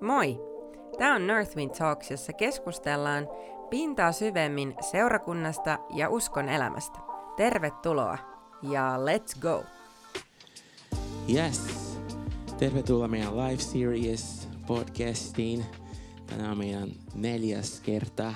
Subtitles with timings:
[0.00, 0.40] Moi!
[0.98, 3.28] Tämä on Northwind Talks, jossa keskustellaan
[3.70, 6.98] pintaa syvemmin seurakunnasta ja uskon elämästä.
[7.36, 8.18] Tervetuloa
[8.62, 9.64] ja let's go!
[11.34, 11.60] Yes,
[12.58, 15.64] tervetuloa meidän live series podcastiin.
[16.26, 18.34] Tänään on meidän neljäs kerta.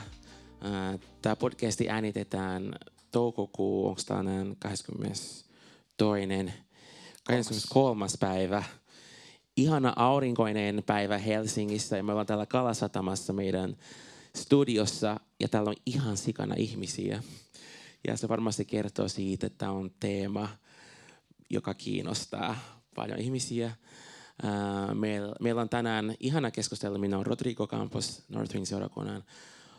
[1.22, 2.74] Tämä podcasti äänitetään
[3.10, 4.22] toukokuu, onko tämä
[4.58, 5.44] 22.
[7.24, 8.06] 23.
[8.20, 8.62] päivä
[9.56, 13.76] ihana aurinkoinen päivä Helsingissä ja me ollaan täällä Kalasatamassa meidän
[14.36, 17.22] studiossa ja täällä on ihan sikana ihmisiä.
[18.08, 20.48] Ja se varmasti kertoo siitä, että tämä on teema,
[21.50, 22.56] joka kiinnostaa
[22.94, 23.72] paljon ihmisiä.
[24.94, 26.98] meillä, meillä on tänään ihana keskustelu.
[26.98, 29.24] Minä olen Rodrigo Campos, Northwing seurakunnan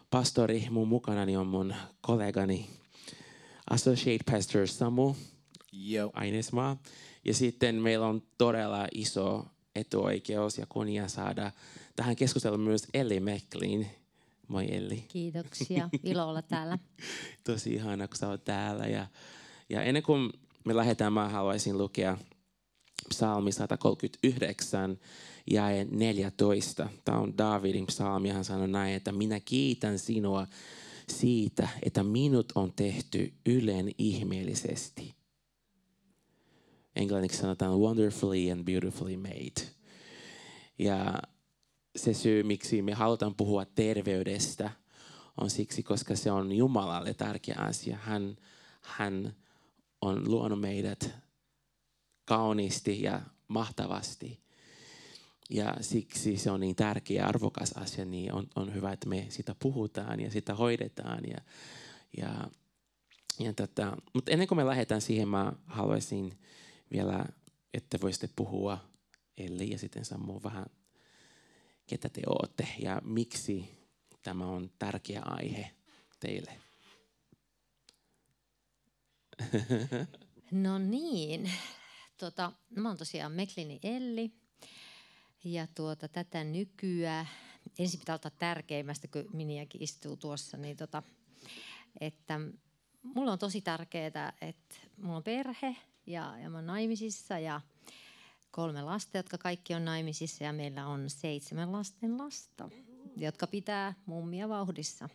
[0.09, 0.67] pastori.
[0.69, 2.69] Mun mukanani on mun kollegani
[3.69, 5.15] Associate Pastor Samu
[5.89, 6.11] Yo.
[6.13, 6.77] Ainesmaa.
[7.25, 11.51] Ja sitten meillä on todella iso etuoikeus ja kunnia saada
[11.95, 13.87] tähän keskusteluun myös Elli Meklin.
[14.47, 15.05] Moi Elli.
[15.07, 16.77] Kiitoksia, ilo olla täällä.
[17.43, 18.87] Tosi ihana, kun sä oot täällä.
[18.87, 19.07] Ja,
[19.69, 20.33] ja ennen kuin
[20.65, 22.17] me lähdetään, mä haluaisin lukea
[23.09, 24.99] psalmi 139
[25.51, 26.89] ja 14.
[27.05, 30.47] Tämä on Davidin psalmi, hän sanoi näin, että minä kiitän sinua
[31.09, 35.22] siitä, että minut on tehty ylen ihmeellisesti
[36.95, 39.67] englanniksi sanotaan wonderfully and beautifully made.
[40.79, 41.13] Ja
[41.95, 44.71] se syy, miksi me halutaan puhua terveydestä,
[45.41, 47.97] on siksi, koska se on Jumalalle tärkeä asia.
[48.01, 48.35] Hän,
[48.81, 49.35] hän
[50.01, 51.15] on luonut meidät
[52.25, 54.43] kauniisti ja mahtavasti.
[55.49, 59.25] Ja siksi se on niin tärkeä ja arvokas asia, niin on, on hyvä, että me
[59.29, 61.23] sitä puhutaan ja sitä hoidetaan.
[61.27, 61.37] Ja,
[62.17, 62.47] ja,
[63.39, 66.39] ja tota, mutta ennen kuin me lähdetään siihen, mä haluaisin
[66.93, 67.25] vielä,
[67.73, 68.77] että voisitte puhua
[69.37, 70.65] Elli ja sitten Sammu vähän,
[71.87, 73.69] ketä te olette ja miksi
[74.23, 75.71] tämä on tärkeä aihe
[76.19, 76.59] teille.
[80.51, 81.51] No niin,
[82.17, 84.31] tota, mä oon tosiaan Meklini Elli
[85.43, 87.27] ja tuota, tätä nykyään,
[87.79, 91.03] ensin pitää ottaa tärkeimmästä, kun Miniäkin istuu tuossa, niin tota,
[91.99, 92.39] että
[93.03, 95.75] mulla on tosi tärkeää, että mulla on perhe
[96.05, 97.61] ja, ja mä oon naimisissa ja
[98.51, 102.69] kolme lasta, jotka kaikki on naimisissa ja meillä on seitsemän lasten lasta,
[103.17, 105.09] jotka pitää mummia vauhdissa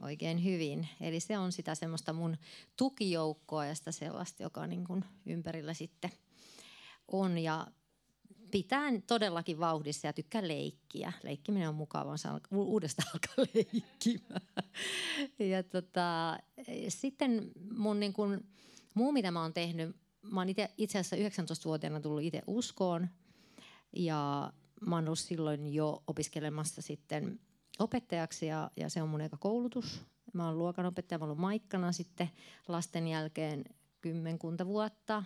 [0.00, 0.88] oikein hyvin.
[1.00, 2.36] Eli se on sitä semmoista mun
[2.76, 6.10] tukijoukkoa ja sitä sellaista, joka niin kuin ympärillä sitten
[7.08, 7.38] on.
[7.38, 7.66] Ja
[8.50, 11.12] pitää todellakin vauhdissa ja tykkää leikkiä.
[11.22, 14.40] Leikkiminen on mukavaa, saa uudestaan alkaa leikkimään.
[15.38, 16.38] Ja tota,
[16.88, 18.46] sitten mun niin kuin,
[18.96, 23.08] Muu, mitä mä oon tehnyt, mä oon itse, asiassa 19-vuotiaana tullut itse uskoon
[23.96, 27.40] ja mä oon ollut silloin jo opiskelemassa sitten
[27.78, 30.02] opettajaksi ja, ja se on mun eka koulutus.
[30.32, 32.30] Mä oon luokanopettaja, mä oon ollut maikkana sitten
[32.68, 33.64] lasten jälkeen
[34.00, 35.22] kymmenkunta vuotta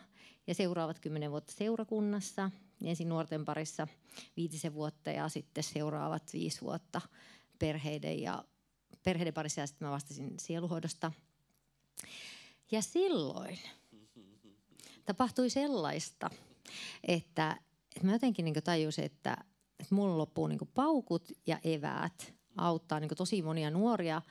[0.46, 2.50] ja seuraavat kymmenen vuotta seurakunnassa.
[2.84, 3.88] Ensin nuorten parissa
[4.36, 7.00] viitisen vuotta ja sitten seuraavat viisi vuotta
[7.58, 8.44] perheiden ja
[9.02, 11.12] perheiden parissa ja sitten mä vastasin sieluhoidosta.
[12.70, 13.58] Ja silloin
[15.04, 16.30] tapahtui sellaista,
[17.04, 17.56] että,
[17.96, 19.36] että mä jotenkin niin tajusin, että,
[19.80, 24.22] että mulla loppuu niin paukut ja eväät auttaa niin tosi monia nuoria,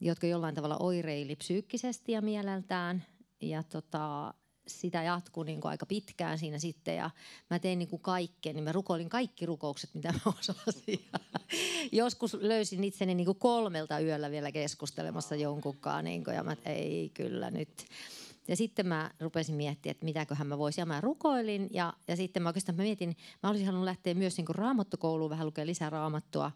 [0.00, 3.04] jotka jollain tavalla oireili psyykkisesti ja mieleltään.
[3.40, 4.34] Ja tota,
[4.66, 7.10] sitä jatkuu niin kuin aika pitkään siinä sitten ja
[7.50, 11.04] mä tein niin kuin kaikkea, niin mä rukoilin kaikki rukoukset, mitä mä osasin.
[11.92, 17.10] Joskus löysin itseni niin kuin kolmelta yöllä vielä keskustelemassa jonkunkaan niin kuin, ja mä ei
[17.14, 17.86] kyllä nyt.
[18.48, 20.82] Ja sitten mä rupesin miettimään, että mitäköhän mä voisin.
[20.82, 24.36] Ja mä rukoilin ja, ja sitten mä oikeastaan mä mietin, mä olisin halunnut lähteä myös
[24.36, 26.52] niin kuin raamattokouluun vähän lukea lisää raamattua.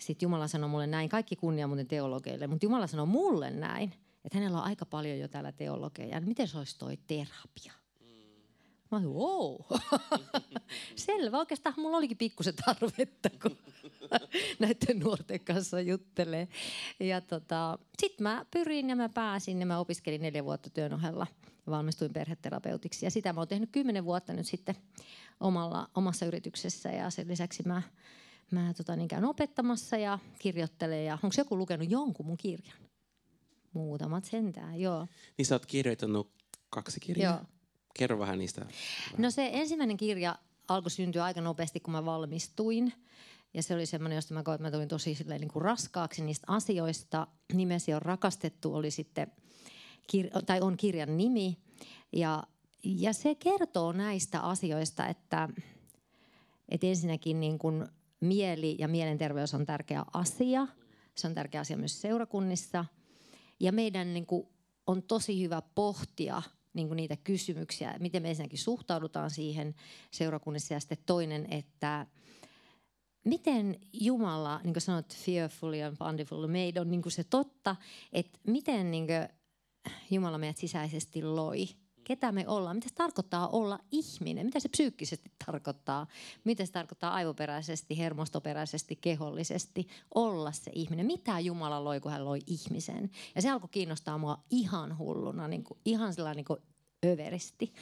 [0.00, 3.94] Sitten Jumala sanoi mulle näin, kaikki kunnia muuten teologeille, mutta Jumala sanoi mulle näin,
[4.24, 6.20] että hänellä on aika paljon jo täällä teologeja.
[6.20, 7.72] Miten se olisi toi terapia?
[8.92, 9.56] Mä olin, wow.
[10.96, 13.58] Selvä, oikeastaan mulla olikin pikkusen tarvetta, kun
[14.58, 16.48] näiden nuorten kanssa juttelee.
[17.00, 21.26] Ja tota, sitten mä pyrin ja mä pääsin ja mä opiskelin neljä vuotta työn ohella
[21.66, 23.06] ja valmistuin perheterapeutiksi.
[23.06, 24.74] Ja sitä mä oon tehnyt kymmenen vuotta nyt sitten
[25.40, 27.82] omalla, omassa yrityksessä ja sen lisäksi mä,
[28.50, 31.04] mä tota, niin käyn opettamassa ja kirjoittelen.
[31.04, 32.91] Ja onko joku lukenut jonkun mun kirjan?
[33.72, 35.06] Muutamat sentään, joo.
[35.38, 36.30] Niin sä oot kirjoittanut
[36.70, 37.34] kaksi kirjaa?
[37.34, 37.44] Joo.
[37.98, 38.66] Kerro vähän niistä.
[39.18, 40.38] No se ensimmäinen kirja
[40.68, 42.92] alkoi syntyä aika nopeasti, kun mä valmistuin.
[43.54, 46.22] Ja se oli semmoinen, josta mä koin, että mä tulin tosi silleen, niin kuin raskaaksi
[46.22, 47.26] niistä asioista.
[47.52, 49.32] Nimesi on rakastettu, oli sitten,
[50.12, 51.58] kir- tai on kirjan nimi.
[52.12, 52.42] Ja,
[52.84, 55.48] ja se kertoo näistä asioista, että,
[56.68, 57.86] että ensinnäkin niin kuin
[58.20, 60.66] mieli ja mielenterveys on tärkeä asia.
[61.14, 62.84] Se on tärkeä asia myös seurakunnissa.
[63.62, 64.48] Ja meidän niin kuin,
[64.86, 66.42] on tosi hyvä pohtia
[66.74, 69.74] niin kuin niitä kysymyksiä, miten me ensinnäkin suhtaudutaan siihen
[70.10, 70.74] seurakunnissa.
[70.74, 72.06] Ja sitten toinen, että
[73.24, 77.76] miten Jumala, niin kuin sanot, fearfully and bountiful made on niin kuin se totta,
[78.12, 79.28] että miten niin kuin
[80.10, 81.68] Jumala meidät sisäisesti loi–
[82.04, 86.06] ketä me ollaan, mitä se tarkoittaa olla ihminen, mitä se psyykkisesti tarkoittaa,
[86.44, 91.06] mitä se tarkoittaa aivoperäisesti, hermostoperäisesti, kehollisesti olla se ihminen.
[91.06, 93.10] Mitä Jumala loi, kun hän loi ihmisen.
[93.34, 96.60] Ja se alkoi kiinnostaa mua ihan hulluna, niin kuin, ihan sellainen niin kuin
[97.06, 97.72] överisti,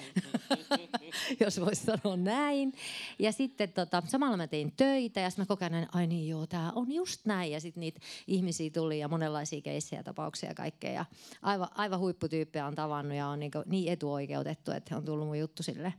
[1.40, 2.72] jos voisi sanoa näin.
[3.18, 6.46] Ja sitten tota, samalla mä tein töitä ja sitten mä koko ajan, ai niin joo,
[6.46, 7.52] tämä on just näin.
[7.52, 10.92] Ja sitten niitä ihmisiä tuli ja monenlaisia keissejä, tapauksia ja kaikkea.
[10.92, 11.04] Ja
[11.42, 15.62] aivan, aivan huipputyyppejä on tavannut ja on niin, niin etuoikeutettu, että on tullut mun juttu
[15.62, 15.94] sille.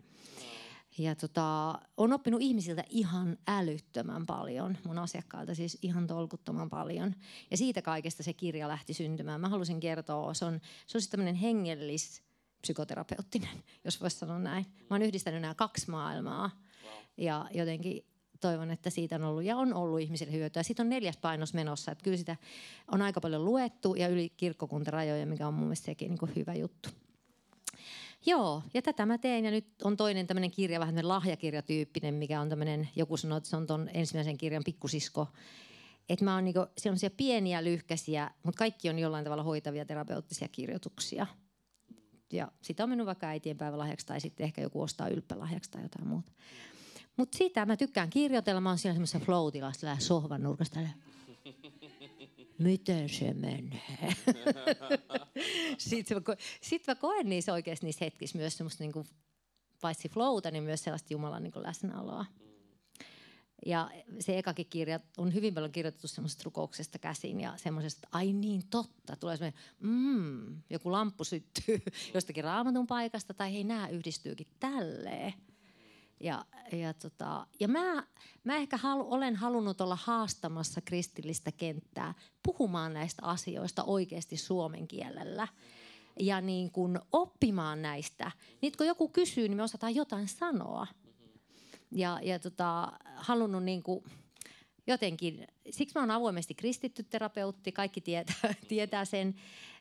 [0.97, 7.15] Ja tota, on oppinut ihmisiltä ihan älyttömän paljon, mun asiakkailta siis ihan tolkuttoman paljon.
[7.51, 9.41] Ja siitä kaikesta se kirja lähti syntymään.
[9.41, 10.53] Mä halusin kertoa, se on,
[10.87, 12.23] se on siis tämmöinen hengellis,
[12.61, 14.65] psykoterapeuttinen, jos voisi sanoa näin.
[14.79, 16.51] Mä oon yhdistänyt nämä kaksi maailmaa
[17.17, 18.05] ja jotenkin
[18.41, 20.63] toivon, että siitä on ollut ja on ollut ihmisille hyötyä.
[20.63, 22.37] Sitten on neljäs painos menossa, että kyllä sitä
[22.91, 26.53] on aika paljon luettu ja yli kirkkokuntarajoja, mikä on mun mielestä sekin niin kuin hyvä
[26.53, 26.89] juttu.
[28.25, 32.41] Joo, ja tätä mä teen ja nyt on toinen tämmöinen kirja, vähän tämmöinen lahjakirjatyyppinen, mikä
[32.41, 35.27] on tämmöinen, joku sanoo, että se on ton ensimmäisen kirjan pikkusisko.
[36.09, 41.27] Että mä oon niinku sellaisia pieniä lyhkäisiä, mutta kaikki on jollain tavalla hoitavia terapeuttisia kirjoituksia–
[42.33, 46.31] ja sitä on mennyt vaikka äitienpäivälahjaksi tai sitten ehkä joku ostaa ylppälahjaksi tai jotain muuta.
[47.17, 48.61] Mutta sitä mä tykkään kirjoitella.
[48.61, 49.47] Mä oon siellä semmoisessa flow
[49.99, 50.79] sohvan nurkasta.
[52.57, 53.81] Miten se menee?
[55.77, 59.05] sitten, mä, sit mä koen niissä oikeasti niissä hetkissä myös semmoista niinku,
[59.81, 62.25] paitsi flowta, niin myös sellaista Jumalan niinku läsnäoloa.
[63.65, 68.63] Ja se ekakin kirja on hyvin paljon kirjoitettu semmoisesta rukouksesta käsin ja semmoisesta, ai niin
[68.69, 71.81] totta, tulee semmoinen, mm, joku lamppu syttyy
[72.13, 75.33] jostakin raamatun paikasta tai hei nämä yhdistyykin tälleen.
[76.19, 78.03] Ja, ja, tota, ja mä,
[78.43, 82.13] mä ehkä halu, olen halunnut olla haastamassa kristillistä kenttää
[82.43, 85.47] puhumaan näistä asioista oikeasti suomen kielellä
[86.19, 88.31] ja niin kuin oppimaan näistä.
[88.61, 90.87] Niin kun joku kysyy, niin me osataan jotain sanoa
[91.91, 94.03] ja, ja tota, halunnut niin kuin
[94.87, 99.35] jotenkin, siksi mä oon avoimesti kristitty terapeutti, kaikki tietää, tietää sen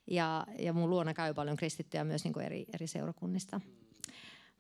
[0.07, 3.61] ja, ja mun luona käy paljon kristittyjä myös niin kuin eri, eri seurakunnista.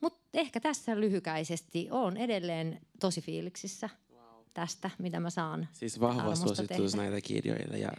[0.01, 3.89] Mutta ehkä tässä lyhykäisesti on edelleen tosi fiiliksissä
[4.55, 5.69] tästä, mitä mä saan.
[5.73, 7.93] Siis vahva suositus näitä kirjoille ja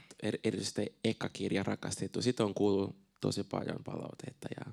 [0.43, 2.21] erityisesti eka kirja rakastettu.
[2.21, 4.71] Sitten on kuullut tosi paljon palautetta ja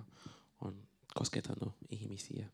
[0.60, 0.74] on
[1.14, 2.46] koskettanut ihmisiä.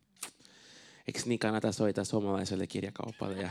[1.07, 3.37] Eikö niin kannata soittaa suomalaiselle kirjakaupalle?
[3.37, 3.51] Ja...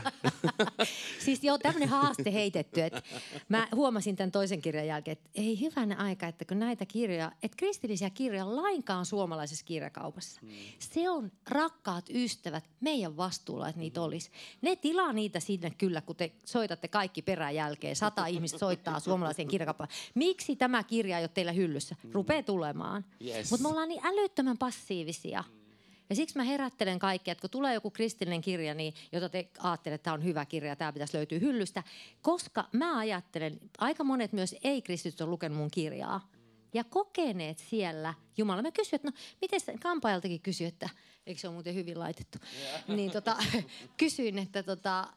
[1.24, 2.82] siis joo, tämmöinen haaste heitetty.
[2.82, 3.02] Että
[3.48, 7.56] mä huomasin tämän toisen kirjan jälkeen, että ei hyvänä aika, että kun näitä kirjoja, että
[7.56, 10.40] kristillisiä kirjoja lainkaan suomalaisessa kirjakaupassa.
[10.42, 10.50] Hmm.
[10.78, 14.30] Se on rakkaat ystävät meidän vastuulla, että niitä olisi.
[14.62, 17.96] Ne tilaa niitä sinne kyllä, kun te soitatte kaikki perään jälkeen.
[17.96, 19.90] Sata ihmistä soittaa suomalaisen kirjakauppaan.
[20.14, 21.96] Miksi tämä kirja ei ole teillä hyllyssä?
[22.12, 23.04] Rupee tulemaan.
[23.24, 23.50] Yes.
[23.50, 25.42] Mutta me ollaan niin älyttömän passiivisia.
[25.42, 25.63] Hmm
[26.10, 29.94] ja siksi mä herättelen kaikkia, että kun tulee joku kristillinen kirja, niin, jota te ajattelette,
[29.94, 31.82] että tämä on hyvä kirja, tämä pitäisi löytyä hyllystä.
[32.22, 36.28] Koska mä ajattelen, aika monet myös ei-kristityt on lukenut mun kirjaa.
[36.74, 38.62] Ja kokeneet siellä Jumala.
[38.62, 40.88] Mä kysyin, että no, miten se, kampaajaltakin kysyi, että
[41.26, 42.38] eikö se ole muuten hyvin laitettu.
[42.60, 42.88] Yeah.
[42.88, 43.36] Niin tota,
[43.96, 45.08] kysyin, että tota,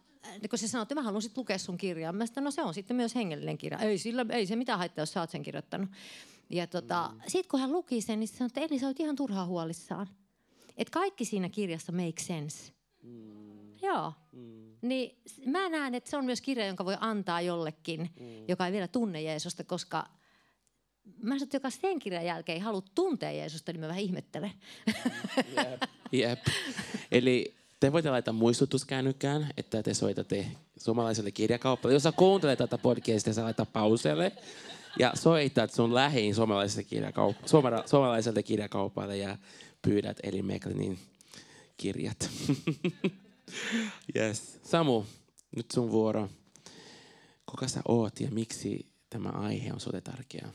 [0.49, 2.13] kun se sanoi, että mä haluan sitten lukea sun kirjaa.
[2.13, 3.79] Mä sanoin, no se on sitten myös hengellinen kirja.
[3.79, 5.89] Ei, sillä, ei se mitään haittaa, jos sä oot sen kirjoittanut.
[6.49, 7.21] Ja tota, mm.
[7.27, 10.07] sitten kun hän luki sen, niin se sanoi, että Eli sä oot ihan turhaa huolissaan
[10.77, 12.73] että kaikki siinä kirjassa make sense.
[13.03, 13.77] Mm.
[13.81, 14.13] Joo.
[14.31, 14.75] Mm.
[14.81, 18.25] Niin mä näen, että se on myös kirja, jonka voi antaa jollekin, mm.
[18.47, 20.07] joka ei vielä tunne Jeesusta, koska
[21.21, 24.51] mä sanon, että joka sen kirjan jälkeen ei halua tuntea Jeesusta, niin mä vähän ihmettelen.
[25.55, 25.81] Jep.
[26.11, 26.39] Jep.
[27.11, 30.45] Eli te voitte laittaa muistutuskännykään, että te soitatte
[30.77, 31.93] suomalaiselle kirjakaupalle.
[31.93, 34.31] Jos sä kuuntelet tätä podcastia, sä laittaa pauselle
[34.99, 37.47] ja soitat sun lähiin suomalaiselle, kirjakaup-
[37.85, 39.37] suomalaiselle kirjakaupalle ja
[39.87, 40.99] pyydät Eli Meklinin
[41.77, 42.29] kirjat.
[44.15, 44.59] yes.
[44.63, 45.05] Samu,
[45.55, 46.29] nyt sun vuoro.
[47.45, 50.49] Kuka sä oot ja miksi tämä aihe on sulle tärkeä?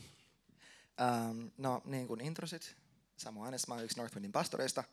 [1.29, 2.75] Um, no niin kuin introsit,
[3.17, 4.83] Samu Anes, mä yksi Northwindin pastoreista.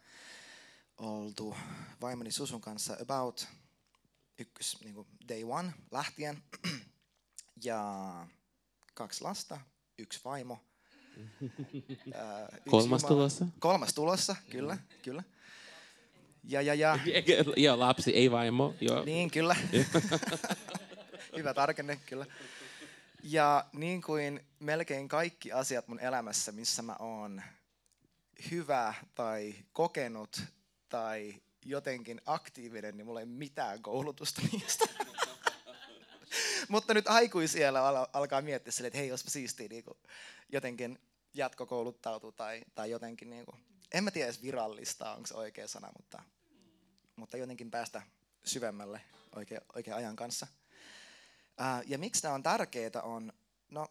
[0.98, 1.56] Oltu
[2.00, 3.48] vaimoni Susun kanssa about
[4.38, 6.42] ykkös, niin kuin day one lähtien.
[7.64, 8.26] ja
[8.94, 9.60] kaksi lasta,
[9.98, 10.58] yksi vaimo–
[12.70, 13.46] Kolmas tulossa?
[13.58, 15.22] Kolmas tulossa, kyllä, kyllä.
[16.44, 16.98] Ja, ja, ja.
[17.56, 18.74] Joo, lapsi, ei vaimo.
[18.80, 19.04] Joo.
[19.04, 19.56] Niin, kyllä.
[21.36, 22.26] Hyvä tarkenne, kyllä.
[23.22, 27.42] Ja niin kuin melkein kaikki asiat mun elämässä, missä mä oon
[28.50, 30.42] hyvä tai kokenut
[30.88, 34.86] tai jotenkin aktiivinen, niin mulla ei mitään koulutusta niistä.
[36.68, 39.98] Mutta nyt aikuisiellä alkaa miettiä sille, että hei, olisipa siistiä niin kuin
[40.48, 40.98] jotenkin
[41.34, 43.60] jatkokouluttautua tai, tai jotenkin, niin kuin,
[43.92, 46.22] en mä tiedä edes virallista, onko se oikea sana, mutta,
[47.16, 48.02] mutta jotenkin päästä
[48.44, 49.00] syvemmälle
[49.74, 50.46] oikein ajan kanssa.
[51.86, 53.32] Ja miksi nämä on tärkeitä on,
[53.70, 53.88] no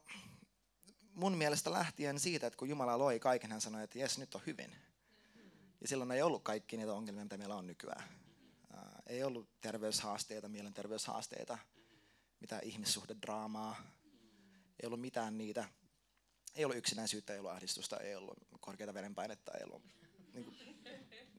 [1.13, 4.41] mun mielestä lähtien siitä, että kun Jumala loi kaiken, hän sanoi, että jes, nyt on
[4.45, 4.75] hyvin.
[5.81, 8.03] Ja silloin ei ollut kaikki niitä ongelmia, mitä meillä on nykyään.
[8.73, 11.57] Ää, ei ollut terveyshaasteita, mielenterveyshaasteita,
[12.39, 13.75] mitään ihmissuhdedraamaa,
[14.83, 15.65] ei ollut mitään niitä.
[16.55, 19.81] Ei ollut yksinäisyyttä, ei ollut ahdistusta, ei ollut korkeata verenpainetta, ei ollut
[20.33, 20.57] niin kuin,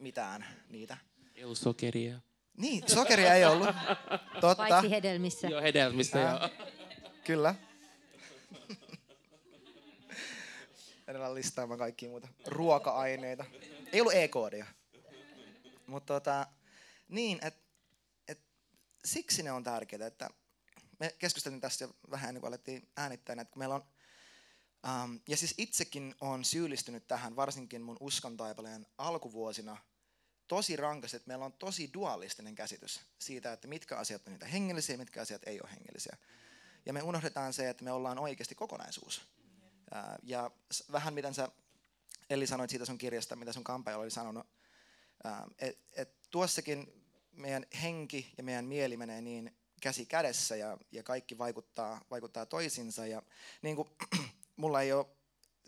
[0.00, 0.96] mitään niitä.
[1.34, 2.20] Ei ollut sokeria.
[2.56, 3.68] Niin, sokeria ei ollut.
[4.40, 4.68] Totta.
[4.68, 5.48] Paitsi hedelmissä.
[5.48, 6.68] Joo, hedelmistä, Ää, joo.
[7.24, 7.54] Kyllä.
[11.08, 13.44] Edellä listaamaan kaikkia muuta ruoka-aineita.
[13.92, 14.66] Ei ollut E-koodia.
[15.86, 16.46] Mutta tota,
[17.08, 17.60] niin, että
[18.28, 18.40] et,
[19.04, 20.30] siksi ne on tärkeitä, että
[21.00, 23.84] me keskustelin tästä jo vähän ennen kuin alettiin äänittää, että meillä on,
[25.04, 29.76] um, ja siis itsekin on syyllistynyt tähän, varsinkin mun uskontaipaleen alkuvuosina,
[30.48, 34.94] tosi rankasti, että meillä on tosi dualistinen käsitys siitä, että mitkä asiat on niitä hengellisiä
[34.94, 36.16] ja mitkä asiat ei ole hengellisiä.
[36.86, 39.22] Ja me unohdetaan se, että me ollaan oikeasti kokonaisuus.
[39.90, 41.48] Ää, Ja s- vähän miten sä
[42.30, 44.46] Elli sanoit siitä sun kirjasta, mitä sun kampaaja oli sanonut,
[45.58, 46.92] että et tuossakin
[47.32, 53.06] meidän henki ja meidän mieli menee niin käsi kädessä ja, ja kaikki vaikuttaa, vaikuttaa toisinsa.
[53.06, 53.22] Ja
[53.62, 53.88] niin kuin,
[54.56, 55.06] mulla ei ole,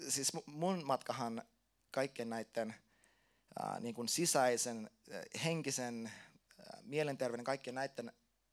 [0.09, 1.43] siis mu- mun matkahan
[1.91, 2.75] kaikkien näiden
[3.59, 6.13] ää, niin kuin sisäisen, ää, henkisen,
[6.59, 8.13] ää, mielenterveyden, kaikkien näiden,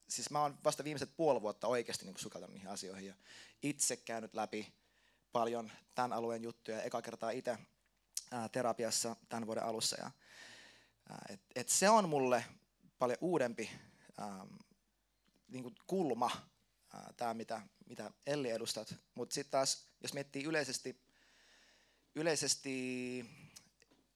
[0.10, 3.16] siis mä oon vasta viimeiset puoli vuotta oikeasti niin sukeltanut niihin asioihin ja
[3.64, 4.74] itse käynyt läpi
[5.32, 7.58] paljon tämän alueen juttuja, eka kertaa itse
[8.32, 9.98] ää, terapiassa tämän vuoden alussa.
[10.00, 10.12] Ja,
[11.10, 12.46] ää, et, et se on mulle
[13.00, 13.70] paljon uudempi
[14.22, 14.48] ähm,
[15.50, 16.32] niin kuin kulma,
[17.18, 18.96] tämä mitä, mitä Elli edustat.
[19.16, 21.02] Mutta sitten taas, jos miettii yleisesti,
[22.16, 23.26] yleisesti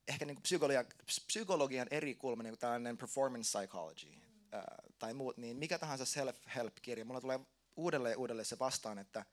[0.07, 0.85] ehkä niin kuin psykologia,
[1.27, 4.07] psykologian eri kulma, niin kuin tällainen performance psychology
[4.51, 7.39] ää, tai muut, niin mikä tahansa self-help-kirja, mulla tulee
[7.75, 9.25] uudelleen uudelleen se vastaan, että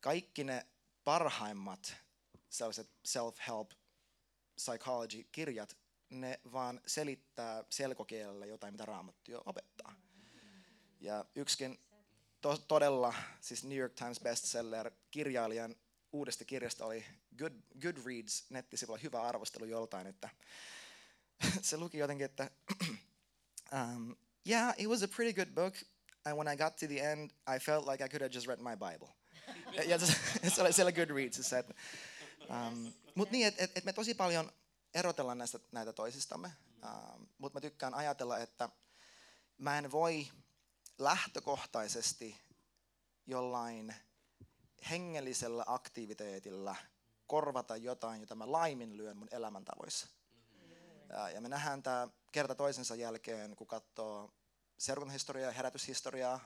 [0.00, 0.66] kaikki ne
[1.04, 1.94] parhaimmat
[2.48, 3.70] sellaiset self-help
[4.54, 5.76] psychology-kirjat,
[6.10, 9.94] ne vaan selittää selkokielellä jotain, mitä Raamattu jo opettaa.
[11.02, 11.78] Ja yksikin
[12.40, 15.76] to- todella, siis New York Times bestseller kirjailijan
[16.12, 17.04] uudesta kirjasta oli
[17.38, 20.28] Good, Goodreads nettisivulla hyvä arvostelu joltain, että
[21.62, 22.50] se luki jotenkin, että
[23.72, 24.16] um,
[24.48, 25.74] yeah, it was a pretty good book,
[26.24, 28.60] and when I got to the end, I felt like I could have just read
[28.60, 29.08] my Bible.
[29.90, 29.98] ja
[30.54, 31.74] se, oli siellä Goodreadsissa, että
[32.50, 34.52] um, mutta niin, että et, et me tosi paljon
[34.94, 36.52] erotellaan näistä, näitä toisistamme,
[36.84, 38.68] um, mutta mä tykkään ajatella, että
[39.58, 40.28] mä en voi
[41.04, 42.40] lähtökohtaisesti
[43.26, 43.94] jollain
[44.90, 46.76] hengellisellä aktiviteetilla
[47.26, 50.08] korvata jotain, jota mä laiminlyön mun elämäntavoissa.
[51.08, 54.30] Ja, ja me nähdään tämä kerta toisensa jälkeen, kun katsoo
[54.78, 56.40] seurakuntahistoriaa ja herätyshistoriaa,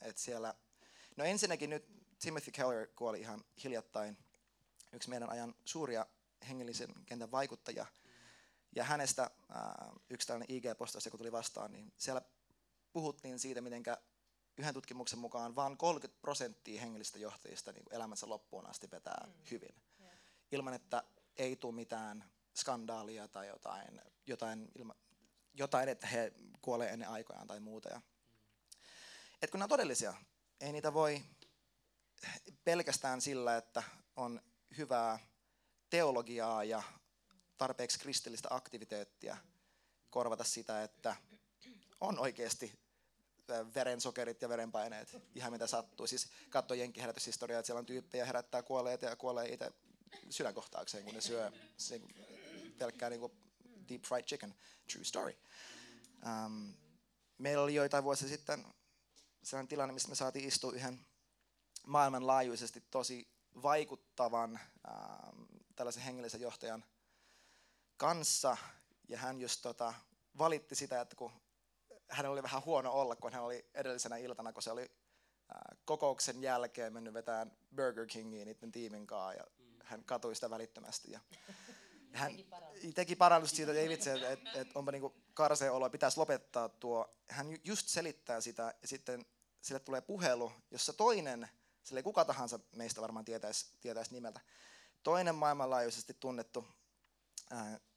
[0.00, 0.54] että siellä,
[1.16, 1.86] no ensinnäkin nyt
[2.18, 4.18] Timothy Keller kuoli ihan hiljattain,
[4.92, 6.06] yksi meidän ajan suuria
[6.48, 7.86] hengellisen kentän vaikuttajia,
[8.76, 9.30] ja hänestä
[10.10, 12.22] yksi tällainen IG-postaus, joka tuli vastaan, niin siellä
[12.94, 13.82] puhuttiin siitä, miten
[14.56, 19.32] yhden tutkimuksen mukaan vain 30 prosenttia hengellistä johtajista niin elämänsä loppuun asti vetää mm.
[19.50, 19.74] hyvin.
[20.52, 21.02] Ilman, että
[21.36, 24.94] ei tule mitään skandaalia tai jotain, jotain, ilma,
[25.54, 26.32] jotain että he
[26.62, 27.88] kuolee ennen aikojaan tai muuta.
[27.88, 28.00] Ja,
[29.42, 30.14] et kun nämä on todellisia,
[30.60, 31.22] ei niitä voi
[32.64, 33.82] pelkästään sillä, että
[34.16, 34.40] on
[34.78, 35.18] hyvää
[35.90, 36.82] teologiaa ja
[37.56, 39.36] tarpeeksi kristillistä aktiviteettia
[40.10, 41.16] korvata sitä, että
[42.00, 42.83] on oikeasti
[43.74, 46.06] verensokerit ja verenpaineet, ihan mitä sattuu.
[46.06, 49.72] Siis katso jenkkiherätyshistoriaa, että siellä on tyyppejä herättää kuolleet ja kuolee itse
[50.30, 52.00] sydänkohtaukseen, kun ne syö se,
[52.78, 53.30] pelkkää niin
[53.88, 54.54] deep fried chicken.
[54.92, 55.36] True story.
[56.26, 56.74] Um,
[57.38, 58.66] meillä oli joitain vuosia sitten
[59.42, 61.06] sellainen tilanne, missä me saatiin istua yhden
[61.86, 63.28] maailmanlaajuisesti tosi
[63.62, 65.46] vaikuttavan um,
[65.76, 66.84] tällaisen hengellisen johtajan
[67.96, 68.56] kanssa,
[69.08, 69.94] ja hän just tota,
[70.38, 71.32] valitti sitä, että kun
[72.08, 74.90] hänellä oli vähän huono olla, kun hän oli edellisenä iltana, kun se oli
[75.84, 79.44] kokouksen jälkeen mennyt vetämään Burger Kingiin niiden tiimin kanssa, ja
[79.84, 81.12] hän katui sitä välittömästi.
[81.12, 81.20] Ja,
[82.12, 82.32] hän
[82.94, 86.68] teki parannusta siitä, että ei vitsi, että et, et onpa niinku karseen olo, pitäisi lopettaa
[86.68, 87.10] tuo.
[87.28, 89.26] Hän just selittää sitä ja sitten
[89.60, 91.48] sille tulee puhelu, jossa toinen,
[91.82, 94.40] sille kuka tahansa meistä varmaan tietäisi, tietäisi nimeltä,
[95.02, 96.68] toinen maailmanlaajuisesti tunnettu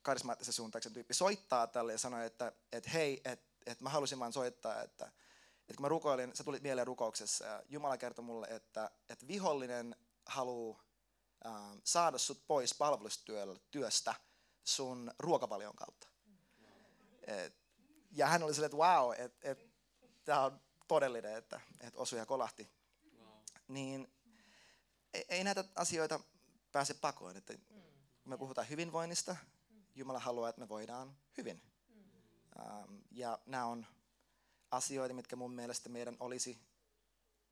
[0.02, 4.34] karismaattisen suuntauksen tyyppi soittaa tälle ja sanoo, että, että hei, että, että mä halusin vain
[4.34, 5.06] soittaa, että,
[5.60, 9.96] että kun mä rukoilin, sä tulit mieleen rukouksessa ja Jumala kertoi mulle, että, että vihollinen
[10.26, 10.84] haluaa
[11.84, 14.16] saada sut pois palvelustyöstä
[14.64, 16.08] sun ruokavalion kautta.
[17.28, 17.56] Et,
[18.12, 19.70] ja hän oli silleen, että wow, että et,
[20.26, 22.70] tämä on todellinen, että et osui ja kolahti.
[23.20, 23.30] Wow.
[23.68, 24.14] Niin
[25.14, 26.20] ei, ei näitä asioita
[26.72, 27.38] pääse pakoon.
[27.38, 27.54] Että
[28.26, 29.36] me puhutaan hyvinvoinnista,
[29.96, 31.62] Jumala haluaa, että me voidaan hyvin.
[32.60, 33.86] Ähm, ja nämä on
[34.72, 36.60] asioita, mitkä mun mielestä meidän olisi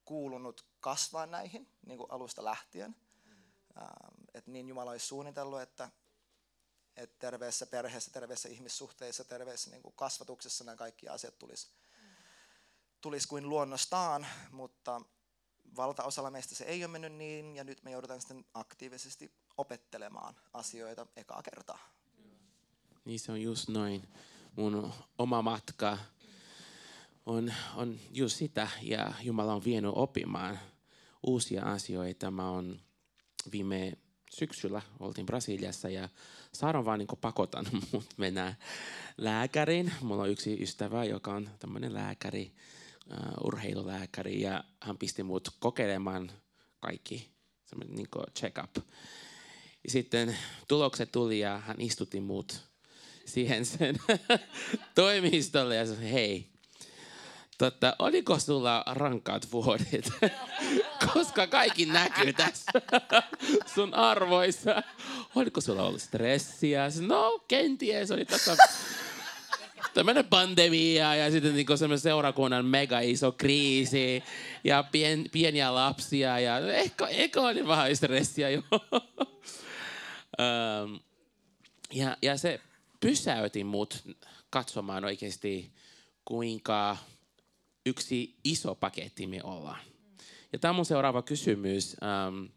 [0.05, 2.95] kuulunut kasvaa näihin niin kuin alusta lähtien.
[3.77, 5.89] Ähm, että niin Jumala olisi suunnitellut, että,
[6.95, 11.69] että terveessä perheessä, terveessä ihmissuhteissa, terveessä niin kuin kasvatuksessa nämä kaikki asiat tulisi
[13.05, 15.01] tulis kuin luonnostaan, mutta
[15.75, 21.07] valtaosalla meistä se ei ole mennyt niin, ja nyt me joudutaan sitten aktiivisesti opettelemaan asioita
[21.15, 21.79] ekaa kertaa.
[23.05, 24.07] Niin se on just noin.
[24.55, 25.97] Mun oma matka
[27.25, 30.59] on, on just sitä, ja Jumala on vienyt oppimaan
[31.27, 32.31] uusia asioita.
[32.31, 32.79] Mä oon
[33.51, 33.97] viime
[34.31, 36.09] syksyllä oltiin Brasiliassa ja
[36.51, 38.55] Saara vaan niin pakotan mut mennä
[39.17, 39.91] lääkäriin.
[40.01, 42.51] Mulla on yksi ystävä, joka on tämmöinen lääkäri,
[43.11, 46.31] uh, urheilulääkäri ja hän pisti mut kokeilemaan
[46.79, 47.29] kaikki,
[47.65, 48.07] semmoinen niin
[48.39, 48.77] check-up.
[49.83, 52.74] Ja sitten tulokset tuli ja hän istutti mut
[53.25, 53.95] siihen sen
[54.95, 56.55] toimistolle ja sanoi, hei,
[57.57, 60.11] Totta, oliko sulla rankaat vuodet?
[61.13, 62.71] Koska kaikki näkyy tässä
[63.75, 64.83] sun arvoissa.
[65.35, 66.87] Oliko sulla ollut stressiä?
[67.07, 68.57] No, kenties oli tässä
[69.93, 74.23] tämmöinen pandemia ja sitten niin semmoinen seurakunnan mega iso kriisi
[74.63, 78.61] ja pien, pieniä lapsia ja ehkä, ehkä oli vähän stressiä jo.
[81.93, 82.59] ja, ja se
[82.99, 84.03] pysäytti mut
[84.49, 85.73] katsomaan oikeasti,
[86.25, 86.97] kuinka
[87.85, 89.79] yksi iso paketti me ollaan.
[90.53, 91.97] Ja tämä on mun seuraava kysymys.
[92.27, 92.49] Um,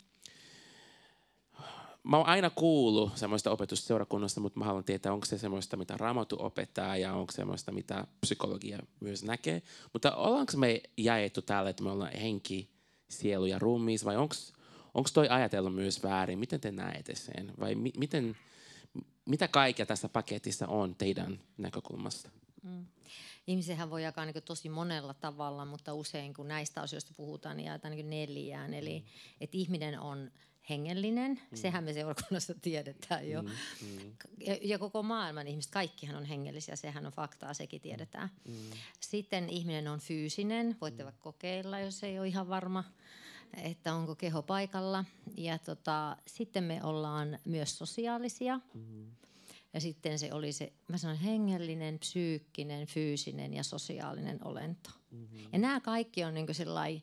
[2.03, 5.96] mä oon aina kuullut semmoista opetusta seurakunnasta, mutta mä haluan tietää, onko se semmoista, mitä
[5.96, 9.62] Raamattu opettaa ja onko semmoista, mitä psykologia myös näkee.
[9.92, 12.70] Mutta ollaanko me jaettu täällä, että me ollaan henki,
[13.09, 16.38] sielu ja ruumiis vai onko toi ajatellut myös väärin?
[16.38, 17.53] Miten te näette sen?
[17.61, 18.37] Vai mi- miten,
[19.29, 22.31] mitä kaikkea tässä paketissa on teidän näkökulmasta?
[22.62, 22.87] Mm
[23.49, 27.95] ihmisenhän voi jakaa niin tosi monella tavalla, mutta usein kun näistä asioista puhutaan, niin jaetaan
[27.95, 28.75] niin neljään.
[28.75, 29.07] Eli mm.
[29.41, 30.31] että ihminen on
[30.71, 31.57] hengellinen, mm.
[31.57, 33.43] sehän me seurakunnassa tiedetään jo.
[33.43, 33.49] Mm.
[33.49, 34.12] Mm.
[34.47, 38.31] Ja, ja koko maailman ihmiset, kaikkihan on hengellisiä, sehän on faktaa, sekin tiedetään.
[38.49, 38.55] Mm.
[39.01, 41.05] Sitten ihminen on fyysinen, voitte mm.
[41.05, 42.85] vaikka kokeilla, jos ei ole ihan varma
[43.57, 45.05] että onko keho paikalla.
[45.37, 48.61] Ja tota, sitten me ollaan myös sosiaalisia.
[48.75, 49.07] Mm.
[49.75, 54.91] Ja sitten se oli se, mä sanon hengellinen, psyykkinen, fyysinen ja sosiaalinen olento.
[55.11, 55.39] Mm-hmm.
[55.53, 57.03] Ja nämä kaikki on niin sellainen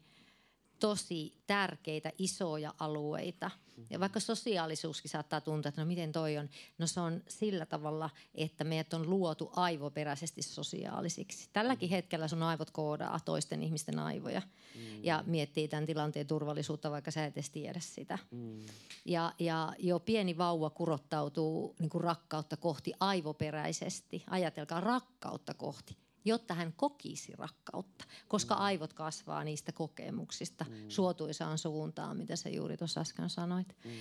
[0.80, 3.52] tosi tärkeitä, isoja alueita.
[3.56, 3.86] Mm-hmm.
[3.90, 8.10] Ja vaikka sosiaalisuuskin saattaa tuntua, että no miten toi on, no se on sillä tavalla,
[8.36, 11.50] että meidät on luotu aivoperäisesti sosiaalisiksi.
[11.54, 11.96] Tälläkin mm-hmm.
[11.96, 15.04] hetkellä sun aivot koodaa toisten ihmisten aivoja mm-hmm.
[15.04, 18.20] ja miettii tämän tilanteen turvallisuutta, vaikka sä et edes tiedä sitä.
[18.32, 18.66] Mm-hmm.
[19.06, 24.24] Ja, ja jo pieni vauva kurottautuu niin kuin rakkautta kohti aivoperäisesti.
[24.30, 28.62] Ajatelkaa rakkautta kohti jotta hän kokisi rakkautta, koska mm.
[28.62, 30.76] aivot kasvaa niistä kokemuksista mm.
[30.88, 33.76] suotuisaan suuntaan, mitä sä juuri tuossa äsken sanoit.
[33.86, 33.92] Mm.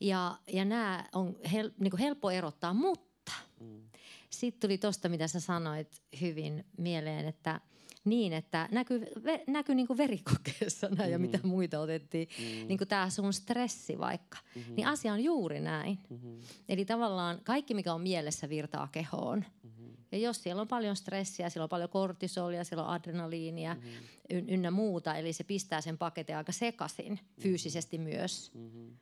[0.00, 3.82] Ja, ja nämä on hel, niin helppo erottaa, mutta mm.
[4.30, 7.60] sitten tuli tuosta, mitä sä sanoit hyvin mieleen, että
[8.04, 11.12] niin, että näkyy, ve, näkyy niin verikokeessa näin mm-hmm.
[11.12, 12.68] ja mitä muita otettiin, mm-hmm.
[12.68, 14.74] niin kuin tämä sun stressi vaikka, mm-hmm.
[14.74, 15.98] niin asia on juuri näin.
[16.10, 16.40] Mm-hmm.
[16.68, 19.44] Eli tavallaan kaikki, mikä on mielessä, virtaa kehoon.
[19.62, 19.81] Mm-hmm.
[20.12, 24.48] Ja jos siellä on paljon stressiä, siellä on paljon kortisolia, siellä on adrenaliinia mm-hmm.
[24.48, 27.42] ynnä muuta, eli se pistää sen paketin aika sekaisin mm-hmm.
[27.42, 28.50] fyysisesti myös.
[28.54, 28.96] Mm-hmm.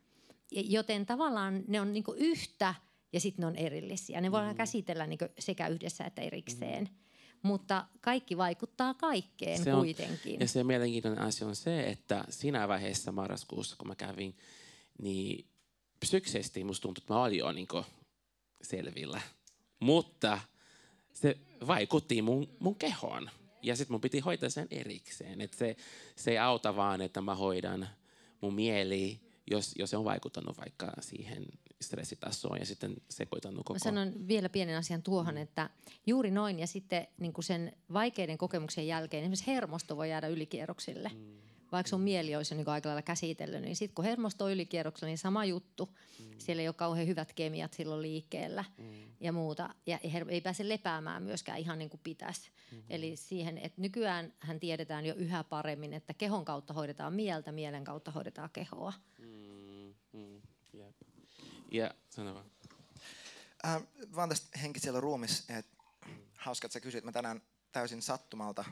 [0.50, 2.74] Joten tavallaan ne on niinku yhtä
[3.12, 4.20] ja sitten ne on erillisiä.
[4.20, 4.56] Ne voidaan mm-hmm.
[4.56, 6.84] käsitellä niinku sekä yhdessä että erikseen.
[6.84, 7.00] Mm-hmm.
[7.42, 10.40] Mutta kaikki vaikuttaa kaikkeen se on, kuitenkin.
[10.40, 14.36] Ja se mielenkiintoinen asia on se, että siinä vaiheessa marraskuussa, kun mä kävin,
[15.02, 15.46] niin
[16.00, 17.68] psyksisesti musta tuntui, että mä olin jo niin
[18.62, 19.20] selvillä.
[19.80, 20.38] Mutta
[21.12, 23.30] se vaikutti mun, mun kehoon.
[23.62, 25.40] Ja sitten mun piti hoitaa sen erikseen.
[25.40, 25.76] Et se,
[26.16, 27.88] se ei auta vaan, että mä hoidan
[28.40, 29.20] mun mieli,
[29.50, 31.46] jos, jos se on vaikuttanut vaikka siihen
[31.80, 33.74] stressitasoon ja sitten sekoitannut koko...
[33.74, 35.40] Mä sanon vielä pienen asian tuohon, mm.
[35.40, 35.70] että
[36.06, 41.10] juuri noin ja sitten niin sen vaikeiden kokemuksen jälkeen esimerkiksi hermosto voi jäädä ylikierroksille.
[41.14, 41.49] Mm.
[41.72, 45.18] Vaikka sun mieli olisi niin aika lailla käsitellyt, niin sitten kun hermosto on ylikierroksella, niin
[45.18, 45.88] sama juttu.
[46.18, 46.30] Mm.
[46.38, 48.84] Siellä ei ole kauhean hyvät kemiat silloin liikkeellä mm.
[49.20, 49.74] ja muuta.
[49.86, 52.50] Ja ei pääse lepäämään myöskään ihan niin kuin pitäisi.
[52.50, 52.86] Mm-hmm.
[52.90, 57.84] Eli siihen, että nykyään hän tiedetään jo yhä paremmin, että kehon kautta hoidetaan mieltä, mielen
[57.84, 58.92] kautta hoidetaan kehoa.
[59.18, 59.94] Mm.
[60.12, 60.40] Mm.
[60.74, 60.96] Yep.
[61.70, 62.50] Ja sano vaan.
[63.64, 63.82] Äh,
[64.14, 65.82] vaan tästä henkisellä ruumis, että
[66.36, 67.04] hauska, että sä kysyit.
[67.04, 68.64] Mä tänään täysin sattumalta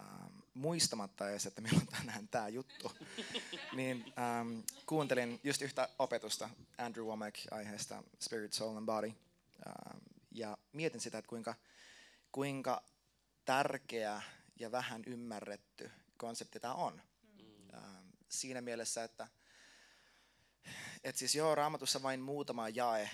[0.00, 0.21] äh,
[0.54, 2.92] muistamatta edes, että milloin tänään tämä juttu,
[3.76, 9.12] niin ähm, kuuntelin just yhtä opetusta Andrew Womack aiheesta Spirit, Soul and Body.
[9.66, 9.98] Ähm,
[10.30, 11.54] ja mietin sitä, että kuinka,
[12.32, 12.82] kuinka
[13.44, 14.22] tärkeä
[14.60, 17.02] ja vähän ymmärretty konsepti tämä on.
[17.42, 17.74] Mm.
[17.74, 19.28] Ähm, siinä mielessä, että
[21.04, 23.10] et siis joo, raamatussa vain muutama jae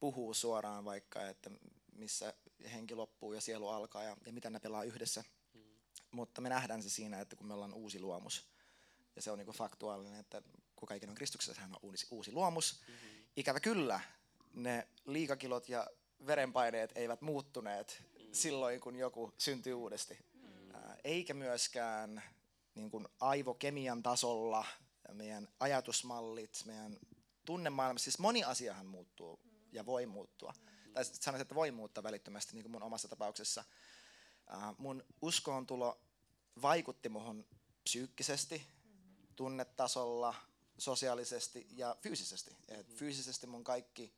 [0.00, 1.50] puhuu suoraan vaikka, että
[1.92, 2.34] missä
[2.72, 5.24] henki loppuu ja sielu alkaa ja, ja mitä ne pelaa yhdessä.
[6.14, 8.48] Mutta me nähdään se siinä, että kun me ollaan uusi luomus,
[9.16, 10.42] ja se on niinku faktuaalinen, että
[10.76, 12.80] kuka ikinä on Kristuksessa, hän on uusi, uusi luomus.
[12.80, 13.24] Mm-hmm.
[13.36, 14.00] Ikävä kyllä,
[14.54, 15.86] ne liikakilot ja
[16.26, 18.28] verenpaineet eivät muuttuneet mm.
[18.32, 20.18] silloin, kun joku syntyy uudesti.
[20.34, 20.74] Mm.
[20.74, 22.22] Ää, eikä myöskään
[22.74, 24.66] niin kuin aivokemian tasolla
[25.12, 26.96] meidän ajatusmallit, meidän
[27.44, 29.40] tunnemaailma, siis moni asiahan muuttuu
[29.72, 30.54] ja voi muuttua.
[30.92, 33.64] Tai sanoisin, että voi muuttaa välittömästi, niin kuin mun omassa tapauksessa.
[34.78, 36.00] Mun uskoon tulo
[36.62, 37.46] vaikutti muhun
[37.84, 38.66] psyykkisesti,
[39.36, 40.34] tunnetasolla,
[40.78, 42.56] sosiaalisesti ja fyysisesti.
[42.68, 44.14] Et fyysisesti mun kaikki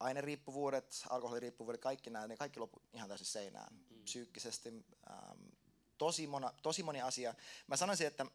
[0.00, 3.76] aineriippuvuudet, alkoholiriippuvuudet, kaikki nämä, ne kaikki loppu ihan täysin seinään.
[4.04, 5.52] Psyykkisesti um,
[5.98, 7.34] tosi, mona, tosi moni asia.
[7.66, 8.26] Mä sanoisin, että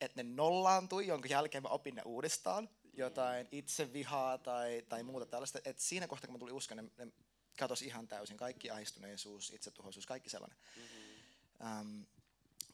[0.00, 5.58] että ne nollaantui, jonka jälkeen mä opin ne uudestaan, jotain itsevihaa tai, tai muuta tällaista.
[5.64, 7.12] Et siinä kohtaa, kun mä tulin uskon, ne, ne
[7.56, 8.36] katosi ihan täysin.
[8.36, 10.58] Kaikki ahistuneisuus, itsetuhoisuus, kaikki sellainen.
[10.76, 11.80] Mm-hmm.
[11.80, 12.06] Um,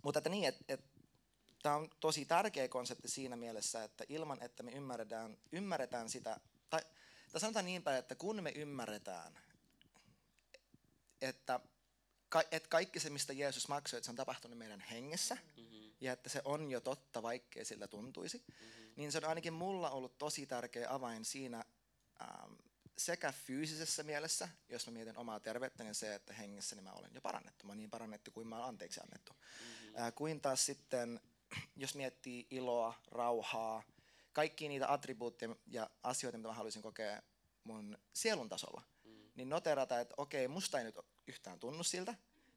[0.02, 0.84] mutta että niin, että et,
[1.62, 6.40] tämä on tosi tärkeä konsepti siinä mielessä, että ilman, että me ymmärretään, ymmärretään sitä,
[6.70, 6.80] tai,
[7.32, 9.38] tai sanotaan niin päin, että kun me ymmärretään,
[11.20, 11.60] että,
[12.28, 16.12] ka, että kaikki se, mistä Jeesus maksoi, että se on tapahtunut meidän hengessä, mm-hmm ja
[16.12, 18.92] että se on jo totta, vaikkei sillä tuntuisi, mm-hmm.
[18.96, 21.64] niin se on ainakin mulla ollut tosi tärkeä avain siinä
[22.20, 22.52] ähm,
[22.98, 27.10] sekä fyysisessä mielessä, jos mä mietin omaa terveyttä, niin se, että hengessä niin mä olen
[27.14, 27.66] jo parannettu.
[27.66, 29.32] Mä olen niin parannettu kuin mä olen anteeksi annettu.
[29.32, 30.12] Mm-hmm.
[30.14, 31.20] Kuin taas sitten,
[31.76, 33.82] jos miettii iloa, rauhaa,
[34.32, 37.22] kaikki niitä attribuutteja ja asioita, mitä mä haluaisin kokea
[37.64, 39.30] mun sielun tasolla, mm-hmm.
[39.34, 42.14] niin noterata, että okei, musta ei nyt yhtään tunnu siltä,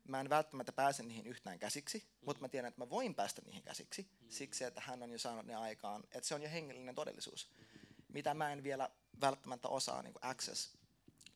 [0.08, 2.26] mä en välttämättä pääse niihin yhtään käsiksi, mm.
[2.26, 4.30] mutta mä tiedän, että mä voin päästä niihin käsiksi mm.
[4.30, 7.66] siksi, että hän on jo saanut ne aikaan, että se on jo hengellinen todellisuus, mm.
[8.08, 8.90] mitä mä en vielä
[9.22, 10.78] välttämättä osaa niin kuin access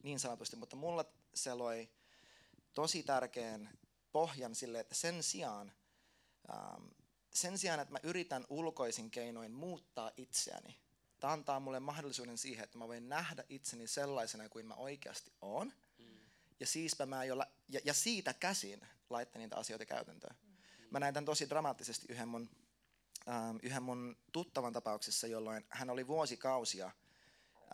[0.04, 1.90] niin sanotusti, mutta mulla se loi
[2.74, 3.70] tosi tärkeän
[4.12, 5.72] pohjan sille, että sen sijaan,
[6.54, 6.86] ähm,
[7.34, 10.80] sen sijaan, että mä yritän ulkoisin keinoin muuttaa itseäni,
[11.20, 15.74] tämä antaa mulle mahdollisuuden siihen, että mä voin nähdä itseni sellaisena kuin mä oikeasti oon,
[16.60, 17.36] ja, siispä mä jo,
[17.70, 20.36] ja, ja siitä käsin laittaa niitä asioita käytäntöön.
[20.92, 22.50] Mä näin tämän tosi dramaattisesti yhden mun,
[23.28, 26.92] ähm, yhden mun tuttavan tapauksessa, jolloin hän oli vuosikausia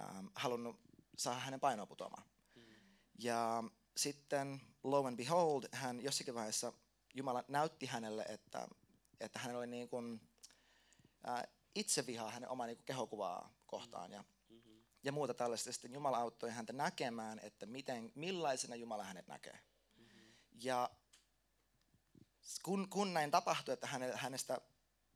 [0.01, 0.79] ähm, halunnut
[1.17, 2.23] saada hänen painoa putoamaan.
[3.19, 3.63] Ja
[3.97, 6.73] sitten lo and behold, hän jossakin vaiheessa
[7.13, 8.67] Jumala näytti hänelle, että,
[9.19, 10.21] että hänellä oli niin kuin,
[11.27, 11.43] äh,
[11.75, 14.11] itsevihaa hänen omaa niin kehokuvaa kohtaan.
[14.11, 14.23] Ja
[15.05, 15.71] ja muuta tällaista.
[15.71, 19.59] Sitten Jumala auttoi häntä näkemään, että miten, millaisena Jumala hänet näkee.
[19.95, 20.33] Mm-hmm.
[20.53, 20.89] Ja
[22.63, 24.61] kun, kun näin tapahtui, että hänestä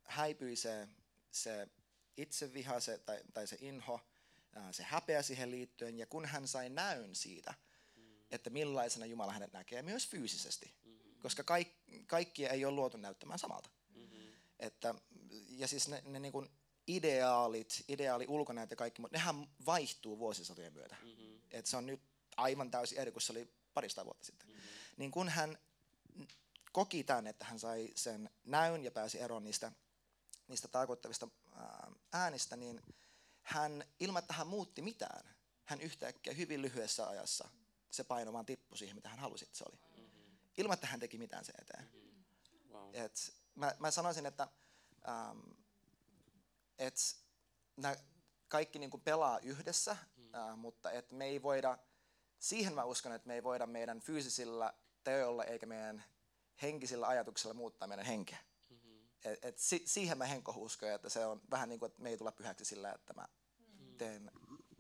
[0.04, 0.88] häipyi se,
[1.32, 1.68] se
[2.18, 4.02] itseviha se, tai, tai se inho,
[4.72, 7.54] se häpeä siihen liittyen, ja kun hän sai näyn siitä,
[8.32, 10.74] että millaisena Jumala hänet näkee, myös fyysisesti,
[11.20, 11.68] koska kaik,
[12.08, 13.70] kaikki ei ole luotu näyttämään samalta.
[13.96, 14.34] Mm-hmm.
[14.60, 14.96] Että,
[15.50, 16.50] ja siis ne, ne niin kuin
[16.88, 20.96] ideaalit, ideaali ulkonäöt ja kaikki, mutta nehän vaihtuu vuosisatojen myötä.
[21.04, 21.40] Mm-hmm.
[21.52, 22.02] Et se on nyt
[22.38, 24.50] aivan täysin eri kuin se oli parista vuotta sitten.
[24.50, 24.62] Mm-hmm.
[24.98, 25.58] Niin kun hän
[26.72, 29.72] koki tämän, että hän sai sen näyn ja pääsi eroon niistä,
[30.48, 31.28] niistä tarkoittavista
[32.14, 32.82] äänistä, niin
[33.50, 35.36] hän, ilman että hän muutti mitään,
[35.66, 37.50] hän yhtäkkiä hyvin lyhyessä ajassa,
[37.92, 39.78] se paino vaan tippui siihen, mitä hän halusi, että se oli.
[39.98, 40.38] Mm-hmm.
[40.58, 41.84] Ilman, että hän teki mitään sen eteen.
[41.84, 42.74] Mm-hmm.
[42.74, 42.90] Wow.
[42.94, 44.48] Et mä, mä sanoisin, että
[45.08, 45.40] ähm,
[46.80, 47.02] että
[47.78, 47.96] nämä
[48.48, 50.36] kaikki niin kuin pelaa yhdessä, mm.
[50.36, 51.78] ää, mutta että me ei voida,
[52.40, 56.04] siihen mä uskon, että me ei voida meidän fyysisillä teoilla eikä meidän
[56.62, 58.38] henkisillä ajatuksilla muuttaa meidän henkeä.
[58.70, 59.00] Mm-hmm.
[59.24, 62.10] Et, et si, siihen mä henko uskon, että se on vähän niin kuin, että me
[62.10, 63.39] ei tule pyhäksi sillä, että mä mm-hmm.
[64.00, 64.32] Teen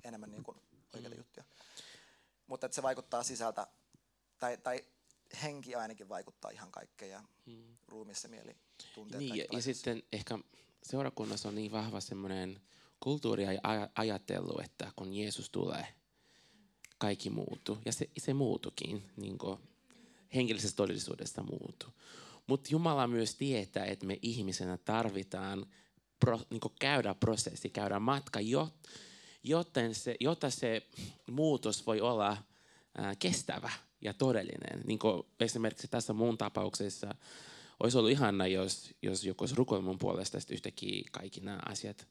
[0.03, 0.57] enemmän niin kuin
[0.93, 1.19] oikeita mm.
[1.19, 1.43] juttuja.
[2.47, 3.67] Mutta että se vaikuttaa sisältä,
[4.39, 4.85] tai, tai
[5.43, 7.77] henki ainakin vaikuttaa ihan kaikkeen ja mm.
[7.87, 8.55] ruumissa mieli
[8.95, 9.19] tunteet.
[9.19, 10.39] Niin, ja, ja sitten ehkä
[10.83, 12.61] seurakunnassa on niin vahva semmoinen
[12.99, 13.51] kulttuuri ja
[13.95, 15.87] ajattelu, että kun Jeesus tulee,
[16.97, 17.77] kaikki muuttuu.
[17.85, 19.37] Ja se, se muutukin, niin
[20.35, 21.89] hengellisessä todellisuudessa muuttuu.
[22.47, 25.65] Mutta Jumala myös tietää, että me ihmisenä tarvitaan
[26.19, 28.39] pro, niin käydä prosessi, käydä matka,
[29.43, 30.81] joten se, jotta se
[31.31, 32.37] muutos voi olla
[32.97, 33.71] ää, kestävä
[34.01, 34.81] ja todellinen.
[34.85, 34.99] Niin
[35.39, 37.15] esimerkiksi tässä mun tapauksessa
[37.79, 42.07] olisi ollut ihana, jos, jos joku rukoillut mun puolesta, että yhtäkkiä kaikki nämä asiat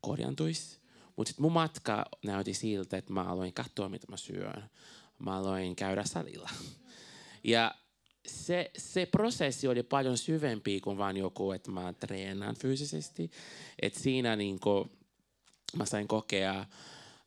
[0.00, 0.78] korjantuisi.
[1.16, 4.70] Mutta sitten mun matka näytti siltä, että mä aloin katsoa, mitä mä syön.
[5.18, 6.50] Mä aloin käydä salilla.
[7.44, 7.74] Ja
[8.26, 13.30] se, se prosessi oli paljon syvempi kuin vain joku, että mä treenaan fyysisesti.
[13.82, 14.90] Et siinä niin kuin,
[15.76, 16.64] mä sain kokea,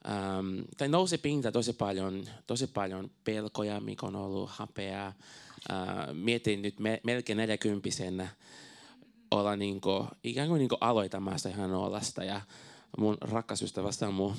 [0.07, 5.13] um, tai nousi pinta tosi paljon, tosi paljon pelkoja, mikä on ollut hapea.
[5.69, 8.27] Uh, mietin nyt me, melkein 40
[9.31, 12.23] olla niin kuin, ikään kuin, niin kuin aloitamassa ihan nollasta.
[12.23, 12.41] Ja
[12.97, 14.33] mun rakas ystävä Samu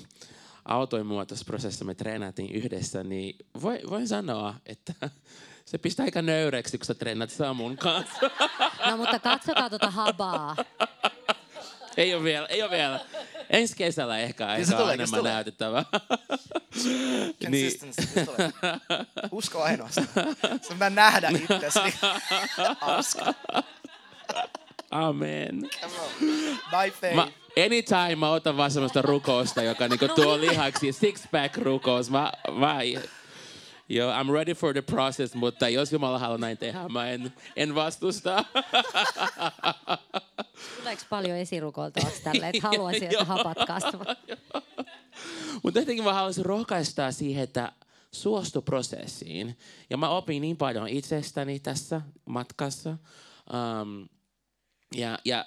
[0.64, 4.94] autoin mua tässä prosessissa, me treenattiin yhdessä, niin voi, voin sanoa, että
[5.64, 8.30] se pistää aika nöyreksi, kun sä treenat Samun kanssa.
[8.90, 10.56] No mutta katsokaa tuota habaa.
[11.96, 13.00] Ei ole vielä, ei ole vielä.
[13.50, 15.84] Ensi kesällä ehkä ei saa enemmän näytettävää.
[17.48, 17.72] niin.
[19.30, 20.08] Usko ainoastaan.
[20.62, 21.80] Se mä nähdä itsesi.
[24.90, 25.60] Amen.
[26.70, 27.14] By faith.
[27.14, 27.28] Mä,
[27.64, 30.50] anytime mä otan vaan semmoista rukousta, joka niinku no tuo niin.
[30.50, 32.10] lihaksi, six pack rukous.
[32.10, 32.78] Mä, mä,
[33.90, 37.74] Joo, I'm ready for the process, mutta jos Jumala haluaa näin tehdä, mä en, en
[37.74, 38.44] vastusta.
[40.76, 44.18] Tuleeko paljon esirukoltavaksi tälle, että haluaisin, että hapat kasvavat?
[45.62, 47.72] mutta jotenkin mä haluaisin rohkaista siihen, että
[48.12, 49.58] suostu prosessiin.
[49.90, 52.90] Ja mä opin niin paljon itsestäni tässä matkassa.
[52.90, 54.08] Um,
[54.94, 55.44] ja, ja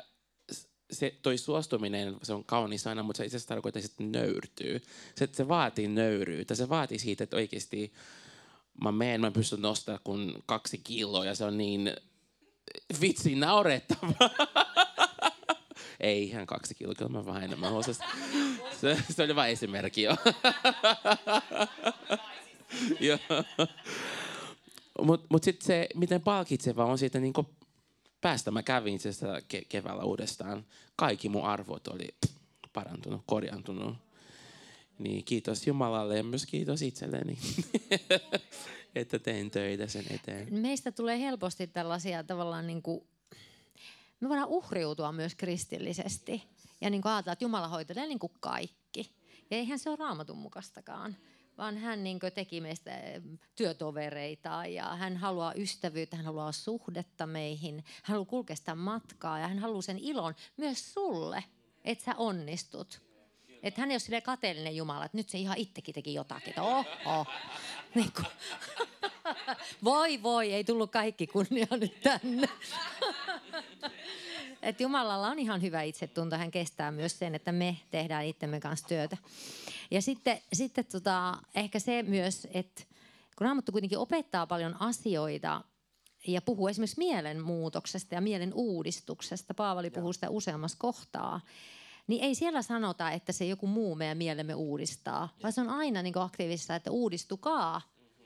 [0.92, 4.82] se, toi suostuminen, se on kaunis aina, mutta se itse asiassa tarkoittaa, että nöyrtyy.
[5.16, 6.56] Se, se vaatii nöyryyttä.
[6.56, 7.94] Se vaatii siitä, että oikeasti
[8.84, 11.92] mä menen, mä pystyn nostamaan kun kaksi kiloa ja se on niin
[13.02, 14.14] vitsi naurettava.
[16.00, 17.84] Ei ihan kaksi kiloa, kyllä mä vähän enemmän.
[18.82, 20.16] Se, se oli vain esimerkki jo.
[25.02, 27.34] Mutta mut sitten se, miten palkitseva on siitä niin
[28.22, 28.52] päästä.
[28.52, 30.66] Mä kävin sitä ke- keväällä uudestaan.
[30.96, 32.16] Kaikki mun arvot oli
[32.74, 33.96] parantunut, korjantunut.
[35.00, 37.38] Niin kiitos Jumalalle ja myös kiitos itselleni,
[38.96, 40.54] että teen töitä sen eteen.
[40.54, 43.08] Meistä tulee helposti tällaisia tavallaan niin kuin,
[44.20, 46.44] me voidaan uhriutua myös kristillisesti.
[46.82, 49.12] Ja niin kuin ajatella, että Jumala hoitelee niin kuin kaikki.
[49.52, 51.16] Ja eihän se ole raamatun mukastakaan
[51.58, 53.22] vaan hän niin teki meistä eh,
[53.56, 59.48] työtovereita ja hän haluaa ystävyyttä, hän haluaa suhdetta meihin, hän haluaa kulkea sitä matkaa ja
[59.48, 61.44] hän haluaa sen ilon myös sulle,
[61.84, 63.02] että sä onnistut.
[63.64, 66.50] Että hän ei ole sille kateellinen Jumala, että nyt se ihan itsekin teki jotakin.
[66.50, 67.26] Että oho.
[67.96, 68.28] Niin kuin.
[69.84, 72.50] Voi voi, ei tullut kaikki kunnia nyt tänne.
[74.62, 78.88] Et Jumalalla on ihan hyvä itsetunto, hän kestää myös sen, että me tehdään itsemme kanssa
[78.88, 79.18] työtä.
[79.92, 82.84] Ja sitten, sitten tota, ehkä se myös, että
[83.38, 85.62] kun Raamattu kuitenkin opettaa paljon asioita
[86.28, 91.42] ja puhuu esimerkiksi mielen muutoksesta ja mielen uudistuksesta, Paavali puhuu sitä useammassa kohtaa,
[92.08, 96.02] niin ei siellä sanota, että se joku muu meidän mielemme uudistaa, vaan se on aina
[96.02, 97.82] niin aktiivissa, että uudistukaa,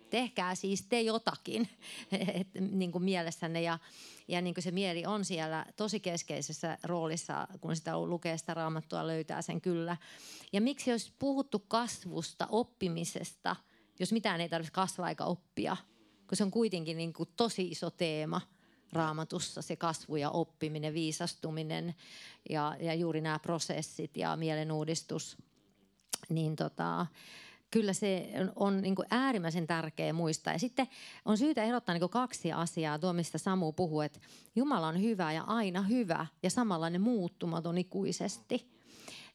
[0.09, 1.69] tehkää siis te jotakin
[2.11, 3.61] et, niin kuin mielessänne.
[3.61, 3.79] Ja,
[4.27, 9.07] ja niin kuin se mieli on siellä tosi keskeisessä roolissa, kun sitä lukee sitä raamattua,
[9.07, 9.97] löytää sen kyllä.
[10.53, 13.55] Ja miksi jos puhuttu kasvusta, oppimisesta,
[13.99, 15.77] jos mitään ei tarvitse kasvaa eikä oppia,
[16.27, 18.41] kun se on kuitenkin niin kuin tosi iso teema
[18.91, 21.95] raamatussa, se kasvu ja oppiminen, viisastuminen
[22.49, 25.37] ja, ja juuri nämä prosessit ja mielenuudistus,
[26.29, 27.05] niin tota,
[27.71, 30.53] kyllä se on, on niin kuin äärimmäisen tärkeä muistaa.
[30.53, 30.87] Ja sitten
[31.25, 34.19] on syytä erottaa niin kuin kaksi asiaa, tuo mistä Samu puhuu, että
[34.55, 38.71] Jumala on hyvä ja aina hyvä ja samanlainen muuttumaton ikuisesti.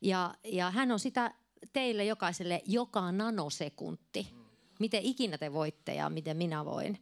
[0.01, 1.35] Ja, ja hän on sitä
[1.73, 4.35] teille jokaiselle joka nanosekunti.
[4.79, 6.99] Miten ikinä te voitte ja miten minä voin.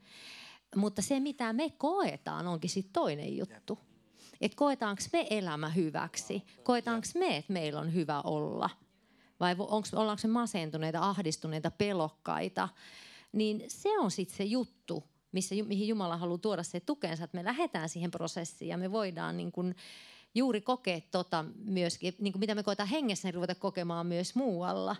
[0.77, 3.79] Mutta se, mitä me koetaan, onkin sitten toinen juttu.
[4.41, 6.43] Että koetaanko me elämä hyväksi?
[6.63, 8.71] Koetaanko me, että meillä on hyvä olla?
[9.41, 12.69] vai onko, ollaanko se masentuneita, ahdistuneita, pelokkaita,
[13.33, 17.45] niin se on sitten se juttu, missä, mihin Jumala haluaa tuoda se tukensa, että me
[17.45, 19.75] lähdetään siihen prosessiin ja me voidaan niin kun
[20.35, 24.97] juuri kokea tota myöskin, niin kuin mitä me koetaan hengessä, niin ruveta kokemaan myös muualla.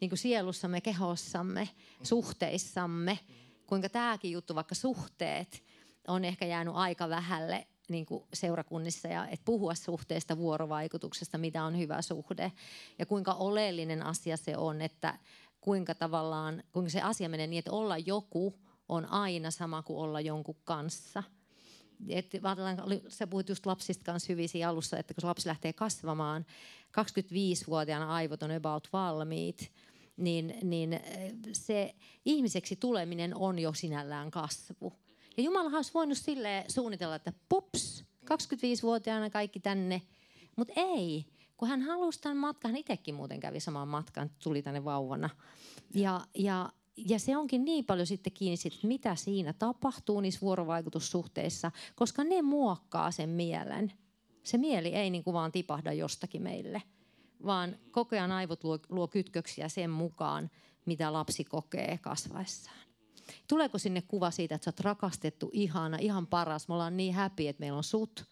[0.00, 1.68] Niin kuin sielussamme, kehossamme,
[2.02, 3.18] suhteissamme.
[3.72, 5.62] Kuinka tämäkin juttu, vaikka suhteet,
[6.08, 11.78] on ehkä jäänyt aika vähälle niin kuin seurakunnissa ja että puhua suhteesta, vuorovaikutuksesta, mitä on
[11.78, 12.52] hyvä suhde
[12.98, 15.18] ja kuinka oleellinen asia se on, että
[15.60, 18.54] kuinka tavallaan, kuinka se asia menee niin, että olla joku
[18.88, 21.22] on aina sama kuin olla jonkun kanssa.
[22.08, 22.30] Et
[23.08, 26.46] sä puhuit just lapsista kanssa hyvin alussa, että kun lapsi lähtee kasvamaan,
[27.00, 29.72] 25-vuotiaana aivot on about valmiit,
[30.16, 31.00] niin, niin
[31.52, 31.94] se
[32.24, 34.92] ihmiseksi tuleminen on jo sinällään kasvu.
[35.36, 40.02] Ja Jumala olisi voinut sille suunnitella, että pups, 25-vuotiaana kaikki tänne.
[40.56, 44.84] Mutta ei, kun hän halusi tämän matkan, hän itsekin muuten kävi saman matkan, tuli tänne
[44.84, 45.30] vauvana.
[45.94, 51.70] Ja, ja, ja se onkin niin paljon sitten kiinni että mitä siinä tapahtuu niissä vuorovaikutussuhteissa,
[51.94, 53.92] koska ne muokkaa sen mielen.
[54.42, 56.82] Se mieli ei niin kuin vaan tipahda jostakin meille,
[57.46, 60.50] vaan koko ajan aivot luo, luo kytköksiä sen mukaan,
[60.84, 62.76] mitä lapsi kokee kasvaessaan.
[63.48, 67.48] Tuleeko sinne kuva siitä, että sä oot rakastettu, ihana, ihan paras, me ollaan niin happy,
[67.48, 68.24] että meillä on sut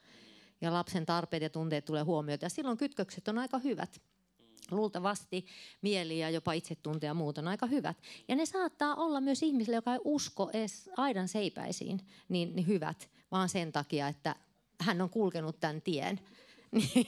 [0.60, 2.44] ja lapsen tarpeet ja tunteet tulee huomioita.
[2.44, 4.00] Ja silloin kytkökset on aika hyvät.
[4.70, 5.46] Luultavasti
[5.82, 8.02] mieli ja jopa itsetunte ja muut on aika hyvät.
[8.28, 13.10] Ja ne saattaa olla myös ihmisille, joka ei usko edes aidan seipäisiin, niin, niin hyvät,
[13.30, 14.36] vaan sen takia, että
[14.80, 16.20] hän on kulkenut tämän tien
[16.78, 17.06] niin,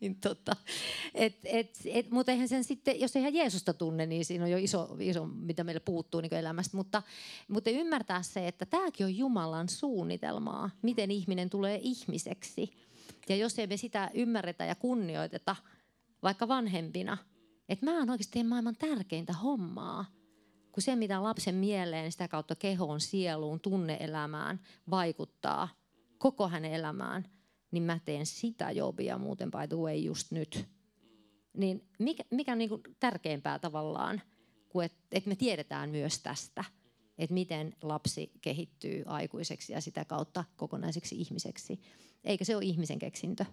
[0.00, 0.56] niin tota,
[1.14, 4.58] et, et, et, mutta eihän sen sitten, jos eihän Jeesusta tunne, niin siinä on jo
[4.58, 6.76] iso, iso mitä meille puuttuu niin elämästä.
[6.76, 7.02] Mutta,
[7.48, 12.70] mutta ymmärtää se, että tämäkin on Jumalan suunnitelmaa, miten ihminen tulee ihmiseksi.
[13.28, 15.56] Ja jos ei me sitä ymmärretä ja kunnioiteta,
[16.22, 17.16] vaikka vanhempina,
[17.68, 20.04] että mä oon oikeasti maailman tärkeintä hommaa,
[20.72, 25.68] kun se, mitä lapsen mieleen, sitä kautta kehoon, sieluun, tunneelämään vaikuttaa
[26.18, 27.24] koko hänen elämään–
[27.70, 30.66] niin mä teen sitä jobia muuten by the way just nyt.
[31.56, 34.22] Niin mikä, mikä on niin kuin tärkeämpää tavallaan,
[34.68, 36.64] kuin että et me tiedetään myös tästä,
[37.18, 41.80] että miten lapsi kehittyy aikuiseksi ja sitä kautta kokonaiseksi ihmiseksi.
[42.24, 43.44] Eikä se ole ihmisen keksintö.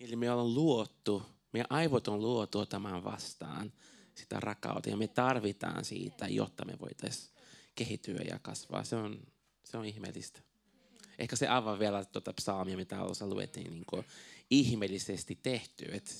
[0.00, 1.22] Eli me ollaan luotu,
[1.52, 3.72] meidän aivot on luotu ottamaan vastaan
[4.14, 7.34] sitä rakkautta ja me tarvitaan siitä, jotta me voitaisiin
[7.74, 8.84] kehittyä ja kasvaa.
[8.84, 9.20] Se on,
[9.64, 10.40] se on ihmeellistä
[11.20, 14.04] ehkä se avaa vielä tuota psalmia, mitä alussa luettiin, niin kuin
[14.50, 15.84] ihmeellisesti tehty.
[15.92, 16.10] Että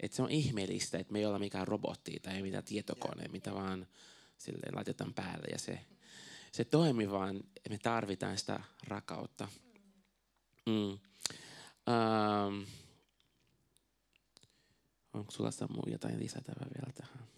[0.00, 3.86] et se on ihmeellistä, että me ei olla mikään robotti tai mitään tietokone, mitä vaan
[4.38, 5.46] sille laitetaan päälle.
[5.52, 5.80] Ja se,
[6.52, 9.48] se toimii vaan, me tarvitaan sitä rakautta.
[10.66, 10.98] Mm.
[11.86, 12.66] Um,
[15.12, 17.28] onko sulla Samu jotain lisätävää vielä tähän?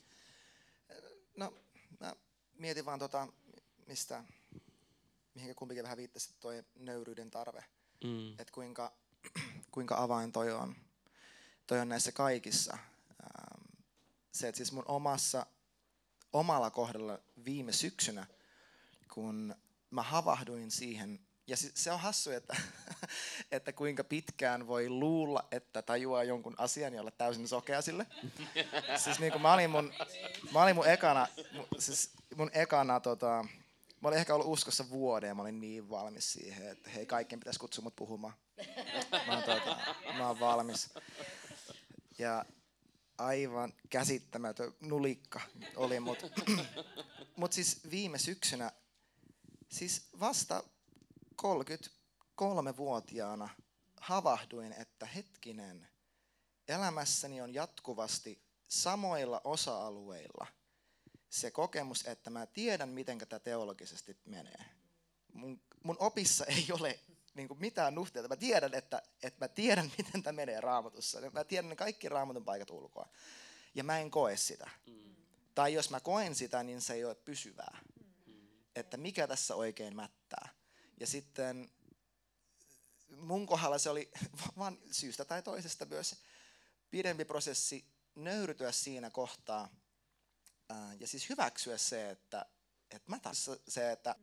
[1.37, 1.55] No,
[2.01, 2.13] mä
[2.59, 3.29] mietin vaan tota,
[3.87, 4.25] mistä
[5.35, 7.65] mihin kumpikin vähän viittasi, toi nöyryyden tarve.
[8.05, 8.33] Mm.
[8.33, 8.93] Että kuinka,
[9.75, 10.77] kuinka avain toi on,
[11.67, 12.79] toi on näissä kaikissa.
[13.11, 13.63] Ähm,
[14.33, 15.47] se, että siis mun omassa,
[16.33, 18.27] omalla kohdalla viime syksynä,
[19.15, 19.55] kun
[19.91, 22.57] mä havahduin siihen, ja se on hassu, että,
[23.53, 28.07] että kuinka pitkään voi luulla, että tajuaa jonkun asian ja olla täysin sokea sille.
[29.05, 29.93] siis niin kuin mä olin mun,
[30.53, 31.27] mä olin mun ekana,
[31.79, 33.45] siis mun ekana tota,
[34.05, 37.41] Mä olin ehkä ollut uskossa vuoden ja mä olin niin valmis siihen, että hei, kaikkien
[37.41, 38.35] pitäisi kutsua mut puhumaan.
[39.27, 39.77] Mä oon, tuota,
[40.19, 40.91] mä oon valmis.
[42.19, 42.45] Ja
[43.19, 45.41] aivan käsittämätön nulikka
[45.77, 46.27] oli, mutta
[47.37, 48.73] mut siis viime syksynä,
[49.69, 50.65] siis vasta
[51.43, 53.49] 33-vuotiaana
[54.01, 55.89] havahduin, että hetkinen,
[56.69, 60.47] elämässäni on jatkuvasti samoilla osa-alueilla–
[61.35, 64.65] se kokemus, että mä tiedän, miten tämä teologisesti menee.
[65.33, 67.01] Mun, mun opissa ei ole
[67.35, 68.29] niin kuin mitään nuhteita.
[68.29, 71.21] Mä tiedän, että, että mä tiedän, miten tämä menee raamatussa.
[71.31, 73.09] Mä tiedän ne kaikki raamatun paikat ulkoa.
[73.75, 74.71] Ja mä en koe sitä.
[74.87, 75.15] Mm.
[75.55, 77.79] Tai jos mä koen sitä, niin se ei ole pysyvää.
[78.27, 78.49] Mm.
[78.77, 80.49] Että mikä tässä oikein mättää.
[81.01, 81.71] Ja sitten
[83.17, 84.11] mun kohdalla se oli
[84.59, 86.17] vaan syystä tai toisesta myös
[86.91, 89.69] pidempi prosessi nöyrytyä siinä kohtaa,
[91.01, 92.47] ja siis hyväksyä se, että,
[92.91, 94.17] että mä taas se, että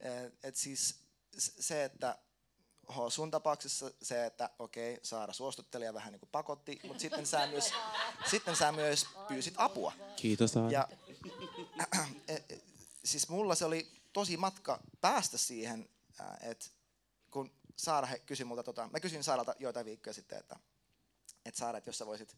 [0.00, 0.96] et, et siis
[1.38, 2.18] se, että
[2.96, 7.26] ho, sun tapauksessa se, että okei, Saara suostutteli ja vähän niin kuin pakotti, mutta sitten
[7.26, 7.72] sä myös,
[8.30, 9.92] sitten sä myös pyysit apua.
[10.16, 10.70] Kiitos Saara.
[10.70, 10.88] Ja,
[11.80, 12.60] äh, äh,
[13.04, 15.88] siis mulla se oli tosi matka päästä siihen,
[16.20, 16.66] äh, että
[17.30, 20.56] kun Saara kysyi multa, tota, mä kysyin Saaralta joitain viikkoja sitten, että,
[21.44, 22.36] että Saara, että jos sä voisit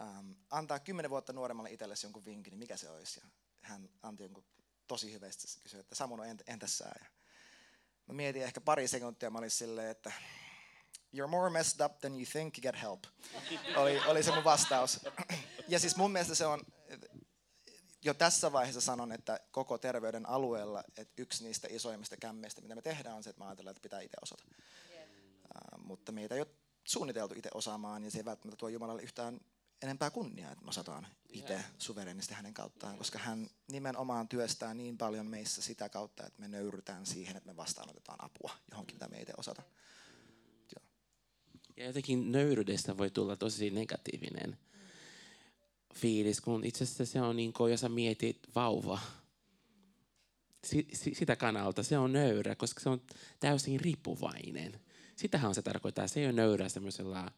[0.00, 3.20] ähm, antaa kymmenen vuotta nuoremmalle itsellesi jonkun vinkin, niin mikä se olisi?
[3.20, 3.28] Ja
[3.60, 4.44] hän antoi jonkun
[4.86, 5.26] tosi hyvä,
[5.62, 6.84] kysyi, että Samono, entäs sä?
[6.84, 7.06] Ja
[8.06, 10.12] mä mietin ehkä pari sekuntia, mä olin silleen, että
[11.16, 13.04] you're more messed up than you think, get help.
[13.76, 15.00] Oli, oli se mun vastaus.
[15.68, 16.60] Ja siis mun mielestä se on,
[18.04, 22.82] jo tässä vaiheessa sanon, että koko terveyden alueella, että yksi niistä isoimmista kämmeistä, mitä me
[22.82, 24.44] tehdään, on se, että me ajatellaan, että pitää itse osata.
[24.90, 25.08] Yeah.
[25.08, 26.48] Uh, mutta meitä ei ole
[26.84, 29.40] suunniteltu itse osaamaan, ja se ei välttämättä tuo Jumalalle yhtään
[29.82, 31.70] enempää kunniaa, että me osataan itse yeah.
[31.78, 37.06] suverenisti hänen kauttaan, koska hän nimenomaan työstää niin paljon meissä sitä kautta, että me nöyrytään
[37.06, 39.62] siihen, että me vastaanotetaan apua johonkin, mitä me ei osata.
[40.76, 40.86] Joo.
[41.76, 44.58] Ja jotenkin nöyryydestä voi tulla tosi negatiivinen
[45.94, 49.00] fiilis, kun itse asiassa se on niin kuin, jos sä mietit vauva,
[50.64, 53.02] si, si, sitä kanalta se on nöyrä, koska se on
[53.40, 54.80] täysin riippuvainen.
[55.16, 56.08] Sitähän se tarkoittaa.
[56.08, 57.32] Se ei ole nöyrä semmoisella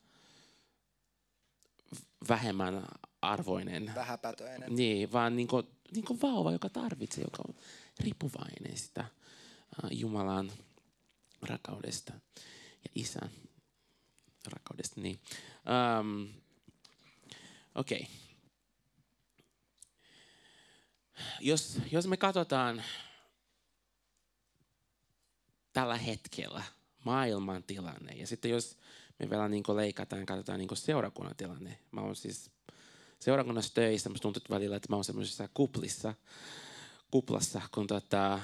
[2.28, 2.86] vähemmän
[3.22, 3.92] arvoinen.
[3.94, 4.76] Vähäpätöinen.
[4.76, 7.54] Niin, vaan niin kuin, niin kuin vauva, joka tarvitsee, joka on
[8.00, 9.04] riippuvainen sitä
[9.90, 10.52] Jumalan
[11.42, 12.12] rakkaudesta
[12.84, 13.30] ja isän
[14.46, 15.00] rakkaudesta.
[15.00, 15.20] Niin.
[16.00, 16.28] Um,
[17.74, 18.00] Okei.
[18.00, 18.14] Okay.
[21.40, 22.84] Jos, jos me katsotaan
[25.72, 26.62] tällä hetkellä
[27.04, 28.76] maailman tilanne ja sitten jos
[29.20, 31.78] me vielä niin leikataan ja katsotaan niin seurakunnan tilanne.
[31.92, 32.50] Mä oon siis
[33.20, 36.14] seurakunnassa töissä, musta tuntuu välillä, että mä oon semmoisessa kuplissa,
[37.10, 38.40] kuplassa, kun tota,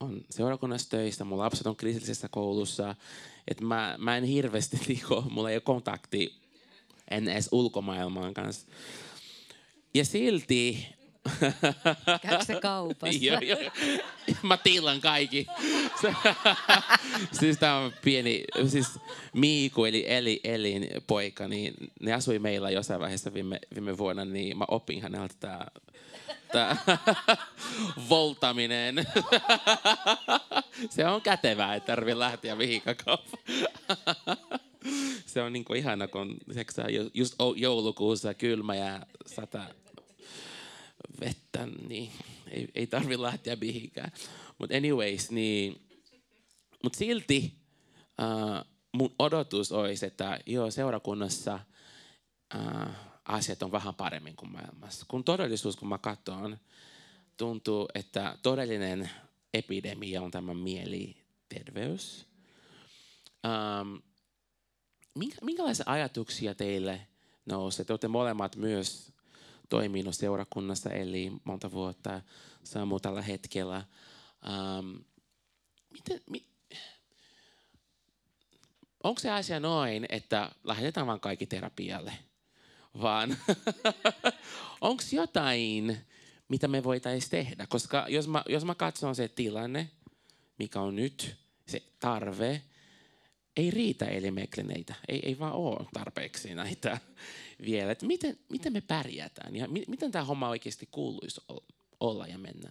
[0.00, 2.94] on seurakunnassa töissä, mun lapset on kristillisessä koulussa,
[3.48, 6.42] että mä, mä en hirveästi, niinku, mulla ei ole kontakti
[7.10, 8.66] en edes ulkomaailmaan kanssa.
[9.94, 10.86] Ja silti
[12.22, 13.18] Käykö se kaupassa?
[13.20, 13.58] joo, joo.
[14.42, 15.46] Mä tilan kaikki.
[17.40, 18.98] siis tämä on pieni, siis
[19.32, 24.58] Miiku eli Eli, Elin poika, niin ne asui meillä jossain vaiheessa viime, viime vuonna, niin
[24.58, 25.70] mä opin häneltä tää,
[26.52, 26.76] tää
[28.10, 28.94] voltaminen.
[30.90, 33.42] se on kätevää, ei tarvi lähteä mihinkään kauppaan.
[35.26, 36.36] se on niinku ihana, kun
[37.14, 39.64] just joulukuussa kylmä ja sata
[41.20, 42.12] vettä, niin
[42.50, 44.12] ei, ei tarvi lähteä mihinkään.
[44.58, 45.88] Mutta anyways, niin,
[46.82, 47.54] mut silti
[48.22, 51.60] uh, mun odotus olisi, että joo, seurakunnassa
[52.54, 52.92] uh,
[53.24, 55.06] asiat on vähän paremmin kuin maailmassa.
[55.08, 56.58] Kun todellisuus, kun mä katson,
[57.36, 59.10] tuntuu, että todellinen
[59.54, 62.26] epidemia on tämä mieliterveys.
[63.46, 64.02] Um,
[65.14, 67.06] minkä, minkälaisia ajatuksia teille
[67.46, 67.84] nousi?
[67.84, 69.11] Te olette molemmat myös
[69.72, 72.20] toiminut seurakunnassa eli monta vuotta,
[72.64, 73.84] Samu tällä hetkellä.
[74.78, 75.04] Um,
[75.90, 76.46] miten, mi,
[79.04, 82.12] onko se asia noin, että lähetetään vain kaikki terapialle?
[83.02, 83.36] Vaan
[84.80, 85.98] onko jotain,
[86.48, 87.66] mitä me voitaisiin tehdä?
[87.66, 89.90] Koska jos mä, jos mä katson se tilanne,
[90.58, 92.62] mikä on nyt, se tarve,
[93.56, 94.94] ei riitä elimeklineitä.
[95.08, 96.98] Ei, ei vaan ole tarpeeksi näitä
[97.64, 97.92] vielä.
[97.92, 101.40] Että miten, miten me pärjätään ja mi, miten tämä homma oikeasti kuuluisi
[102.00, 102.70] olla ja mennä?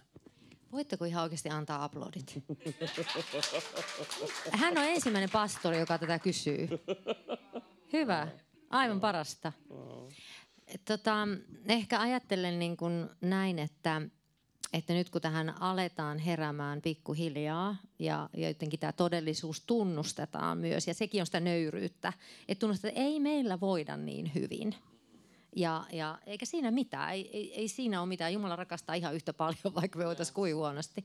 [0.72, 2.44] Voitteko ihan oikeasti antaa aplodit?
[4.52, 6.68] Hän on ensimmäinen pastori, joka tätä kysyy.
[7.92, 8.28] Hyvä.
[8.70, 9.52] Aivan parasta.
[10.84, 11.28] Tota,
[11.68, 14.02] ehkä ajattelen niin kuin näin, että
[14.72, 20.94] että nyt kun tähän aletaan heräämään pikkuhiljaa ja, ja jotenkin tämä todellisuus tunnustetaan myös, ja
[20.94, 22.12] sekin on sitä nöyryyttä,
[22.48, 24.74] että tunnustetaan, että ei meillä voida niin hyvin.
[25.56, 28.32] Ja, ja eikä siinä mitään, ei, ei, ei siinä ole mitään.
[28.32, 31.04] Jumala rakastaa ihan yhtä paljon, vaikka me voitaisiin kuin huonosti.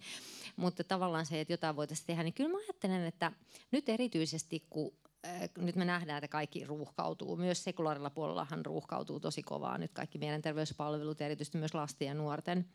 [0.55, 3.31] Mutta tavallaan se, että jotain voitaisiin tehdä, niin kyllä mä ajattelen, että
[3.71, 4.93] nyt erityisesti kun
[5.25, 7.35] äh, nyt me nähdään, että kaikki ruuhkautuu.
[7.35, 12.65] Myös sekulaarilla puolellahan ruuhkautuu tosi kovaa nyt kaikki mielenterveyspalvelut, erityisesti myös lasten ja nuorten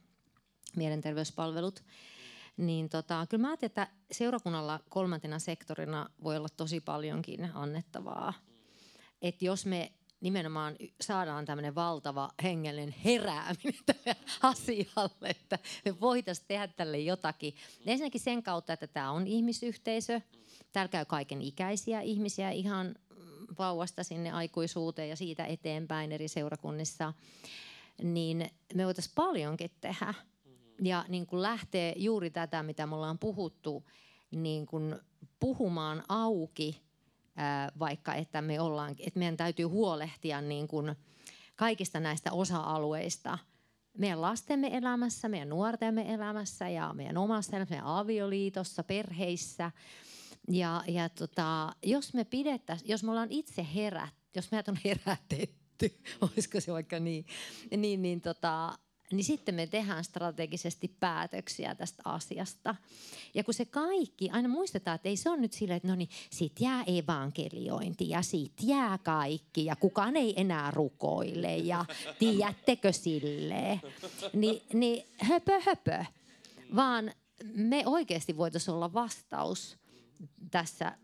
[0.77, 1.85] mielenterveyspalvelut.
[2.57, 8.35] Niin tota, kyllä mä ajattelin, että seurakunnalla kolmantena sektorina voi olla tosi paljonkin annettavaa.
[9.23, 16.69] Et jos me nimenomaan saadaan tämmöinen valtava hengellinen herääminen tälle asialle, että me voitaisiin tehdä
[16.69, 17.55] tälle jotakin.
[17.87, 20.21] Ensinnäkin sen kautta, että tämä on ihmisyhteisö.
[20.73, 22.95] Täällä käy kaiken ikäisiä ihmisiä ihan
[23.59, 27.13] vauvasta sinne aikuisuuteen ja siitä eteenpäin eri seurakunnissa.
[28.03, 30.15] Niin me voitaisiin paljonkin tehdä
[30.83, 33.85] ja niin kuin lähtee juuri tätä, mitä me ollaan puhuttu,
[34.31, 34.97] niin kuin
[35.41, 36.83] puhumaan auki,
[37.79, 40.97] vaikka että, me ollaan, että meidän täytyy huolehtia niin kuin
[41.57, 43.39] kaikista näistä osa-alueista
[43.99, 49.71] meidän lastemme elämässä, meidän nuortemme elämässä ja meidän omassa elämässä, meidän avioliitossa, perheissä.
[50.49, 55.99] Ja, ja tota, jos me pidettäisiin, jos me ollaan itse herät, jos meidät on herätetty,
[56.21, 57.27] olisiko se vaikka niin,
[57.77, 58.79] niin, niin tota,
[59.13, 62.75] niin sitten me tehdään strategisesti päätöksiä tästä asiasta.
[63.35, 66.09] Ja kun se kaikki, aina muistetaan, että ei se ole nyt silleen, että no niin,
[66.31, 71.85] sit jää evankeliointi ja sit jää kaikki ja kukaan ei enää rukoile ja
[72.19, 73.81] tiedättekö silleen.
[74.33, 76.05] Ni, niin höpö höpö,
[76.77, 77.13] vaan
[77.55, 79.77] me oikeasti voitaisiin olla vastaus
[80.51, 80.99] tässä,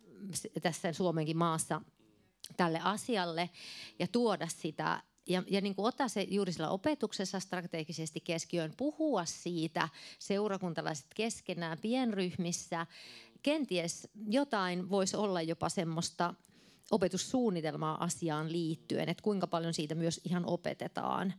[0.63, 1.81] tässä Suomenkin maassa
[2.57, 3.51] tälle asialle
[3.99, 9.25] ja tuoda sitä ja, ja niin kuin ottaa se juuri sillä opetuksessa strategisesti keskiöön, puhua
[9.25, 12.87] siitä seurakuntalaiset keskenään pienryhmissä.
[13.43, 16.35] Kenties jotain voisi olla jopa semmoista
[16.91, 21.35] opetussuunnitelmaa asiaan liittyen, että kuinka paljon siitä myös ihan opetetaan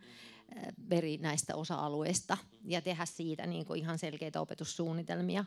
[0.55, 5.45] eh, eri näistä osa-alueista ja tehdä siitä niin kuin ihan selkeitä opetussuunnitelmia.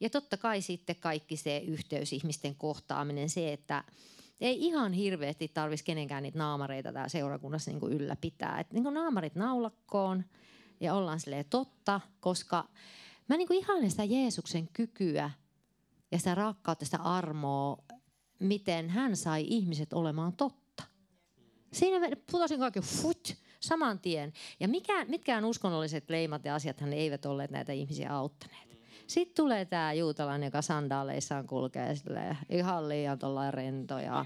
[0.00, 3.84] Ja totta kai sitten kaikki se yhteys, ihmisten kohtaaminen, se, että
[4.40, 8.60] ei ihan hirveästi tarvitsisi kenenkään niitä naamareita täällä seurakunnassa niin kuin ylläpitää.
[8.60, 10.24] Et niin kuin naamarit naulakkoon
[10.80, 12.68] ja ollaan silleen totta, koska
[13.28, 15.30] mä niin kuin ihailen sitä Jeesuksen kykyä
[16.10, 17.84] ja sitä rakkautta, sitä armoa,
[18.38, 20.82] miten hän sai ihmiset olemaan totta.
[21.72, 24.32] Siinä putosin kaikki fut, saman tien.
[24.60, 28.67] Ja mikä, mitkään uskonnolliset leimat ja asiat hän eivät olleet näitä ihmisiä auttaneet.
[29.08, 31.94] Sitten tulee tämä juutalainen, joka sandaaleissaan kulkee
[32.48, 33.18] ihan liian
[33.50, 33.98] rento.
[33.98, 34.24] Ja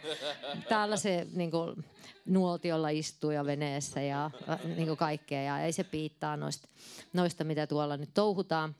[0.68, 1.84] täällä se niin kuin,
[2.26, 4.30] nuotiolla istuu ja veneessä ja
[4.76, 5.42] niin kuin kaikkea.
[5.42, 6.68] Ja ei se piittaa noista,
[7.12, 8.74] noista, mitä tuolla nyt touhutaan.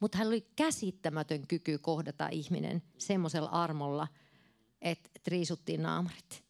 [0.00, 4.08] Mutta hän oli käsittämätön kyky kohdata ihminen semmoisella armolla,
[4.82, 6.44] että riisuttiin naamarit.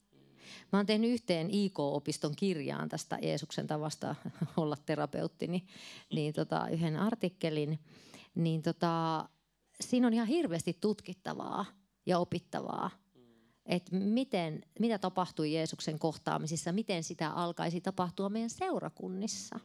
[0.73, 4.15] Mä oon tehnyt yhteen IK-opiston kirjaan tästä Jeesuksen tavasta
[4.57, 5.67] olla terapeutti, niin,
[6.15, 7.79] niin tota, yhden artikkelin–
[8.35, 9.29] niin tota,
[9.81, 11.67] siinä on ihan hirveästi tutkittavaa
[12.07, 12.91] ja opittavaa.
[13.67, 19.61] Että miten, mitä tapahtui Jeesuksen kohtaamisissa, miten sitä alkaisi tapahtua meidän seurakunnissa.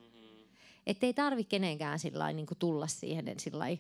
[0.88, 3.80] Että ei tarvitse kenenkään sillai, niin tulla siihen, sillai,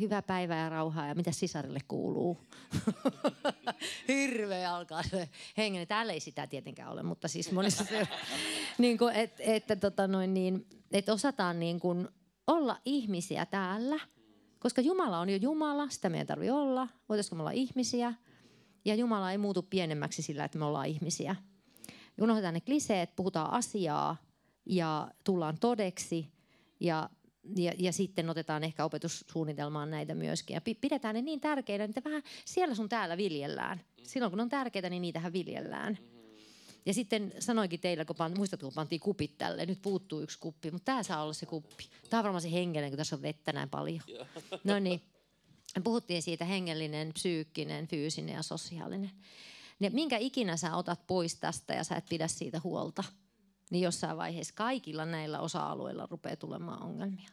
[0.00, 2.38] hyvää päivää ja rauhaa ja mitä sisarille kuuluu.
[4.08, 5.86] Hirveä alkaa se hengen.
[5.86, 8.08] Täällä ei sitä tietenkään ole, mutta siis monissa se,
[8.78, 12.08] niin kuin, et, että tota noin, niin, et osataan niin kuin,
[12.46, 14.00] olla ihmisiä täällä,
[14.58, 16.88] koska Jumala on jo Jumala, sitä meidän tarvitse olla.
[17.08, 18.14] Voitaisiko me olla ihmisiä?
[18.84, 21.36] Ja Jumala ei muutu pienemmäksi sillä, että me ollaan ihmisiä.
[22.20, 24.16] Unohdetaan ne kliseet, puhutaan asiaa
[24.66, 26.32] ja tullaan todeksi
[26.80, 27.10] ja,
[27.56, 30.54] ja, ja sitten otetaan ehkä opetussuunnitelmaan näitä myöskin.
[30.54, 33.80] Ja pidetään ne niin tärkeinä, että vähän siellä sun täällä viljellään.
[34.02, 35.98] Silloin kun on tärkeitä, niin niitähän viljellään.
[36.86, 40.70] Ja sitten sanoinkin teille, kun pant, muistatko, kun pantiin kupit tälle, nyt puuttuu yksi kuppi,
[40.70, 41.88] mutta tämä saa olla se kuppi.
[42.10, 44.00] Tämä on varmaan se hengellinen, kun tässä on vettä näin paljon.
[44.64, 45.02] No niin,
[45.84, 49.10] puhuttiin siitä hengellinen, psyykkinen, fyysinen ja sosiaalinen.
[49.78, 53.04] Ne, minkä ikinä sä otat pois tästä ja sä et pidä siitä huolta,
[53.70, 57.28] niin jossain vaiheessa kaikilla näillä osa-alueilla rupeaa tulemaan ongelmia.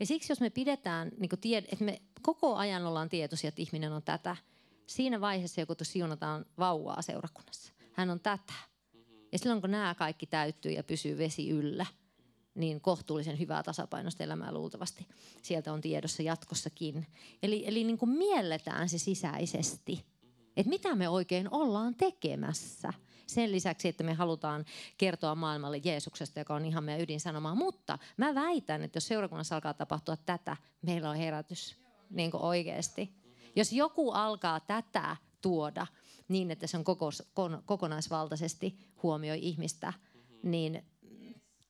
[0.00, 3.92] Ja siksi jos me pidetään, niin tied, että me koko ajan ollaan tietoisia, että ihminen
[3.92, 4.36] on tätä,
[4.86, 8.52] siinä vaiheessa joku siunataan vauvaa seurakunnassa hän on tätä.
[9.32, 11.86] Ja silloin kun nämä kaikki täyttyy ja pysyy vesi yllä,
[12.54, 15.06] niin kohtuullisen hyvää tasapainoista elämää luultavasti
[15.42, 17.06] sieltä on tiedossa jatkossakin.
[17.42, 20.04] Eli, eli niin kuin mielletään se sisäisesti,
[20.56, 22.92] että mitä me oikein ollaan tekemässä.
[23.26, 24.64] Sen lisäksi, että me halutaan
[24.98, 27.54] kertoa maailmalle Jeesuksesta, joka on ihan meidän ydinsanomaa.
[27.54, 31.76] Mutta mä väitän, että jos seurakunnassa alkaa tapahtua tätä, meillä on herätys
[32.10, 33.12] niin kuin oikeasti.
[33.56, 35.86] Jos joku alkaa tätä tuoda,
[36.28, 40.50] niin, että se on koko, kon, kokonaisvaltaisesti huomioi ihmistä, mm-hmm.
[40.50, 40.84] niin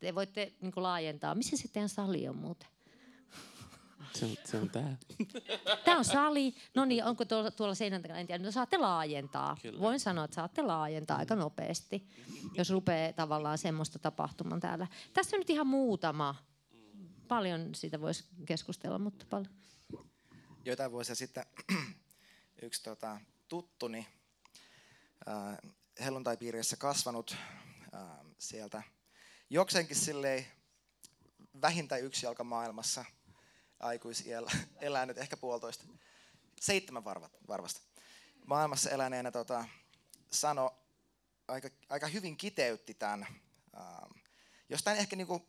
[0.00, 1.34] te voitte niin laajentaa.
[1.34, 2.68] Missä se teidän sali on muuten?
[4.14, 4.96] Se on, se on tää.
[5.84, 6.54] Tämä on sali.
[6.74, 8.20] No niin, onko tuolla, tuolla seinän takana?
[8.20, 8.44] En tiedä.
[8.44, 9.56] No saatte laajentaa.
[9.62, 9.80] Kyllä.
[9.80, 12.09] Voin sanoa, että saatte laajentaa aika nopeasti,
[12.54, 14.86] jos rupeaa tavallaan semmoista tapahtuman täällä.
[15.12, 16.34] Tässä on nyt ihan muutama.
[17.28, 19.54] Paljon siitä voisi keskustella, mutta paljon.
[20.64, 21.46] Joitain vuosia sitten
[22.62, 24.06] yksi tota, tuttuni
[26.00, 27.36] helluntai-piirissä kasvanut
[28.38, 28.82] sieltä
[29.50, 30.46] jokseenkin silleen
[31.62, 33.04] vähintään yksi jalka maailmassa
[33.80, 34.50] aikuisiellä
[34.80, 35.84] elänyt, ehkä puolitoista,
[36.60, 37.04] seitsemän
[37.48, 37.80] varvasta.
[38.46, 39.68] Maailmassa eläneenä tota,
[40.30, 40.78] sano
[41.48, 43.26] aika, aika hyvin kiteytti tämän,
[44.68, 45.48] jostain ehkä niinku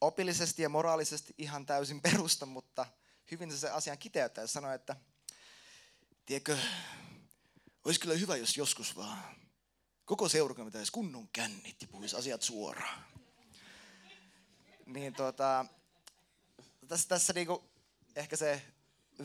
[0.00, 2.86] opillisesti ja moraalisesti ihan täysin perusta, mutta
[3.30, 4.96] hyvin se, se asian kiteyttää sanoi, että
[6.26, 6.58] tiedätkö,
[7.84, 9.40] olisi kyllä hyvä, jos joskus vaan
[10.10, 13.04] koko seurakunta pitäisi kunnon kännit ja puhuisi asiat suoraan.
[14.86, 15.66] Niin tota,
[16.88, 17.64] tässä, tässä niinku,
[18.16, 18.62] ehkä se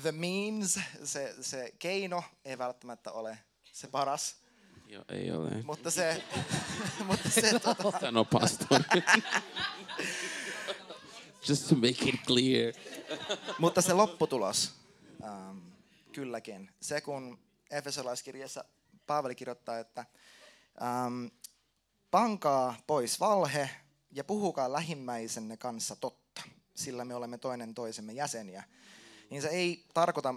[0.01, 3.37] the means, se, se keino ei välttämättä ole
[3.73, 4.35] se paras.
[4.87, 5.49] Joo, ei ole.
[5.63, 6.23] Mutta se,
[7.07, 7.91] mutta se tota...
[8.01, 8.83] Sano pastori.
[11.49, 12.73] just to make it clear.
[13.59, 14.73] Mutta se lopputulos,
[15.23, 15.57] ähm,
[16.11, 16.71] kylläkin.
[16.79, 18.65] Se kun Efesolaiskirjassa
[19.07, 20.05] Paavali kirjoittaa, että
[20.81, 21.25] ähm,
[22.11, 23.69] pankaa pois valhe
[24.11, 26.41] ja puhukaa lähimmäisenne kanssa totta,
[26.75, 28.63] sillä me olemme toinen toisemme jäseniä.
[29.29, 30.35] Niin se ei tarkoita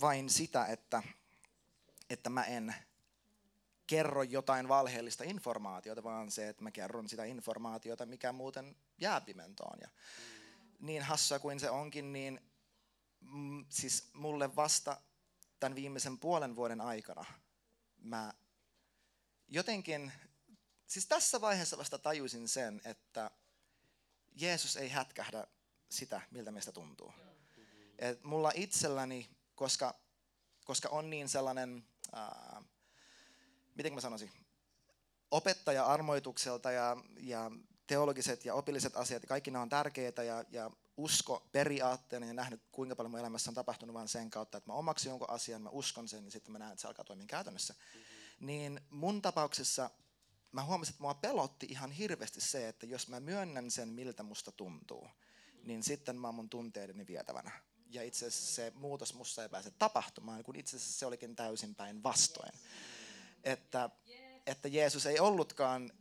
[0.00, 1.02] vain sitä, että,
[2.10, 2.74] että mä en
[3.86, 9.78] kerro jotain valheellista informaatiota, vaan se, että mä kerron sitä informaatiota, mikä muuten jää pimentoon.
[9.80, 9.88] Ja
[10.80, 12.40] niin hassua kuin se onkin, niin
[13.20, 15.00] mm, siis mulle vasta
[15.60, 17.24] tämän viimeisen puolen vuoden aikana
[18.04, 18.32] mä
[19.48, 20.12] jotenkin,
[20.86, 23.30] siis tässä vaiheessa vasta tajusin sen, että
[24.34, 25.46] Jeesus ei hätkähdä
[25.88, 27.14] sitä, miltä meistä tuntuu.
[27.98, 29.94] Et mulla itselläni, koska,
[30.64, 32.62] koska on niin sellainen, ää,
[33.74, 34.32] miten mä sanoisin,
[35.30, 37.50] opettaja armoitukselta ja, ja
[37.86, 42.96] teologiset ja opilliset asiat, kaikki nämä on tärkeitä ja, ja usko periaatteena ja nähnyt, kuinka
[42.96, 46.08] paljon mun elämässä on tapahtunut vain sen kautta, että mä omaksun jonkun asian, mä uskon
[46.08, 47.74] sen ja sitten mä näen, että se alkaa toimia käytännössä.
[47.74, 48.46] Mm-hmm.
[48.46, 49.90] Niin mun tapauksessa
[50.52, 54.52] mä huomasin, että mua pelotti ihan hirveästi se, että jos mä myönnän sen, miltä musta
[54.52, 55.08] tuntuu,
[55.64, 57.50] niin sitten mä oon mun tunteideni vietävänä.
[57.90, 61.74] Ja itse asiassa se muutos musta ei pääse tapahtumaan, kun itse asiassa se olikin täysin
[61.74, 62.52] päin vastoin.
[63.44, 63.90] Että,
[64.46, 65.92] että Jeesus ei ollutkaan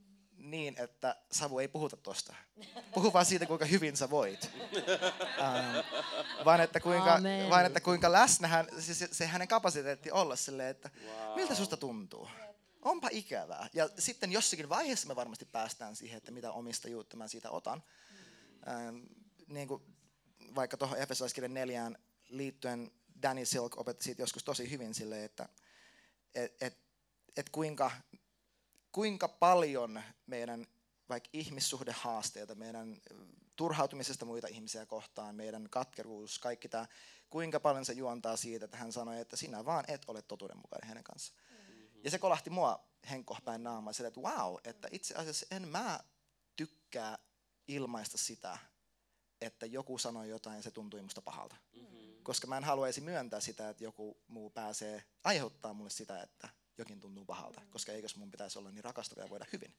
[0.43, 2.35] niin, että Savu ei puhuta tosta.
[2.93, 4.49] Puhu vaan siitä, kuinka hyvin sä voit.
[5.41, 5.77] Ähm,
[6.45, 7.19] vaan, että kuinka,
[7.49, 11.35] vaan että kuinka läsnä hän, se, se, se hänen kapasiteetti olla silleen, että wow.
[11.35, 12.29] miltä susta tuntuu.
[12.81, 13.69] Onpa ikävää.
[13.73, 17.83] Ja sitten jossakin vaiheessa me varmasti päästään siihen, että mitä omistajuutta mä siitä otan.
[18.67, 18.97] Ähm,
[19.47, 19.83] niin kuin
[20.55, 21.97] vaikka tuohon Efesolaiskirjan neljään
[22.29, 22.91] liittyen
[23.21, 25.49] Danny Silk opetti siitä joskus tosi hyvin silleen, että
[26.35, 26.77] et, et,
[27.37, 27.91] et kuinka
[28.93, 30.67] kuinka paljon meidän
[31.09, 33.01] vaikka ihmissuhdehaasteita, meidän
[33.55, 36.87] turhautumisesta muita ihmisiä kohtaan, meidän katkeruus, kaikki tämä,
[37.29, 41.03] kuinka paljon se juontaa siitä, että hän sanoi, että sinä vaan et ole totuudenmukainen hänen
[41.03, 41.39] kanssaan.
[41.49, 42.01] Mm-hmm.
[42.03, 45.99] Ja se kolahti mua henkohpäin naamaan sille, että wow, että itse asiassa en mä
[46.55, 47.17] tykkää
[47.67, 48.57] ilmaista sitä,
[49.41, 51.55] että joku sanoi jotain ja se tuntui musta pahalta.
[51.75, 52.23] Mm-hmm.
[52.23, 56.99] Koska mä en haluaisi myöntää sitä, että joku muu pääsee aiheuttaa mulle sitä, että jokin
[56.99, 59.73] tuntuu pahalta, koska eikös mun pitäisi olla niin rakastava ja voida hyvin.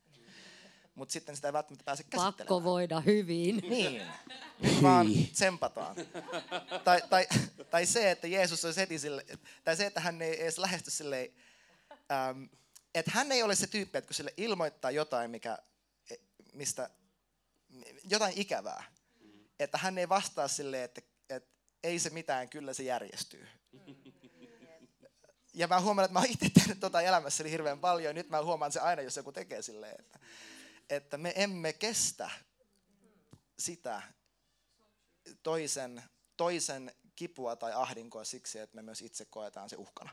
[0.95, 2.37] Mutta sitten sitä ei välttämättä pääse käsittelemään.
[2.37, 3.57] Pakko voida hyvin.
[3.57, 4.03] Niin.
[4.61, 5.97] Nyt vaan tsempataan.
[6.85, 7.27] tai, tai,
[7.71, 9.27] tai se, että Jeesus olisi heti sille,
[9.65, 11.31] tai se, että hän ei edes lähesty silleen,
[12.13, 12.45] ähm,
[12.95, 15.59] että hän ei ole se tyyppi, että kun sille ilmoittaa jotain, mikä,
[16.11, 16.15] e,
[16.53, 16.91] mistä,
[18.05, 18.85] jotain ikävää,
[19.59, 21.51] että hän ei vastaa silleen, että, että
[21.83, 23.49] ei se mitään, kyllä se järjestyy
[25.55, 28.11] ja mä huomaan, että mä oon itse tehnyt tota elämässäni hirveän paljon.
[28.11, 30.19] Ja nyt mä huomaan se aina, jos joku tekee silleen, että,
[30.91, 32.31] että me emme kestä
[33.59, 34.03] sitä
[35.43, 36.03] toisen,
[36.37, 40.11] toisen kipua tai ahdinkoa siksi, että me myös itse koetaan se uhkana.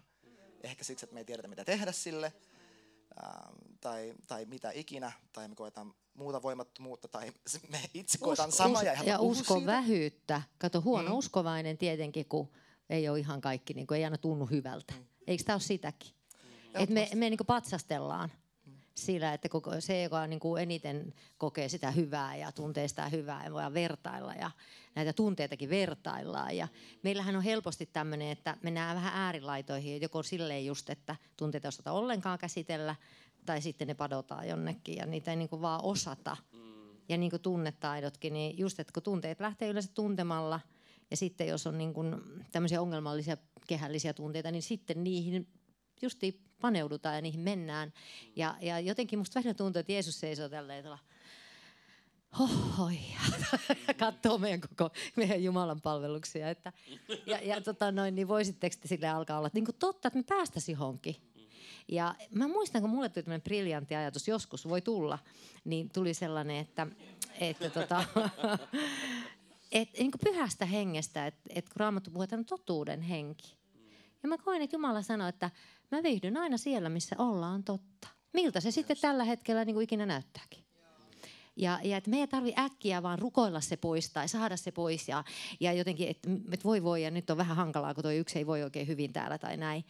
[0.64, 2.34] Ehkä siksi, että me ei tiedetä, mitä tehdä sille,
[3.24, 7.34] ähm, tai, tai mitä ikinä, tai me koetaan muuta voimattomuutta, tai
[7.70, 8.84] me itse koetaan Us, samaa.
[8.84, 9.72] Ja, ja usko siitä.
[9.72, 10.42] vähyyttä.
[10.58, 11.16] Kato, huono mm.
[11.16, 12.52] uskovainen tietenkin, kun
[12.90, 14.94] ei ole ihan kaikki, niin kuin ei aina tunnu hyvältä.
[14.94, 15.11] Mm.
[15.28, 16.12] Eikö tämä ole sitäkin?
[16.74, 18.30] Että me, me niin patsastellaan
[18.96, 23.46] sillä, että koko, se, joka niin kuin eniten kokee sitä hyvää ja tuntee sitä hyvää
[23.46, 24.52] ja voidaan vertailla ja
[24.96, 26.58] näitä tunteitakin vertaillaan.
[26.58, 26.68] Ja
[27.04, 31.92] meillähän on helposti tämmöinen, että mennään vähän äärilaitoihin, joko silleen just, että tunteita ei osata
[31.92, 32.96] ollenkaan käsitellä
[33.46, 36.38] tai sitten ne padotaan jonnekin ja niitä ei niin kuin vaan osata.
[37.10, 40.60] Ja niin kuin tunnetaidotkin, niin just, että kun tunteet lähtee yleensä tuntemalla
[41.12, 42.16] ja sitten jos on niin kuin
[42.52, 43.38] tämmöisiä ongelmallisia
[43.68, 45.48] kehällisiä tunteita, niin sitten niihin
[46.02, 47.94] justi paneudutaan ja niihin mennään.
[48.36, 51.00] Ja, ja jotenkin musta vähän tuntuu, että Jeesus seisoo tälleen tuolla
[52.40, 53.00] hohoi,
[54.00, 56.50] katsoo meidän koko meidän Jumalan palveluksia.
[56.50, 56.74] Että,
[57.26, 60.24] ja, ja tota noin, niin voisitteko te sille alkaa olla niin kuin totta, että me
[60.24, 61.16] päästäisiin johonkin.
[61.88, 65.20] Ja mä muistan, kun mulle tuli tämmöinen briljantti ajatus, joskus voi tulla,
[65.66, 66.88] niin tuli sellainen, että,
[67.40, 68.04] että tota,
[69.72, 73.56] et, niin kuin pyhästä hengestä, että et kun Raamattu että on totuuden henki.
[74.24, 75.52] Ja mä koen, että Jumala sanoi, että
[75.92, 78.08] mä viihdyn aina siellä, missä ollaan totta.
[78.34, 80.64] Miltä se sitten tällä hetkellä niin kuin ikinä näyttääkin.
[81.56, 85.08] Ja, ja että me ei tarvi äkkiä vaan rukoilla se pois tai saada se pois.
[85.08, 85.24] Ja,
[85.60, 88.48] ja jotenkin, että et voi voi ja nyt on vähän hankalaa, kun toi yksi ei
[88.48, 89.86] voi oikein hyvin täällä tai näin.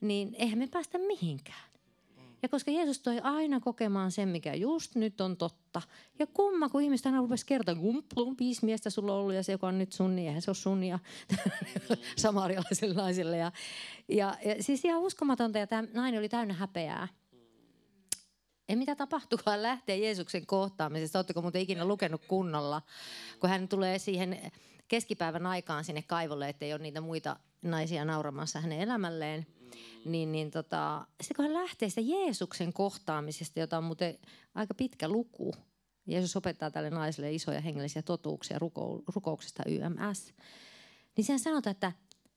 [0.00, 1.71] Niin eihän me päästä mihinkään.
[2.42, 5.82] Ja koska Jeesus toi aina kokemaan sen, mikä just nyt on totta.
[6.18, 7.74] Ja kumma, kun ihmiset aina rupesi kertoa,
[8.14, 10.50] kun viisi miestä sulla on ollut ja se, joka on nyt sun, niin eihän se
[10.50, 10.98] ole sun ja
[12.16, 13.36] samarialaisille naisille.
[13.36, 13.52] Ja,
[14.08, 17.08] ja, ja siis ihan uskomatonta ja tämä nainen oli täynnä häpeää.
[18.68, 21.18] ei mitä tapahtukaan lähteä Jeesuksen kohtaamisesta.
[21.18, 22.82] Oletteko muuten ikinä lukenut kunnolla,
[23.40, 24.52] kun hän tulee siihen
[24.88, 29.46] keskipäivän aikaan sinne kaivolle, ettei ole niitä muita naisia nauramassa hänen elämälleen.
[30.04, 34.18] Niin, niin tota, sitten kun hän lähtee sitä Jeesuksen kohtaamisesta, jota on muuten
[34.54, 35.54] aika pitkä luku,
[36.06, 40.34] Jeesus opettaa tälle naiselle isoja hengellisiä totuuksia ruko, rukouksesta YMS,
[41.16, 41.92] niin sen sanotaan, että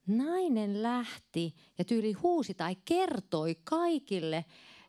[0.08, 4.46] nainen lähti ja tyyli huusi tai kertoi kaikille,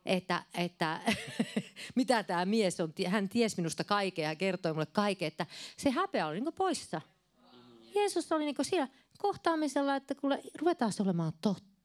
[0.06, 1.00] että, että
[1.94, 2.92] mitä tämä mies on.
[3.06, 5.46] Hän ties minusta kaikkea ja kertoi mulle kaiken, että
[5.76, 7.00] se häpeä oli niin poissa.
[7.94, 11.75] Jeesus oli niin siellä kohtaamisella, että kuule, ruvetaan olemaan totta.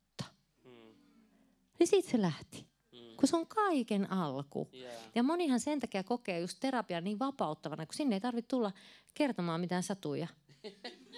[1.81, 2.65] Niin siitä se lähti.
[2.91, 4.69] Kun se on kaiken alku.
[5.15, 8.71] Ja monihan sen takia kokee just terapian niin vapauttavana, kun sinne ei tarvitse tulla
[9.13, 10.27] kertomaan mitään satuja.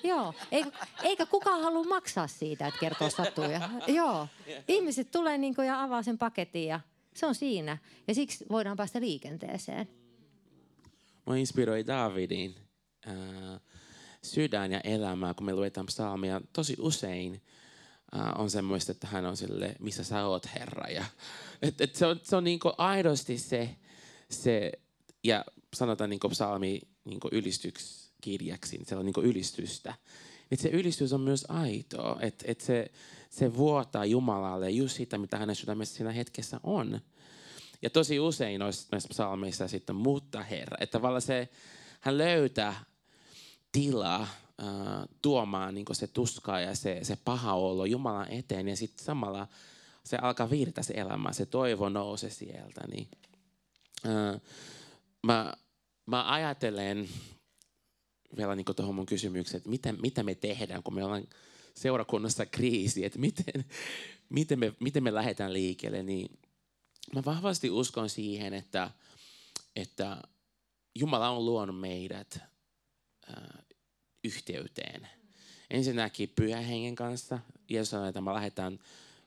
[0.03, 0.72] Joo, eikä,
[1.03, 3.70] eikä kukaan halua maksaa siitä, että kertoo satuja.
[3.88, 4.28] Joo,
[4.68, 6.80] ihmiset tulee niin ja avaa sen paketin ja
[7.16, 7.78] se on siinä.
[8.07, 9.88] Ja siksi voidaan päästä liikenteeseen.
[11.26, 12.55] Mä inspiroi Davidin
[13.07, 13.61] äh,
[14.22, 16.41] sydän ja elämää, kun me luetaan psalmia.
[16.53, 17.41] Tosi usein
[18.38, 20.89] on semmoista, että hän on sille, missä sä oot Herra.
[20.89, 21.05] Ja,
[21.61, 23.76] et, et se on, se on niinku aidosti se,
[24.30, 24.72] se,
[25.24, 29.93] ja sanotaan niinku psalmi niinku ylistyks kirjaksi, niin se on niinku ylistystä.
[30.51, 32.91] Et se ylistys on myös aitoa, että et se,
[33.30, 37.01] se vuotaa Jumalalle just sitä, mitä hänen sydämessä siinä hetkessä on.
[37.82, 40.78] Ja tosi usein noissa psalmeissa sitten muuttaa Herra.
[40.80, 41.49] Että tavallaan se,
[41.99, 42.86] hän löytää
[43.72, 44.28] tilaa
[45.21, 48.67] tuomaan niin se tuskaa ja se, se paha olo Jumalan eteen.
[48.67, 49.47] Ja sitten samalla
[50.03, 52.81] se alkaa virta se elämä, se toivo nousee sieltä.
[52.87, 53.07] Niin,
[54.05, 54.41] äh,
[55.23, 55.53] mä,
[56.05, 57.09] mä ajattelen
[58.37, 61.27] vielä niin tuohon mun kysymykseen, että mitä, mitä me tehdään, kun me ollaan
[61.75, 63.65] seurakunnassa kriisi, että miten,
[64.29, 66.39] miten, me, miten me lähdetään liikkeelle, niin
[67.15, 68.91] mä vahvasti uskon siihen, että,
[69.75, 70.21] että
[70.95, 72.39] Jumala on luonut meidät
[74.24, 75.07] yhteyteen.
[75.69, 77.39] Ensinnäkin pyhän hengen kanssa.
[77.69, 78.80] Jeesus sanoi, että mä lähdetään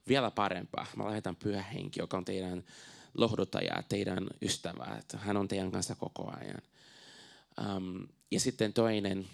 [0.09, 0.87] vielä parempaa.
[0.97, 2.65] Mä lähdetään pyhä henki, joka on teidän
[3.15, 4.97] lohduttaja, teidän ystävä.
[4.99, 6.63] Että hän on teidän kanssa koko ajan.
[7.77, 9.27] Um, ja sitten toinen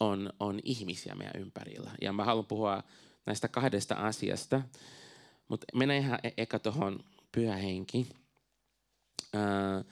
[0.00, 1.90] on, on ihmisiä meidän ympärillä.
[2.00, 2.82] Ja mä haluan puhua
[3.26, 4.62] näistä kahdesta asiasta.
[5.48, 8.06] Mutta mennään ihan e- eka tuohon pyhä henki.
[9.34, 9.84] Uh,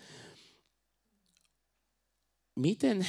[2.57, 3.07] miten,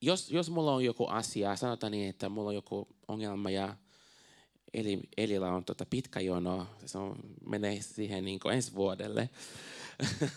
[0.00, 3.76] jos, jos mulla on joku asia, sanotaan niin, että mulla on joku ongelma ja
[4.74, 9.30] Eli, Elillä on tota pitkä jono, se on, menee siihen niin ensi vuodelle.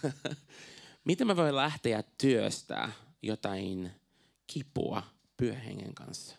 [1.05, 2.91] Miten mä voin lähteä työstä
[3.21, 3.91] jotain
[4.47, 5.03] kipua
[5.37, 6.35] pyöhengen kanssa?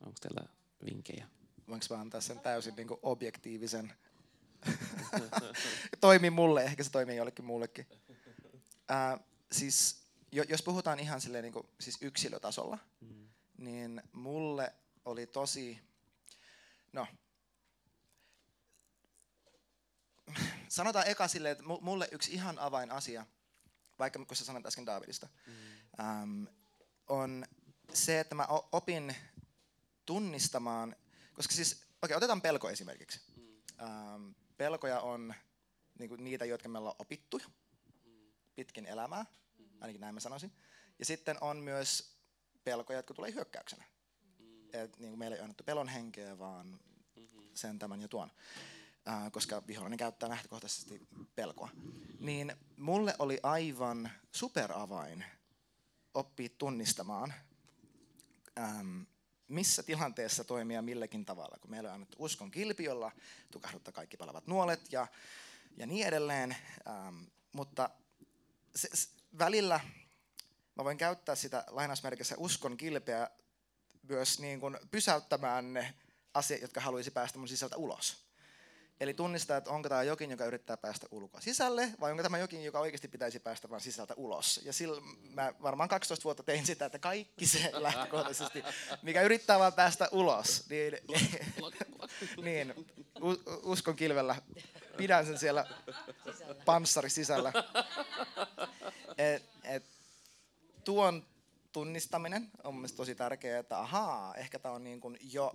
[0.00, 0.48] Onko teillä
[0.84, 1.26] vinkkejä?
[1.68, 3.92] Voinko mä antaa sen täysin niin kuin objektiivisen?
[6.00, 7.86] toimii mulle, ehkä se toimii jollekin muullekin.
[8.90, 9.20] Äh,
[9.52, 13.28] siis, jos puhutaan ihan silleen, niin kuin, siis yksilötasolla, mm.
[13.58, 14.74] niin mulle
[15.04, 15.80] oli tosi,
[16.92, 17.06] no,
[20.68, 23.26] sanotaan eka silleen, että mulle yksi ihan avainasia,
[23.98, 25.52] vaikka kun sä sanoit äsken Davidista, mm.
[26.00, 26.44] ähm,
[27.08, 27.46] on
[27.92, 29.16] se, että mä opin
[30.06, 30.96] tunnistamaan,
[31.34, 33.20] koska siis, okei, okay, otetaan pelko esimerkiksi.
[33.36, 33.42] Mm.
[33.82, 35.34] Ähm, pelkoja on
[35.98, 38.12] niinku niitä, jotka me ollaan opittu mm.
[38.54, 39.26] pitkin elämää.
[39.80, 40.52] Ainakin näin mä sanoisin.
[40.98, 42.18] Ja sitten on myös
[42.64, 43.84] pelkoja, jotka tulee hyökkäyksenä.
[44.38, 44.68] Mm.
[44.72, 47.42] Et, niin kuin meillä ei annettu pelon henkeä, vaan mm-hmm.
[47.54, 48.30] sen, tämän ja tuon.
[49.08, 51.70] Äh, koska vihollinen käyttää lähtökohtaisesti pelkoa.
[52.20, 55.24] Niin mulle oli aivan superavain
[56.14, 57.34] oppia tunnistamaan,
[58.58, 59.00] ähm,
[59.48, 61.58] missä tilanteessa toimia milläkin tavalla.
[61.60, 63.12] Kun meillä on annettu uskon kilpi, jolla
[63.50, 65.06] tukahduttaa kaikki palavat nuolet ja,
[65.76, 66.56] ja niin edelleen.
[66.88, 67.90] Ähm, mutta
[68.76, 69.08] se, se,
[69.38, 69.80] välillä
[70.78, 73.30] mä voin käyttää sitä lainausmerkissä uskon kilpeä
[74.02, 75.94] myös niin kuin pysäyttämään ne
[76.34, 78.28] asiat, jotka haluaisi päästä mun sisältä ulos.
[79.00, 82.64] Eli tunnistaa, että onko tämä jokin, joka yrittää päästä ulkoa sisälle, vai onko tämä jokin,
[82.64, 84.60] joka oikeasti pitäisi päästä vain sisältä ulos.
[84.64, 85.02] Ja sillä
[85.34, 88.62] mä varmaan 12 vuotta tein sitä, että kaikki se lähtökohtaisesti,
[89.02, 90.98] mikä yrittää vaan päästä ulos, niin,
[92.44, 92.74] niin
[93.62, 94.36] uskon kilvellä
[94.98, 95.66] pidän sen siellä
[96.64, 97.52] panssari sisällä.
[99.18, 99.84] Et, et,
[100.84, 101.26] tuon
[101.72, 105.54] tunnistaminen on mielestäni tosi tärkeää, että ahaa, ehkä tämä on niin kuin jo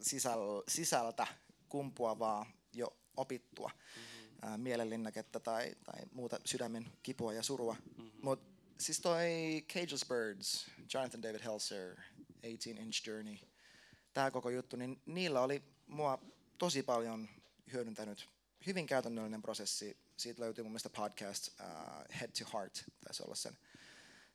[0.00, 1.26] sisäl, sisältä
[1.68, 4.60] kumpuavaa jo opittua mm-hmm.
[4.60, 7.76] mielenlinnaketta tai, tai muuta sydämen kipua ja surua.
[7.98, 8.10] Mm-hmm.
[8.22, 9.28] Mutta siis toi
[9.68, 11.96] Cageless Birds, Jonathan David Helser,
[12.42, 13.36] 18 Inch Journey,
[14.12, 16.18] tämä koko juttu, niin niillä oli mua
[16.58, 17.28] tosi paljon
[17.72, 18.28] hyödyntänyt
[18.66, 19.96] hyvin käytännöllinen prosessi.
[20.16, 23.58] Siitä löytyy mun mielestä podcast uh, Head to Heart, taisi olla sen,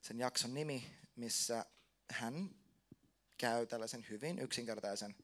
[0.02, 1.66] sen jakson nimi, missä
[2.12, 2.50] hän
[3.38, 5.16] käy tällaisen hyvin yksinkertaisen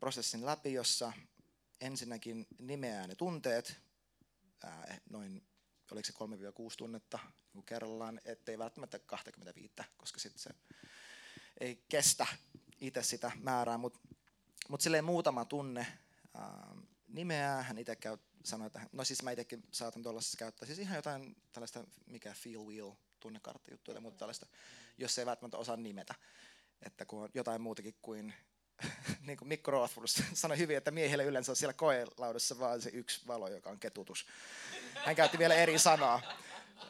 [0.00, 1.12] prosessin läpi, jossa
[1.80, 3.76] ensinnäkin nimeää ne tunteet,
[4.64, 5.46] ää, noin
[5.92, 7.18] oliko se 3-6 tunnetta
[7.54, 10.50] niin kerrallaan, ettei välttämättä 25, koska sitten se
[11.60, 12.26] ei kestä
[12.80, 13.98] itse sitä määrää, mutta
[14.68, 15.86] mut silleen muutama tunne
[16.34, 16.74] ää,
[17.12, 20.96] nimeää, hän itse käy, sanoi, että no siis mä itsekin saatan tuollaisessa käyttää, siis ihan
[20.96, 24.46] jotain tällaista, mikä feel wheel, tunnekarttajuttuja, mutta tällaista,
[24.98, 26.14] jos ei välttämättä osaa nimetä,
[26.82, 28.34] että kun on jotain muutakin kuin
[29.26, 33.26] niin kuin Mikko Rothfuss sanoi hyvin, että miehille yleensä on siellä koelaudassa vaan se yksi
[33.26, 34.26] valo, joka on ketutus.
[35.04, 36.22] Hän käytti vielä eri sanaa.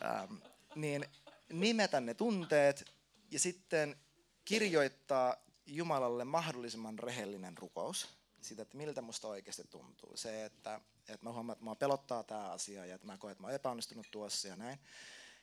[0.05, 0.35] Ähm,
[0.75, 1.05] niin
[1.53, 2.93] nimetä ne tunteet
[3.31, 3.97] ja sitten
[4.45, 10.17] kirjoittaa Jumalalle mahdollisimman rehellinen rukous siitä, että miltä musta oikeasti tuntuu.
[10.17, 13.43] Se, että, että mä huomaan, että mua pelottaa tämä asia ja että mä koen, että
[13.43, 14.79] mä oon epäonnistunut tuossa ja näin.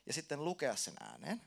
[0.05, 1.41] Ja sitten lukea sen ääneen.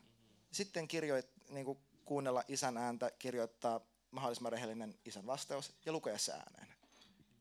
[0.53, 3.81] Sitten kirjoit, niin kuin kuunnella isän ääntä, kirjoittaa
[4.11, 6.75] mahdollisimman rehellinen isän vastaus ja lukea se ääneen.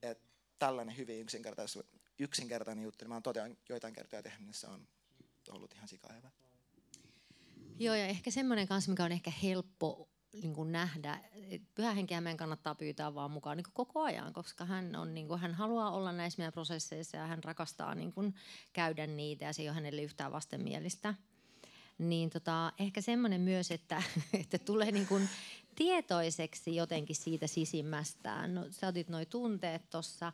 [0.02, 0.22] Et
[0.60, 1.84] tällainen hyvin yksinkertainen,
[2.20, 4.88] yksinkertainen juttu, niin mä oon todella joitain kertoja tehnyt, niin se on
[5.50, 6.32] ollut ihan sika hyvä.
[7.80, 11.20] Joo, ja ehkä semmoinen kanssa, mikä on ehkä helppo niin kuin nähdä.
[11.76, 15.28] Pyhä henkeä meidän kannattaa pyytää vaan mukaan niin kuin koko ajan, koska hän, on, niin
[15.28, 18.36] kuin, hän haluaa olla näissä meidän prosesseissa ja hän rakastaa niin kuin,
[18.74, 21.14] käydä niitä ja se ei ole hänelle yhtään vastenmielistä.
[21.98, 24.04] Niin tota, ehkä semmoinen myös, että,
[24.42, 25.30] että tulee niin kuin
[25.76, 28.56] tietoiseksi jotenkin siitä sisimmästään.
[28.56, 30.34] No, sä otit noi tunteet tuossa.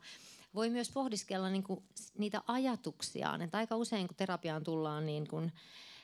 [0.55, 1.83] Voi myös pohdiskella niin kuin
[2.17, 3.41] niitä ajatuksiaan.
[3.41, 5.53] Että aika usein kun terapiaan tullaan, niin, kuin,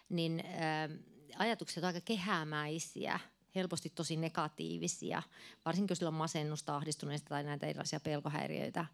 [0.10, 0.90] niin ää,
[1.38, 3.20] ajatukset ovat aika kehämäisiä
[3.56, 5.24] helposti tosi negatiivisia,
[5.66, 8.86] varsinkin jos sillä on masennusta, ahdistuneista tai näitä erilaisia pelkohäiriöitä,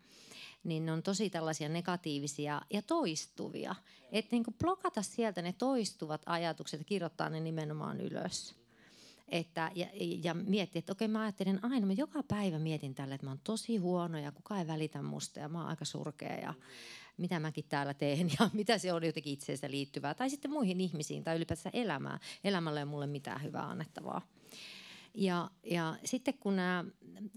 [0.64, 3.76] niin ne on tosi tällaisia negatiivisia ja toistuvia.
[4.12, 8.55] Että niin blokata sieltä ne toistuvat ajatukset ja kirjoittaa ne nimenomaan ylös.
[9.30, 9.88] Että, ja,
[10.24, 13.41] ja miettiä, että okei mä ajattelen aina, mä joka päivä mietin tälle, että mä oon
[13.43, 16.53] tosi huono ja kukaan ei välitä musta ja mä oon aika surkea ja
[17.18, 20.14] mitä mäkin täällä teen ja mitä se on jotenkin itseensä liittyvää.
[20.14, 22.20] Tai sitten muihin ihmisiin tai ylipäätään elämää.
[22.43, 24.22] Elämällä ei mulle mitään hyvää annettavaa.
[25.14, 26.86] Ja, ja sitten kun nämä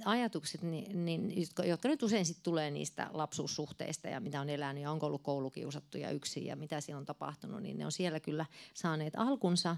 [0.05, 4.83] ajatukset, niin, niin, jotka, jotka nyt usein sit tulee niistä lapsuussuhteista ja mitä on elänyt
[4.83, 8.21] ja onko ollut koulukiusattu ja yksin ja mitä siellä on tapahtunut, niin ne on siellä
[8.21, 9.77] kyllä saaneet alkunsa.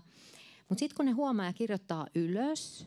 [0.69, 2.87] Mutta sitten kun ne huomaa ja kirjoittaa ylös,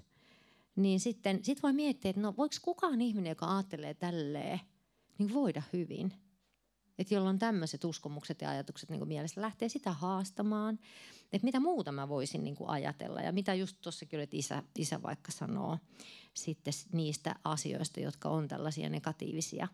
[0.75, 4.59] niin sitten sit voi miettiä, että no voiko kukaan ihminen, joka ajattelee tälleen,
[5.17, 6.13] niin voida hyvin.
[6.99, 10.79] Että jolloin tämmöiset uskomukset ja ajatukset niin mielestä lähtee sitä haastamaan.
[11.33, 15.31] Että mitä muuta mä voisin niin ajatella ja mitä just tuossakin että isä, isä vaikka
[15.31, 15.77] sanoo
[16.33, 19.67] sitten niistä asioista, jotka on tällaisia negatiivisia.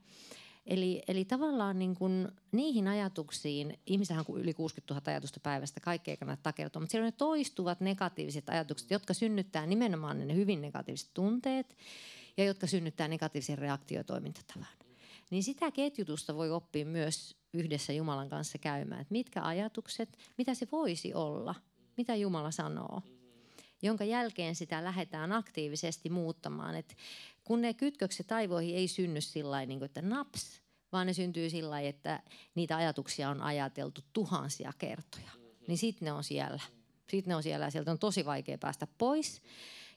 [0.65, 6.17] Eli, eli tavallaan niin kuin niihin ajatuksiin, ihmisähän on yli 60 000 ajatusta päivästä, kaikkea
[6.17, 11.09] kannattaa takertua, mutta siellä on ne toistuvat negatiiviset ajatukset, jotka synnyttää nimenomaan ne hyvin negatiiviset
[11.13, 11.77] tunteet
[12.37, 14.82] ja jotka synnyttää negatiivisen reaktiotoimintatavan.
[15.33, 20.67] Niin sitä ketjutusta voi oppia myös yhdessä Jumalan kanssa käymään, että mitkä ajatukset, mitä se
[20.71, 21.55] voisi olla,
[21.97, 23.01] mitä Jumala sanoo
[23.85, 26.75] jonka jälkeen sitä lähdetään aktiivisesti muuttamaan.
[26.75, 26.97] Et
[27.43, 30.61] kun ne kytkökset aivoihin ei synny sillä niin että naps,
[30.91, 32.23] vaan ne syntyy sillä että
[32.55, 35.31] niitä ajatuksia on ajateltu tuhansia kertoja.
[35.67, 36.61] Niin sitten ne on siellä.
[37.09, 39.41] Sitten ne on siellä ja sieltä on tosi vaikea päästä pois.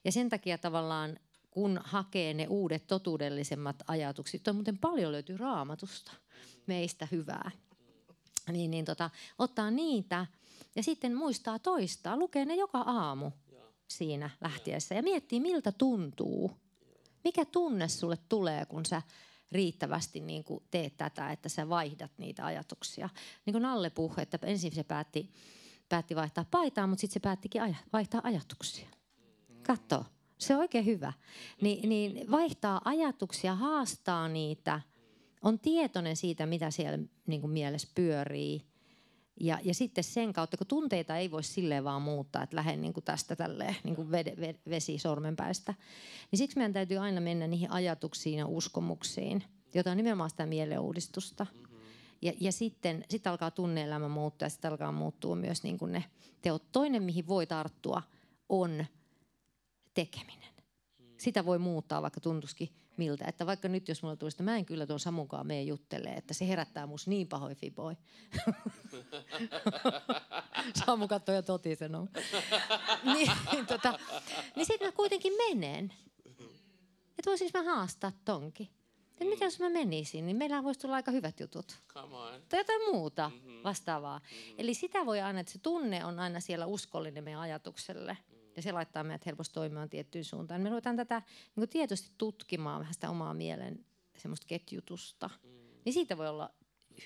[0.04, 1.18] Ja sen takia tavallaan
[1.56, 6.12] kun hakee ne uudet totuudellisemmat ajatukset, toi muuten paljon löytyy raamatusta
[6.66, 7.50] meistä hyvää,
[8.52, 10.26] niin, niin tota, ottaa niitä
[10.74, 13.30] ja sitten muistaa toistaa, lukee ne joka aamu
[13.88, 16.50] siinä lähtiessä ja miettii miltä tuntuu.
[17.24, 19.02] Mikä tunne sulle tulee, kun sä
[19.52, 23.08] riittävästi niin kuin teet tätä, että sä vaihdat niitä ajatuksia.
[23.46, 25.32] Niin kuin Nalle puhui, että ensin se päätti,
[25.88, 28.88] päätti vaihtaa paitaa, mutta sitten se päättikin aja, vaihtaa ajatuksia.
[29.66, 30.04] Katso,
[30.38, 31.12] se on oikein hyvä.
[31.60, 34.80] Ni, niin vaihtaa ajatuksia, haastaa niitä,
[35.42, 38.62] on tietoinen siitä, mitä siellä niin kuin mielessä pyörii–
[39.40, 42.92] ja, ja sitten sen kautta, kun tunteita ei voi silleen vaan muuttaa, että lähden niin
[42.92, 45.74] kuin tästä tälleen, niin kuin vede, ve, vesi sormenpäistä,
[46.30, 51.46] niin siksi meidän täytyy aina mennä niihin ajatuksiin ja uskomuksiin, jota on nimenomaan sitä mieleuudistusta.
[52.22, 56.04] Ja, ja sitten sit alkaa tunneelämä muuttua ja sitten alkaa muuttua myös niin kuin ne
[56.42, 56.72] teot.
[56.72, 58.02] Toinen, mihin voi tarttua,
[58.48, 58.84] on
[59.96, 60.48] tekeminen.
[61.18, 63.24] Sitä voi muuttaa, vaikka tuntuskin miltä.
[63.28, 66.34] Että vaikka nyt jos mulla tulisi, että mä en kyllä tuon Samukaan mene juttelee, että
[66.34, 67.96] se herättää mus niin pahoin fiboi.
[70.86, 72.08] Samu katsoi ja toti sanoo.
[73.14, 73.98] niin, tota,
[74.56, 75.92] niin sitten mä kuitenkin menen.
[77.18, 78.68] Että voisinko mä haastaa tonkin.
[79.20, 79.26] Mm.
[79.26, 81.76] Mitä jos mä menisin, niin meillä voisi tulla aika hyvät jutut.
[81.88, 82.42] Come on.
[82.48, 83.60] Tai jotain muuta mm-hmm.
[83.64, 84.18] vastaavaa.
[84.18, 84.54] Mm-hmm.
[84.58, 88.16] Eli sitä voi aina, että se tunne on aina siellä uskollinen meidän ajatukselle.
[88.30, 88.35] Mm.
[88.56, 90.60] Ja se laittaa meidät helposti toimimaan tiettyyn suuntaan.
[90.60, 91.22] Me ruvetaan tätä
[91.56, 93.86] niin tietoisesti tutkimaan vähän sitä omaa mielen
[94.18, 95.30] semmoista ketjutusta.
[95.42, 95.50] Mm.
[95.84, 96.54] Niin siitä voi olla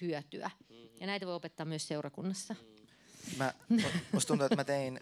[0.01, 0.51] hyötyä.
[0.69, 0.89] Mm-hmm.
[1.01, 2.55] Ja näitä voi opettaa myös seurakunnassa.
[2.61, 3.37] Mm.
[3.37, 3.55] Mä,
[4.13, 5.01] musta tuntuu, että mä tein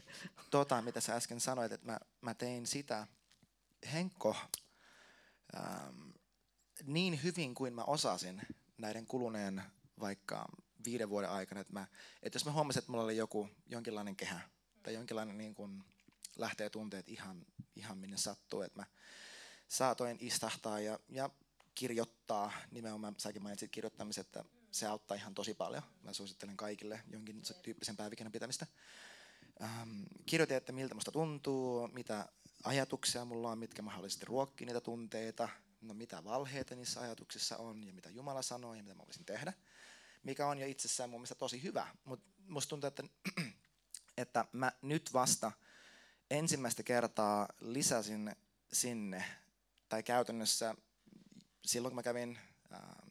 [0.51, 3.07] tota, mitä sä äsken sanoit, että mä, mä tein sitä
[3.93, 4.37] Henkko
[5.57, 6.11] ähm,
[6.87, 8.43] niin hyvin kuin mä osasin
[8.79, 9.63] näiden kuluneen
[10.01, 10.49] vaikka
[10.85, 11.87] viiden vuoden aikana, että, mä,
[12.23, 14.41] että jos mä huomasin, että mulla oli joku jonkinlainen kehä
[14.83, 15.85] tai jonkinlainen niin kuin
[16.39, 18.87] lähtee tunteet ihan, ihan minne sattuu, että mä
[19.69, 21.31] saatoin istahtaa ja, ja
[21.75, 25.83] kirjoittaa, nimenomaan säkin mainitsit kirjoittamisen, että se auttaa ihan tosi paljon.
[26.03, 28.67] Mä suosittelen kaikille jonkin tyyppisen päivikirjan pitämistä.
[29.63, 32.29] Ähm, kirjoitin, että miltä musta tuntuu, mitä
[32.65, 35.49] ajatuksia mulla on, mitkä mahdollisesti ruokkii niitä tunteita,
[35.81, 39.53] no mitä valheita niissä ajatuksissa on ja mitä Jumala sanoo ja mitä mä voisin tehdä,
[40.23, 41.87] mikä on jo itsessään mun mielestä tosi hyvä.
[42.05, 43.03] Mutta musta tuntuu, että,
[44.17, 45.53] että mä nyt vasta
[46.31, 48.37] ensimmäistä kertaa lisäsin
[48.73, 49.25] sinne,
[49.89, 50.75] tai käytännössä
[51.67, 52.39] silloin kun mä kävin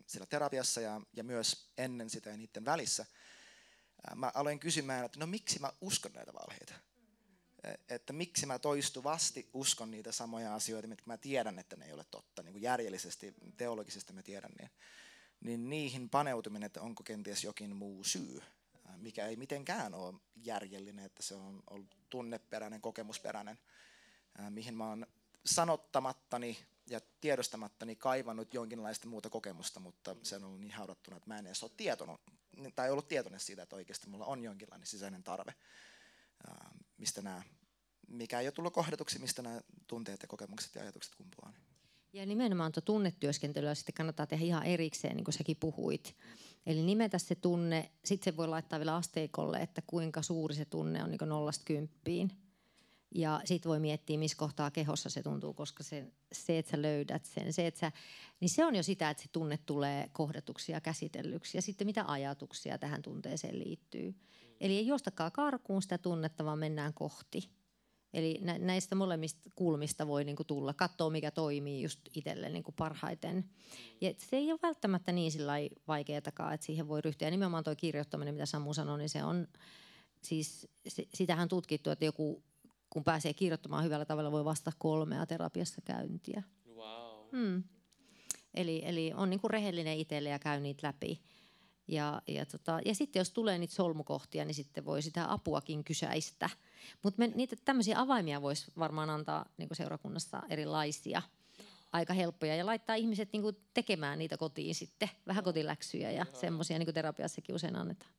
[0.07, 3.05] siellä terapiassa ja, ja myös ennen sitä ja niiden välissä,
[4.15, 6.73] mä aloin kysymään, että no miksi mä uskon näitä valheita?
[7.89, 12.05] että miksi mä toistuvasti uskon niitä samoja asioita, mitkä mä tiedän, että ne ei ole
[12.11, 14.69] totta, niin kuin järjellisesti, teologisesti mä tiedän, niin,
[15.41, 18.41] niin niihin paneutuminen, että onko kenties jokin muu syy,
[18.97, 23.59] mikä ei mitenkään ole järjellinen, että se on ollut tunneperäinen, kokemusperäinen,
[24.49, 25.07] mihin mä oon
[25.45, 26.57] sanottamattani
[26.89, 31.45] ja tiedostamattani kaivannut jonkinlaista muuta kokemusta, mutta se on ollut niin haudattuna, että mä en
[31.45, 32.21] edes ole tietonut,
[32.75, 35.53] tai ollut tietoinen siitä, että oikeasti mulla on jonkinlainen sisäinen tarve
[36.97, 37.41] mistä nämä,
[38.07, 41.53] mikä ei ole tullut kohdatuksi, mistä nämä tunteet ja kokemukset ja ajatukset kumpuaa.
[42.13, 46.15] Ja nimenomaan tuo tunnetyöskentelyä sitten kannattaa tehdä ihan erikseen, niin kuin säkin puhuit.
[46.67, 51.03] Eli nimetä se tunne, sitten se voi laittaa vielä asteikolle, että kuinka suuri se tunne
[51.03, 52.31] on niin nollasta kymppiin.
[53.15, 57.25] Ja sitten voi miettiä, missä kohtaa kehossa se tuntuu, koska se, se, että sä löydät
[57.25, 57.91] sen, se, että sä,
[58.39, 61.57] niin se on jo sitä, että se tunne tulee kohdatuksi ja käsitellyksi.
[61.57, 64.15] Ja sitten mitä ajatuksia tähän tunteeseen liittyy.
[64.59, 67.49] Eli ei juostakaan karkuun sitä tunnetta, vaan mennään kohti.
[68.17, 73.49] Eli näistä molemmista kulmista voi niinku tulla, katsoa mikä toimii just itselle niinku parhaiten.
[74.01, 75.31] Ja se ei ole välttämättä niin
[75.87, 77.27] vaikeatakaan, että siihen voi ryhtyä.
[77.27, 79.47] Ja nimenomaan tuo kirjoittaminen, mitä Samu sanoi, niin se on,
[80.21, 80.67] siis
[81.13, 82.43] sitähän tutkittu, että joku
[82.89, 86.43] kun pääsee kirjoittamaan hyvällä tavalla, voi vastata kolmea terapiassa käyntiä.
[86.75, 87.29] Wow.
[87.31, 87.63] Hmm.
[88.53, 91.21] Eli, eli on niin kuin rehellinen itselle ja käy niitä läpi.
[91.87, 96.49] Ja, ja, tota, ja sitten jos tulee niitä solmukohtia, niin sitten voi sitä apuakin kysäistä.
[97.03, 101.21] Mutta niitä tämmöisiä avaimia voisi varmaan antaa niin seurakunnassa erilaisia.
[101.91, 106.79] Aika helppoja ja laittaa ihmiset niin kuin tekemään niitä kotiin sitten, vähän kotiläksyjä ja semmoisia
[106.79, 108.11] niin kuin terapiassakin usein annetaan.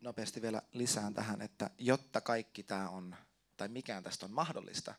[0.00, 3.16] Nopeasti vielä lisään tähän, että jotta kaikki tämä on,
[3.56, 4.94] tai mikään tästä on mahdollista,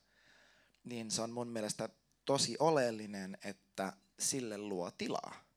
[0.84, 1.90] niin se on mun mielestä
[2.26, 5.53] tosi oleellinen, että sille luo tilaa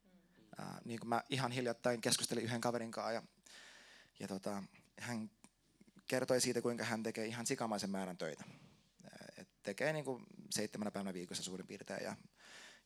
[0.58, 3.22] Ää, niin kuin mä ihan hiljattain keskustelin yhden kaverin kanssa ja,
[4.20, 4.62] ja tota,
[5.00, 5.30] hän
[6.06, 8.44] kertoi siitä, kuinka hän tekee ihan sikamaisen määrän töitä.
[9.36, 12.16] Et tekee niin kuin seitsemänä päivänä viikossa suurin piirtein ja,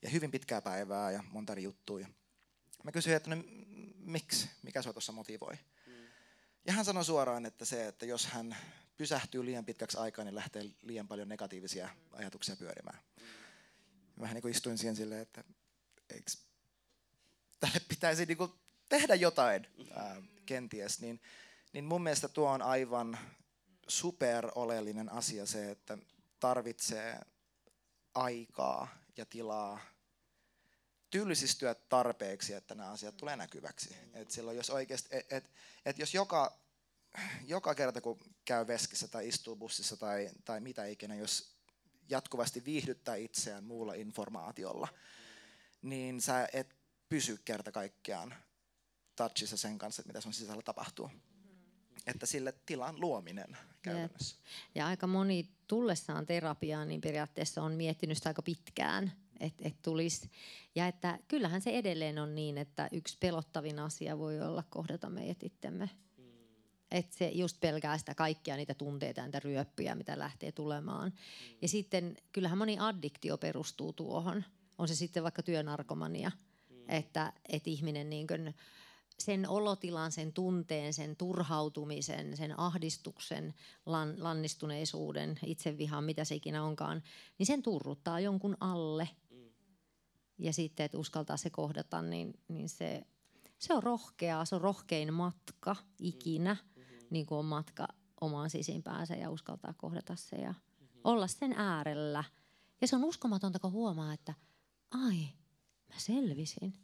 [0.03, 2.09] ja hyvin pitkää päivää ja monta eri juttuja.
[2.85, 3.45] Mä kysyin, että no,
[3.99, 5.55] miksi, mikä sua tuossa motivoi?
[5.87, 5.93] Mm.
[6.67, 8.57] Ja hän sanoi suoraan, että se, että jos hän
[8.97, 12.99] pysähtyy liian pitkäksi aikaa, niin lähtee liian paljon negatiivisia ajatuksia pyörimään.
[13.21, 13.27] Mm.
[14.17, 15.45] Mä vähän niin kuin istuin siihen silleen, että
[16.11, 16.31] eikö
[17.61, 18.53] tälle pitäisi niin kuin
[18.89, 21.21] tehdä jotain ää, kenties, niin,
[21.73, 23.19] niin mun mielestä tuo on aivan
[23.89, 25.99] super oleellinen asia se, että
[26.41, 27.21] tarvitsee
[28.15, 29.81] aikaa ja tilaa
[31.11, 33.97] tylsistyä tarpeeksi, että nämä asiat tulee näkyväksi.
[34.13, 35.51] Et silloin jos oikeasti, et, et,
[35.87, 36.59] et jos joka,
[37.47, 41.57] joka kerta kun käy veskissä tai istuu bussissa tai, tai mitä ikinä, jos
[42.09, 44.89] jatkuvasti viihdyttää itseään muulla informaatiolla,
[45.83, 46.80] niin sä et
[47.11, 48.35] pysy kerta kaikkiaan
[49.17, 51.11] touchissa sen kanssa, mitä sun sisällä tapahtuu.
[52.07, 54.37] Että sille tilan luominen käytännössä.
[54.75, 60.31] Ja aika moni tullessaan terapiaan, niin periaatteessa on miettinyt sitä aika pitkään, että et tulisi.
[60.75, 65.43] Ja että kyllähän se edelleen on niin, että yksi pelottavin asia voi olla kohdata meidät
[65.43, 65.91] itsemme.
[66.19, 66.25] Mm.
[66.91, 71.11] Että se just pelkää sitä kaikkia niitä tunteita, niitä ryöppyjä, mitä lähtee tulemaan.
[71.11, 71.57] Mm.
[71.63, 74.45] Ja sitten kyllähän moni addiktio perustuu tuohon.
[74.79, 76.33] On se sitten vaikka työnarkomania–
[76.91, 78.55] että, että ihminen niin kuin
[79.19, 83.55] sen olotilan, sen tunteen, sen turhautumisen, sen ahdistuksen,
[83.87, 87.03] lan, lannistuneisuuden, itsevihan, mitä se ikinä onkaan,
[87.39, 89.09] niin sen turruttaa jonkun alle.
[90.39, 93.03] ja sitten, että uskaltaa se kohdata, niin, niin se,
[93.59, 96.57] se on rohkeaa, se on rohkein matka ikinä,
[97.11, 97.89] niin kuin on matka
[98.21, 100.55] omaan sisimpäänsä ja uskaltaa kohdata se ja
[101.05, 102.25] olla sen äärellä.
[102.81, 104.35] Ja se on uskomatonta, kun huomaa, että
[104.91, 105.29] ai,
[105.95, 106.75] mä selvisin.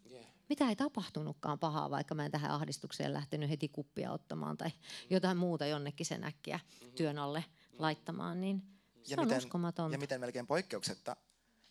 [0.49, 4.71] Mitä ei tapahtunutkaan pahaa, vaikka mä en tähän ahdistukseen lähtenyt heti kuppia ottamaan tai
[5.11, 6.61] jotain muuta jonnekin sen äkkiä
[6.97, 7.45] työn alle
[7.79, 8.63] laittamaan, niin
[9.03, 9.95] se ja on miten, uskomatonta.
[9.95, 11.17] Ja miten melkein poikkeuksetta,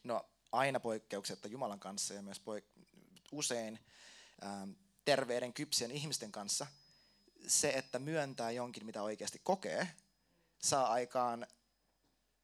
[0.03, 2.86] no aina poikkeuksetta Jumalan kanssa ja myös poik-
[3.31, 3.79] usein
[4.43, 4.71] ähm,
[5.05, 6.67] terveiden kypsien ihmisten kanssa,
[7.47, 9.88] se, että myöntää jonkin, mitä oikeasti kokee,
[10.61, 11.47] saa aikaan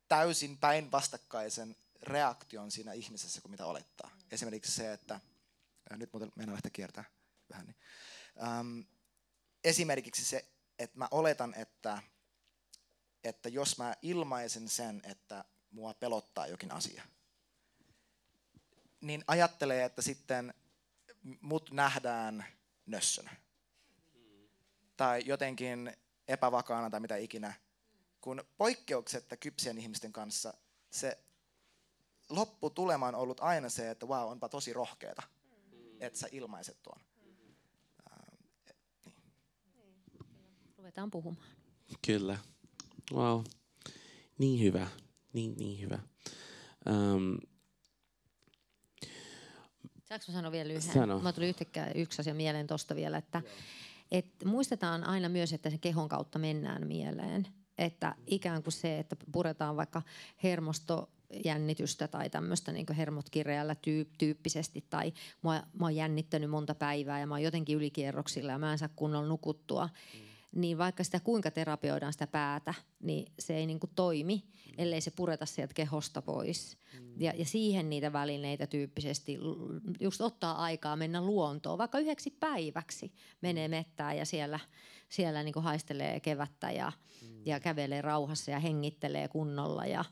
[0.07, 4.20] täysin päinvastakkaisen reaktion siinä ihmisessä kuin mitä olettaa.
[4.31, 5.19] Esimerkiksi se, että
[5.91, 7.03] nyt muuten mennään lähteä kiertää
[7.49, 7.65] vähän.
[7.65, 7.75] Niin.
[8.43, 8.79] Ähm,
[9.63, 10.45] esimerkiksi se,
[10.79, 12.01] että mä oletan, että,
[13.23, 17.03] että jos mä ilmaisen sen, että mua pelottaa jokin asia,
[19.01, 20.53] niin ajattelee, että sitten
[21.41, 22.45] mut nähdään
[22.85, 23.35] nössönä.
[24.97, 25.93] Tai jotenkin
[26.27, 27.53] epävakaana tai mitä ikinä.
[28.21, 30.53] Kun poikkeuksetta kypsien ihmisten kanssa
[30.91, 31.17] se
[32.31, 35.21] lopputulema on ollut aina se, että wow, onpa tosi rohkeeta,
[35.99, 37.01] että sä ilmaiset tuon.
[40.77, 41.47] Ruvetaan puhumaan.
[42.07, 42.37] Kyllä.
[43.13, 43.41] Wow.
[44.37, 44.87] Niin hyvä.
[45.33, 45.99] Niin, niin hyvä.
[46.89, 47.37] Um,
[50.03, 50.93] Saanko mä sanoa vielä yhden?
[50.93, 51.19] Sano.
[51.19, 53.41] Mä tuli yhtäkkiä yksi asia mieleen tuosta vielä, että
[54.11, 57.47] et muistetaan aina myös, että sen kehon kautta mennään mieleen.
[57.77, 60.01] Että ikään kuin se, että puretaan vaikka
[61.31, 65.13] hermostojännitystä tai tämmöistä niin hermot kireällä tyy- tyyppisesti tai
[65.43, 68.89] mä, mä oon jännittänyt monta päivää ja mä oon jotenkin ylikierroksilla ja mä en saa
[68.95, 69.89] kunnolla nukuttua.
[70.13, 70.30] Mm.
[70.55, 74.43] Niin vaikka sitä kuinka terapioidaan sitä päätä, niin se ei niin kuin toimi,
[74.77, 76.77] ellei se pureta sieltä kehosta pois.
[77.17, 79.37] Ja, ja siihen niitä välineitä tyyppisesti
[79.99, 84.59] just ottaa aikaa mennä luontoon, vaikka yhdeksi päiväksi menee mettään ja siellä,
[85.09, 86.91] siellä niin kuin haistelee kevättä ja,
[87.45, 90.05] ja kävelee rauhassa ja hengittelee kunnolla ja,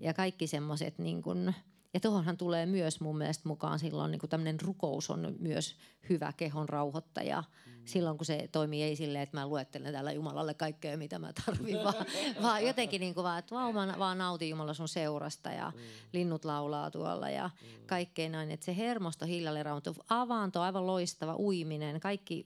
[0.00, 1.54] ja kaikki semmoiset niin kuin,
[1.94, 5.76] ja tuohonhan tulee myös mun mielestä mukaan silloin niin tämmöinen rukous on myös
[6.08, 7.44] hyvä kehon rauhoittaja.
[7.66, 7.73] Mm.
[7.84, 11.84] Silloin kun se toimii ei silleen, että mä luettelen täällä Jumalalle kaikkea mitä mä tarvin,
[11.84, 12.06] vaan,
[12.42, 15.80] vaan jotenkin niin kuin vaan, että vau, mä vaan nautin Jumala sun seurasta ja mm.
[16.12, 17.86] linnut laulaa tuolla ja mm.
[17.86, 18.50] kaikkea näin.
[18.50, 22.44] Että se hermosto hiljalle rauhoittuu, avaanto, aivan loistava, uiminen, kaikki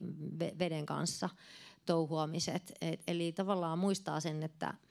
[0.58, 1.28] veden kanssa
[1.86, 2.72] touhuamiset.
[2.80, 4.74] Et, eli tavallaan muistaa sen, että–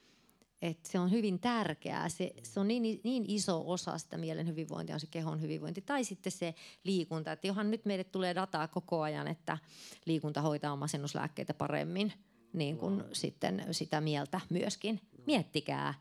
[0.62, 2.10] että se on hyvin tärkeää.
[2.10, 5.82] Se, se on niin, niin iso osa sitä mielen hyvinvointia, on se kehon hyvinvointi.
[5.82, 9.58] Tai sitten se liikunta, että johan nyt meille tulee dataa koko ajan, että
[10.06, 12.14] liikunta hoitaa masennuslääkkeitä paremmin,
[12.54, 13.08] niin kuin wow.
[13.14, 15.02] sitten sitä mieltä myöskin.
[15.26, 15.94] Miettikää,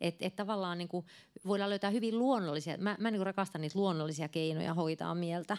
[0.00, 1.06] että et tavallaan niin kuin
[1.46, 5.56] voidaan löytää hyvin luonnollisia, mä, mä niin rakastan niitä luonnollisia keinoja hoitaa mieltä,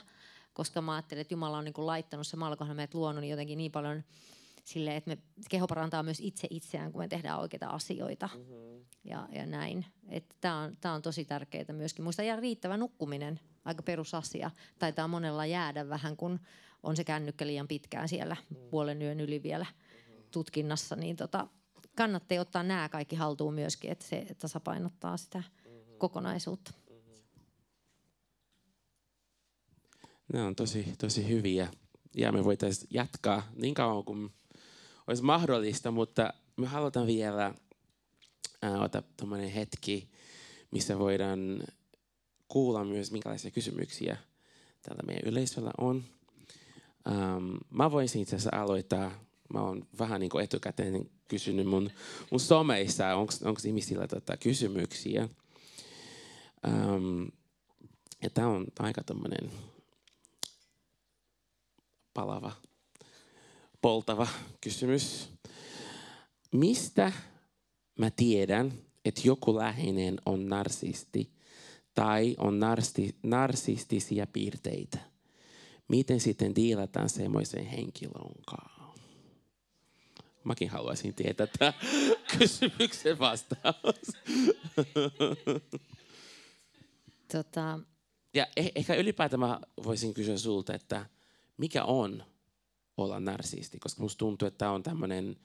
[0.53, 3.57] koska mä ajattelen, että Jumala on niin kuin laittanut se malkohan meidät luonnon niin jotenkin
[3.57, 4.03] niin paljon–
[4.63, 5.17] silleen, että me,
[5.49, 8.85] keho parantaa myös itse itseään, kun me tehdään oikeita asioita mm-hmm.
[9.03, 9.85] ja, ja näin.
[10.41, 12.03] Tämä on, tää on tosi tärkeää myöskin.
[12.03, 14.51] Muista ja riittävä nukkuminen, aika perusasia.
[14.79, 16.39] Taitaa monella jäädä vähän, kun
[16.83, 18.69] on se kännykkä liian pitkään siellä mm-hmm.
[18.69, 20.23] puolen yön yli vielä mm-hmm.
[20.31, 21.47] tutkinnassa, niin tota,
[21.95, 25.97] kannattaa ottaa nämä kaikki haltuun myöskin, että se tasapainottaa sitä mm-hmm.
[25.97, 26.73] kokonaisuutta.
[30.33, 31.67] Ne on tosi, tosi hyviä.
[32.15, 34.33] Ja me voitaisiin jatkaa niin kauan kuin
[35.07, 37.53] olisi mahdollista, mutta me halutaan vielä
[38.61, 40.09] ää, ottaa tuommoinen hetki,
[40.71, 41.63] missä voidaan
[42.47, 44.17] kuulla myös, minkälaisia kysymyksiä
[44.81, 46.03] tällä meidän yleisöllä on.
[47.07, 49.11] Ähm, mä voisin itse asiassa aloittaa.
[49.53, 51.89] Mä oon vähän niin kuin etukäteen kysynyt mun,
[52.31, 55.29] mun someissa, onko ihmisillä tota kysymyksiä.
[56.67, 57.23] Ähm,
[58.23, 59.51] ja tämä on aika tämmöinen
[62.13, 62.51] palava
[63.83, 64.27] poltava
[64.61, 65.29] kysymys.
[66.51, 67.11] Mistä
[67.99, 68.73] mä tiedän,
[69.05, 71.31] että joku läheinen on narsisti
[71.93, 74.97] tai on narsi, narsistisia piirteitä?
[75.87, 78.83] Miten sitten diilataan semmoisen henkilön kanssa?
[80.43, 81.73] Mäkin haluaisin tietää tämän
[82.37, 84.11] kysymyksen vastaus.
[87.31, 87.79] Tota...
[88.33, 91.05] Ja eh- ehkä ylipäätään mä voisin kysyä sulta, että
[91.57, 92.23] mikä on
[92.97, 95.35] olla narsisti, koska musta tuntuu, että tämä on tämmöinen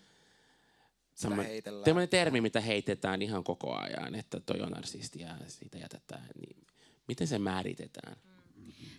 [1.84, 6.26] tämmöinen termi, mitä heitetään ihan koko ajan, että toi on narsisti ja siitä jätetään.
[6.40, 6.66] Niin
[7.08, 8.16] miten se määritetään?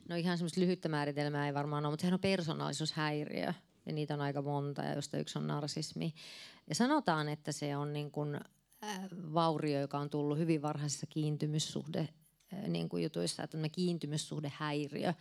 [0.09, 3.53] No ihan semmoista lyhyttä määritelmää ei varmaan ole, mutta sehän on persoonallisuushäiriö
[3.85, 6.13] ja niitä on aika monta ja josta yksi on narsismi.
[6.69, 8.39] Ja sanotaan, että se on niin kuin,
[9.33, 12.09] vaurio, joka on tullut hyvin varhaisessa kiintymyssuhde
[12.67, 15.13] niin kuin jutuissa, että kiintymyssuhdehäiriö.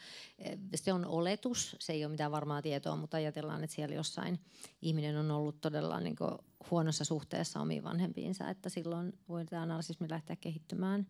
[0.75, 4.39] Se on oletus, se ei ole mitään varmaa tietoa, mutta ajatellaan, että siellä jossain
[4.83, 6.31] ihminen on ollut todella niin kuin
[6.71, 11.07] huonossa suhteessa omiin vanhempiinsa, että silloin voi tämä narsismi lähteä kehittymään.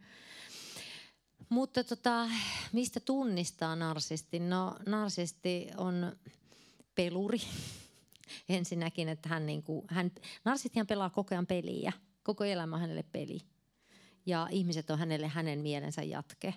[1.48, 2.28] Mutta tota,
[2.72, 4.38] mistä tunnistaa narsisti?
[4.38, 6.16] No narsisti on
[6.94, 7.40] peluri.
[8.48, 10.12] Ensinnäkin, että hän, niin kuin, hän
[10.44, 11.92] narsistihan pelaa koko ajan peliä.
[12.22, 13.40] Koko elämä hänelle peli.
[14.28, 16.54] Ja ihmiset on hänelle hänen mielensä jatke.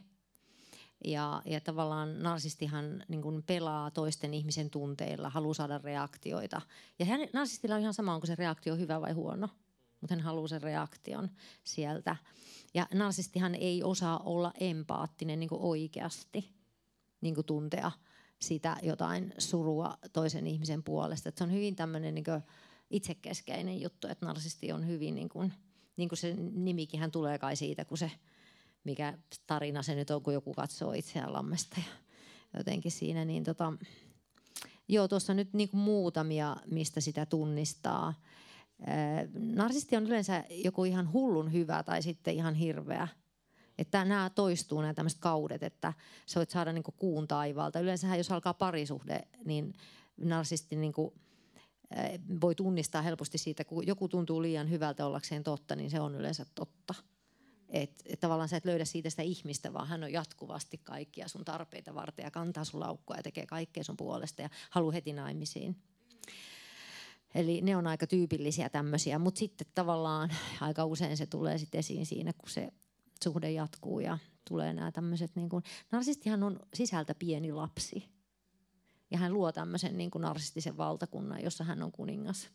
[1.06, 6.62] Ja, ja tavallaan narsistihan niin kuin pelaa toisten ihmisen tunteilla, haluaa saada reaktioita.
[7.00, 9.50] Ja hän, narsistilla on ihan sama, onko se reaktio hyvä vai huono.
[10.02, 11.30] Mutta hän haluaa sen reaktion
[11.64, 12.16] sieltä.
[12.74, 16.54] Ja narsistihan ei osaa olla empaattinen niin kuin oikeasti,
[17.22, 17.92] niin kuin tuntea
[18.42, 21.30] sitä jotain surua toisen ihmisen puolesta.
[21.30, 22.26] Et se on hyvin tämmöinen niin
[22.90, 25.54] itsekeskeinen juttu, että narsisti on hyvin, niin kuin,
[25.98, 28.12] niin kuin se nimikin tulee kai siitä, kun se,
[28.84, 33.74] mikä tarina se nyt on, kun joku katsoo itseään lammesta ja jotenkin siinä, niin tota,
[34.88, 38.14] joo, tuossa nyt niin muutamia, mistä sitä tunnistaa.
[39.34, 43.08] Narsisti on yleensä joku ihan hullun hyvä tai sitten ihan hirveä.
[43.78, 45.94] Että nämä toistuu, nämä tämmöiset kaudet, että
[46.26, 47.80] sä voit saada niin kuun taivaalta.
[47.80, 49.74] Yleensä jos alkaa parisuhde, niin
[50.18, 51.14] narsisti niin kuin,
[52.42, 56.46] voi tunnistaa helposti siitä, kun joku tuntuu liian hyvältä ollakseen totta, niin se on yleensä
[56.56, 56.94] totta.
[57.70, 61.46] Että et tavallaan sä et löydä siitä sitä ihmistä, vaan hän on jatkuvasti kaikkia sun
[61.46, 65.76] tarpeita varten ja kantaa sun laukkoa ja tekee kaikkea sun puolesta ja haluaa heti naimisiin.
[67.36, 70.30] Eli ne on aika tyypillisiä tämmöisiä, mutta sitten tavallaan
[70.62, 72.74] aika usein se tulee sitten esiin siinä, kun se
[73.24, 74.18] suhde jatkuu ja
[74.50, 75.50] tulee nämä tämmöiset, niin
[75.92, 78.21] narsistihan on sisältä pieni lapsi.
[79.12, 82.50] Ja hän luo tämmöisen niin kuin narsistisen valtakunnan, jossa hän on kuningas.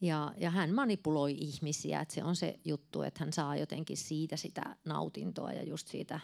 [0.00, 4.36] Ja, ja hän manipuloi ihmisiä, että se on se juttu, että hän saa jotenkin siitä
[4.36, 6.20] sitä nautintoa ja just siitä,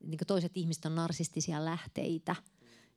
[0.00, 2.36] niin kuin toiset ihmiset on narsistisia lähteitä–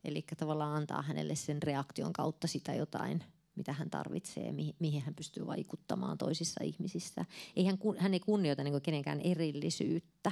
[0.03, 3.23] Eli tavallaan antaa hänelle sen reaktion kautta sitä jotain,
[3.55, 7.25] mitä hän tarvitsee, mihin, mihin hän pystyy vaikuttamaan toisissa ihmisissä.
[7.55, 10.31] Ei hän, hän ei kunnioita niin kenenkään erillisyyttä,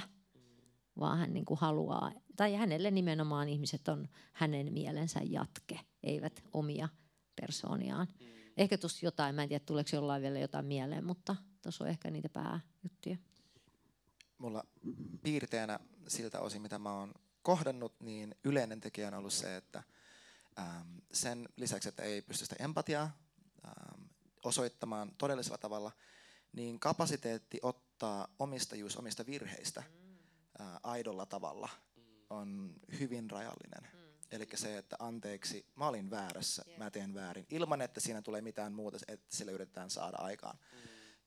[0.98, 6.88] vaan hän niin kuin haluaa, tai hänelle nimenomaan ihmiset on hänen mielensä jatke, eivät omia
[7.40, 8.08] persooniaan.
[8.56, 12.10] Ehkä tuossa jotain, mä en tiedä tuleeko jollain vielä jotain mieleen, mutta tuossa on ehkä
[12.10, 13.16] niitä pääjuttuja.
[14.38, 14.64] Mulla
[15.22, 19.82] piirteenä siltä osin, mitä mä oon kohdannut, niin yleinen tekijä on ollut se, että
[20.58, 23.10] ähm, sen lisäksi, että ei pysty sitä empatiaa
[23.66, 24.02] ähm,
[24.44, 25.92] osoittamaan todellisella tavalla,
[26.52, 29.82] niin kapasiteetti ottaa omistajuus omista virheistä
[30.60, 31.68] äh, aidolla tavalla
[32.30, 33.88] on hyvin rajallinen.
[34.30, 38.72] Eli se, että anteeksi, mä olin väärässä, mä teen väärin, ilman että siinä tulee mitään
[38.72, 40.58] muuta, että sillä yritetään saada aikaan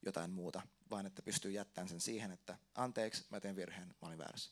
[0.06, 0.62] jotain muuta,
[0.92, 4.52] vaan että pystyy jättämään sen siihen, että anteeksi, mä teen virheen, mä olin väärässä.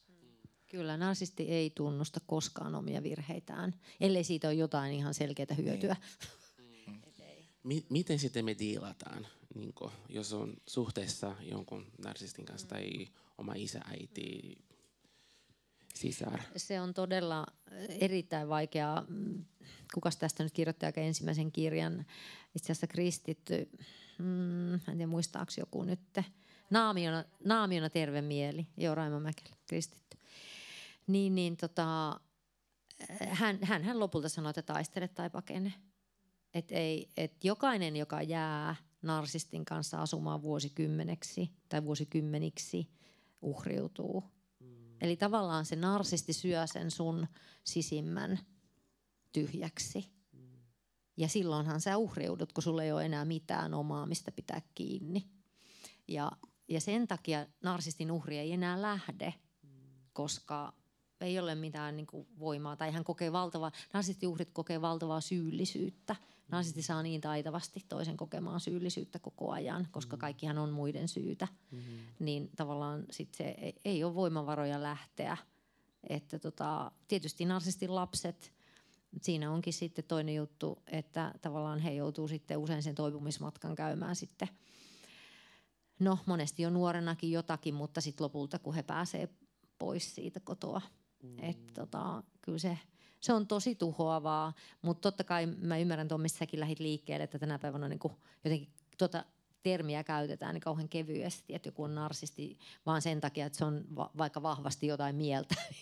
[0.68, 5.96] Kyllä, narsisti ei tunnusta koskaan omia virheitään, ellei siitä ole jotain ihan selkeää hyötyä.
[7.64, 7.86] Niin.
[7.90, 13.08] miten sitten me diilataan, niin kun, jos on suhteessa jonkun narsistin kanssa tai
[13.44, 14.58] oma isä, äiti,
[15.96, 16.40] sisar?
[16.56, 17.46] Se on todella
[18.00, 19.06] erittäin vaikeaa.
[19.94, 22.06] Kukas tästä nyt kirjoitti aika ensimmäisen kirjan?
[22.56, 23.70] Itse asiassa kristitty,
[24.20, 26.00] mm, en tiedä muistaako joku nyt.
[26.70, 30.18] Naamiona, naamiona terve mieli, joo Raimo Mäkelä, kristitty
[31.08, 32.20] niin, niin tota,
[33.30, 35.74] hän, hän, hän lopulta sanoi, että taistele tai pakene.
[36.54, 42.90] Et ei, et jokainen, joka jää narsistin kanssa asumaan vuosikymmeneksi tai vuosikymmeniksi,
[43.44, 44.24] uhriutuu.
[44.60, 44.68] Mm.
[45.02, 47.28] Eli tavallaan se narsisti syö sen sun
[47.64, 48.40] sisimmän
[49.32, 50.10] tyhjäksi.
[50.32, 50.40] Mm.
[51.18, 55.30] Ja silloinhan sä uhriudut, kun sulla ei ole enää mitään omaa, mistä pitää kiinni.
[56.08, 56.32] Ja,
[56.68, 59.34] ja sen takia narsistin uhri ei enää lähde,
[59.64, 59.70] mm.
[60.14, 60.74] koska
[61.24, 66.16] ei ole mitään niin kuin, voimaa tai hän kokee valtavaa, narsistiuhrit kokee valtavaa syyllisyyttä.
[66.48, 70.22] Narsisti saa niin taitavasti toisen kokemaan syyllisyyttä koko ajan, koska mm-hmm.
[70.22, 71.48] kaikkihan on muiden syytä.
[71.72, 71.98] Mm-hmm.
[72.20, 75.38] Niin tavallaan sit se ei, ei ole voimavaroja lähteä.
[76.10, 78.54] Että tota, tietysti narsistin lapset,
[79.22, 84.48] siinä onkin sitten toinen juttu, että tavallaan he joutuu sitten usein sen toipumismatkan käymään sitten
[86.00, 89.30] no monesti jo nuorenakin jotakin, mutta sitten lopulta kun he pääsee
[89.80, 90.82] pois siitä kotoa,
[91.24, 91.36] Mm.
[91.40, 92.78] Että tota, kyllä se,
[93.20, 97.40] se on tosi tuhoavaa, mutta totta kai mä ymmärrän tuon, missä säkin lähit liikkeelle, että
[97.40, 98.14] tänä päivänä on niin kuin
[98.44, 99.24] jotenkin tuota
[99.64, 103.86] termiä käytetään niin kauhean kevyesti, että joku on narsisti vaan sen takia, että se on
[103.96, 105.56] va- vaikka vahvasti jotain mieltä.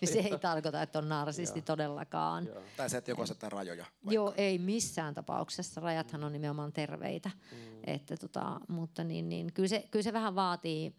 [0.00, 1.64] niin se ei tarkoita, että on narsisti Joo.
[1.64, 2.46] todellakaan.
[2.46, 2.62] Joo.
[2.76, 3.84] Tai se, että joku asettaa rajoja.
[3.84, 4.14] Vaikka.
[4.14, 5.80] Joo, ei missään tapauksessa.
[5.80, 7.30] Rajathan on nimenomaan terveitä.
[7.52, 7.58] Mm.
[7.86, 10.94] Että tota, mutta niin, niin, kyllä, se, kyllä se vähän vaatii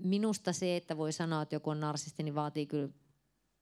[0.00, 2.88] minusta se, että voi sanoa, että joku on narsisti, niin vaatii kyllä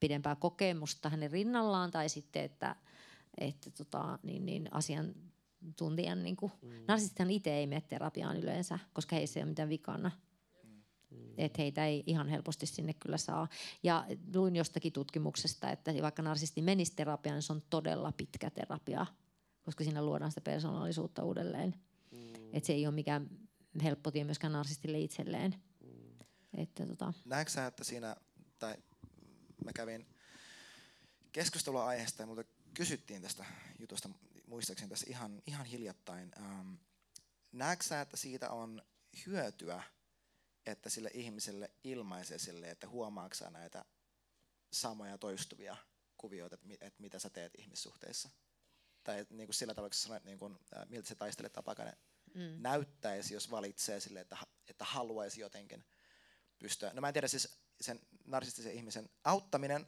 [0.01, 2.77] pidempää kokemusta hänen rinnallaan tai sitten, että,
[3.39, 6.71] että tota, niin, niin asiantuntijan, niin kuin, mm.
[6.89, 10.11] narsistithan itse ei mene terapiaan yleensä, koska heissä ei ole mitään vikana.
[11.11, 11.35] Mm.
[11.39, 13.49] Että heitä ei ihan helposti sinne kyllä saa.
[13.83, 19.07] Ja luin jostakin tutkimuksesta, että vaikka narsisti menisi terapiaan, niin se on todella pitkä terapia,
[19.63, 21.75] koska siinä luodaan sitä persoonallisuutta uudelleen.
[22.11, 22.35] Mm.
[22.53, 23.31] Että se ei ole mikään
[23.85, 25.55] helppo tie myöskään narsistille itselleen.
[26.55, 27.13] Että, tota.
[27.25, 28.17] Näetkö sä, että siinä,
[28.59, 28.77] tai
[29.65, 30.07] mä kävin
[31.33, 32.45] keskustelua aiheesta ja multa
[32.75, 33.45] kysyttiin tästä
[33.79, 34.09] jutusta
[34.47, 36.33] muistaakseni tässä ihan, ihan hiljattain.
[36.37, 36.75] Ähm,
[37.53, 38.83] näetkö sä, että siitä on
[39.27, 39.83] hyötyä,
[40.67, 43.85] että sille ihmiselle ilmaisee sille, että huomaako näitä
[44.73, 45.77] samoja toistuvia
[46.17, 48.31] kuvioita, että, että mitä sä teet ihmissuhteissa?
[49.05, 51.97] Tai niin kuin sillä tavalla, kun sanoit, niin kuin, äh, miltä se taistelee tapakainen
[52.35, 52.57] mm.
[52.59, 54.37] näyttäisi, jos valitsee sille, että,
[54.69, 55.85] että haluaisi jotenkin
[56.59, 56.91] pystyä.
[56.95, 59.87] No mä en tiedä, siis sen narsistisen ihmisen auttaminen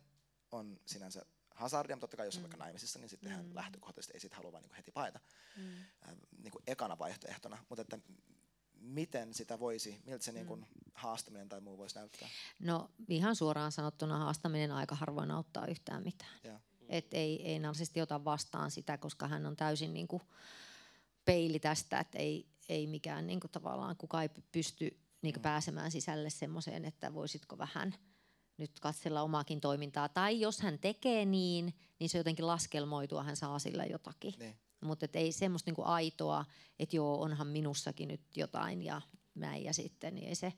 [0.52, 2.42] on sinänsä hazardia, mutta totta kai jos on mm.
[2.42, 3.54] vaikka naimisissa, niin sitten mm.
[3.54, 5.20] lähtökohtaisesti ei sit halua vaan niin heti paeta
[5.56, 5.78] mm.
[6.08, 7.64] äh, niin kuin ekana vaihtoehtona.
[7.68, 7.98] Mutta että
[8.80, 12.28] miten sitä voisi, miltä se niin kuin haastaminen tai muu voisi näyttää?
[12.60, 16.40] No ihan suoraan sanottuna haastaminen aika harvoin auttaa yhtään mitään.
[16.44, 16.60] Ja.
[16.88, 20.22] Et ei, ei narsisti ota vastaan sitä, koska hän on täysin niin kuin
[21.24, 25.42] peili tästä, että ei, ei mikään niin kuin tavallaan kukaan ei pysty niin mm.
[25.42, 27.94] pääsemään sisälle semmoiseen, että voisitko vähän
[28.58, 30.08] nyt katsella omaakin toimintaa.
[30.08, 34.34] Tai jos hän tekee niin, niin se jotenkin laskelmoitua, hän saa sillä jotakin.
[34.38, 34.56] Niin.
[34.80, 36.44] Mutta ei semmoista niinku aitoa,
[36.78, 39.00] että joo, onhan minussakin nyt jotain ja
[39.34, 40.52] näin ja sitten, niin ei se.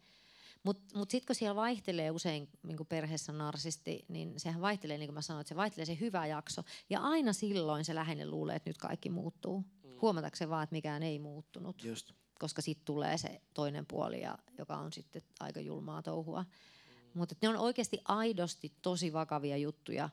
[0.63, 5.15] Mutta mut sitten kun siellä vaihtelee usein niin perheessä narsisti, niin sehän vaihtelee, niin kuin
[5.15, 6.63] mä sanoin, että se vaihtelee se hyvä jakso.
[6.91, 9.61] Ja aina silloin se läheinen luulee, että nyt kaikki muuttuu.
[9.61, 9.91] Mm.
[10.03, 11.85] Huomatakseen vaan, että mikään ei muuttunut.
[11.85, 12.13] Just.
[12.41, 16.43] Koska sitten tulee se toinen puoli, ja, joka on sitten aika julmaa touhua.
[16.43, 17.19] Mm.
[17.19, 20.09] Mutta ne on oikeasti aidosti tosi vakavia juttuja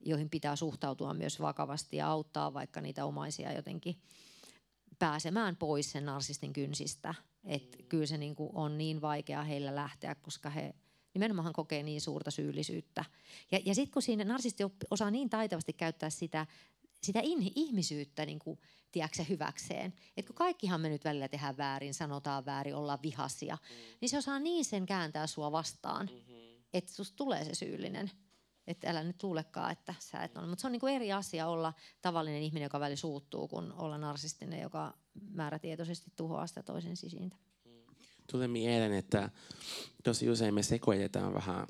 [0.00, 3.96] joihin pitää suhtautua myös vakavasti ja auttaa vaikka niitä omaisia jotenkin
[4.98, 7.14] pääsemään pois sen narsistin kynsistä.
[7.44, 10.74] Et kyllä se niinku on niin vaikea heillä lähteä, koska he
[11.14, 13.04] nimenomaan kokee niin suurta syyllisyyttä.
[13.52, 16.46] Ja, ja sitten kun siinä narsisti osaa niin taitavasti käyttää sitä,
[17.02, 18.58] sitä in, ihmisyyttä niin kuin,
[18.92, 19.94] tiedätkö, hyväkseen.
[20.16, 23.96] Että kun kaikkihan me nyt välillä tehdään väärin, sanotaan väärin, ollaan vihasia, mm.
[24.00, 26.62] niin se osaa niin sen kääntää sua vastaan, mm-hmm.
[26.72, 28.10] että susta tulee se syyllinen
[28.66, 30.46] että älä nyt luulekaan, että sä et ole.
[30.46, 31.72] Mutta se on niinku eri asia olla
[32.02, 34.94] tavallinen ihminen, joka väli suuttuu, kuin olla narsistinen, joka
[35.30, 37.36] määrätietoisesti tuhoaa sitä toisen sisintä.
[38.30, 39.30] Tulee mieleen, että
[40.04, 41.66] tosi usein me sekoitetaan vähän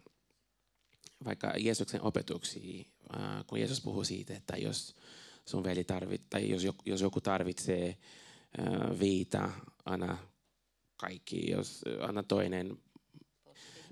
[1.25, 2.85] vaikka Jeesuksen opetuksia,
[3.47, 4.95] kun Jeesus puhuu siitä, että jos
[5.47, 7.97] sun veli tarvit, tai jos, jos joku tarvitsee
[9.01, 9.51] viita,
[9.85, 10.19] anna
[10.97, 12.79] kaikki, jos anna toinen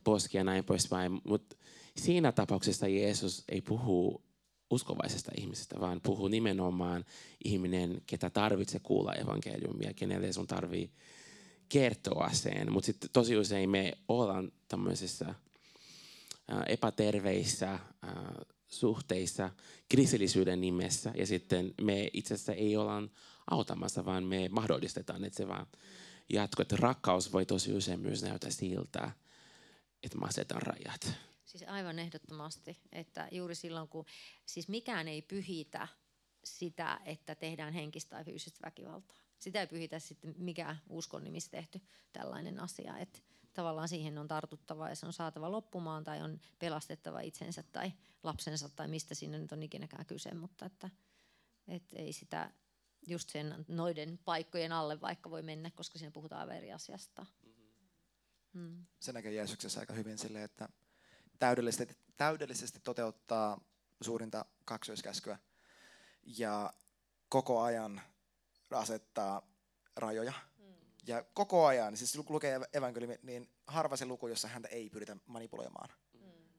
[0.05, 1.21] poski ja näin poispäin.
[1.25, 1.57] Mutta
[1.97, 4.23] siinä tapauksessa Jeesus ei puhu
[4.71, 7.05] uskovaisesta ihmisestä, vaan puhuu nimenomaan
[7.45, 10.91] ihminen, ketä tarvitsee kuulla evankeliumia, kenelle sun tarvii
[11.69, 12.73] kertoa sen.
[12.73, 15.35] Mutta sitten tosi usein me ollaan tämmöisissä
[16.67, 17.79] epäterveissä
[18.69, 19.51] suhteissa
[19.89, 23.03] kristillisyyden nimessä ja sitten me itse asiassa ei olla
[23.51, 25.67] autamassa, vaan me mahdollistetaan, että se vaan
[26.29, 26.63] jatkuu.
[26.63, 29.11] Että rakkaus voi tosi usein myös näyttää siltä,
[30.03, 31.13] että mä asetan rajat.
[31.45, 34.05] Siis aivan ehdottomasti, että juuri silloin kun,
[34.47, 35.89] siis mikään ei pyhitä
[36.45, 39.17] sitä, että tehdään henkistä tai fyysistä väkivaltaa.
[39.39, 41.81] Sitä ei pyhitä sitten mikä uskon nimissä tehty
[42.13, 43.19] tällainen asia, että
[43.55, 47.93] tavallaan siihen on tartuttava ja se on saatava loppumaan tai on pelastettava itsensä tai
[48.23, 50.91] lapsensa tai mistä siinä nyt on ikinäkään kyse, mutta että,
[51.69, 52.51] että ei sitä
[53.07, 57.27] just sen noiden paikkojen alle vaikka voi mennä, koska siinä puhutaan aivan eri asiasta.
[58.53, 58.87] Mm.
[59.01, 60.69] Se näkee Jeesuksessa aika hyvin silleen, että
[61.39, 63.61] täydellisesti, täydellisesti toteuttaa
[64.01, 65.39] suurinta kaksoiskäskyä
[66.23, 66.73] ja
[67.29, 68.01] koko ajan
[68.71, 69.43] asettaa
[69.97, 70.33] rajoja.
[70.59, 70.75] Mm.
[71.07, 75.17] Ja koko ajan, siis kun lukee evankeliumi, niin harva se luku, jossa häntä ei pyritä
[75.27, 76.08] manipuloimaan mm.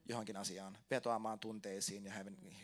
[0.10, 2.14] Johonkin asiaan, vetoamaan tunteisiin ja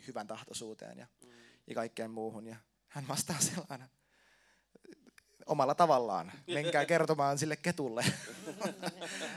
[0.06, 1.30] hyvän tahtoisuuteen ja, mm.
[1.66, 2.46] ja kaikkeen muuhun.
[2.46, 2.56] Ja
[2.88, 3.88] hän vastaa sellainen
[5.46, 6.32] omalla tavallaan.
[6.46, 8.04] Menkää kertomaan sille ketulle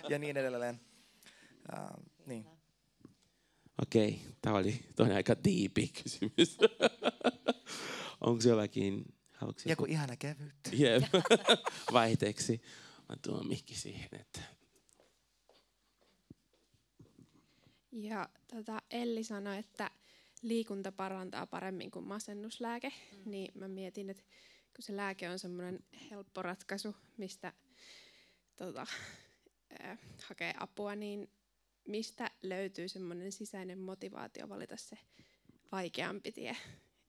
[0.10, 0.80] ja niin edelleen.
[1.73, 2.45] Uh, niin.
[3.81, 6.57] Okei, tämä oli toinen aika tiipi kysymys.
[8.22, 9.06] Onko jollakin...
[9.41, 10.56] Joku, joku ihana kevyt.
[10.72, 11.03] Jep.
[11.94, 12.61] Vaihteeksi.
[13.10, 14.41] Mä tuon mikki siihen, että...
[17.91, 19.91] Ja tota, Elli sanoi, että
[20.41, 22.90] liikunta parantaa paremmin kuin masennuslääke.
[22.90, 23.32] Mm.
[23.32, 24.24] Niin mä mietin, että
[24.76, 25.80] kun se lääke on semmoinen
[26.11, 27.53] helppo ratkaisu, mistä
[28.56, 28.82] tota,
[29.84, 31.30] äh, hakee apua, niin
[31.88, 34.98] mistä löytyy semmoinen sisäinen motivaatio valita se
[35.72, 36.57] vaikeampi tie,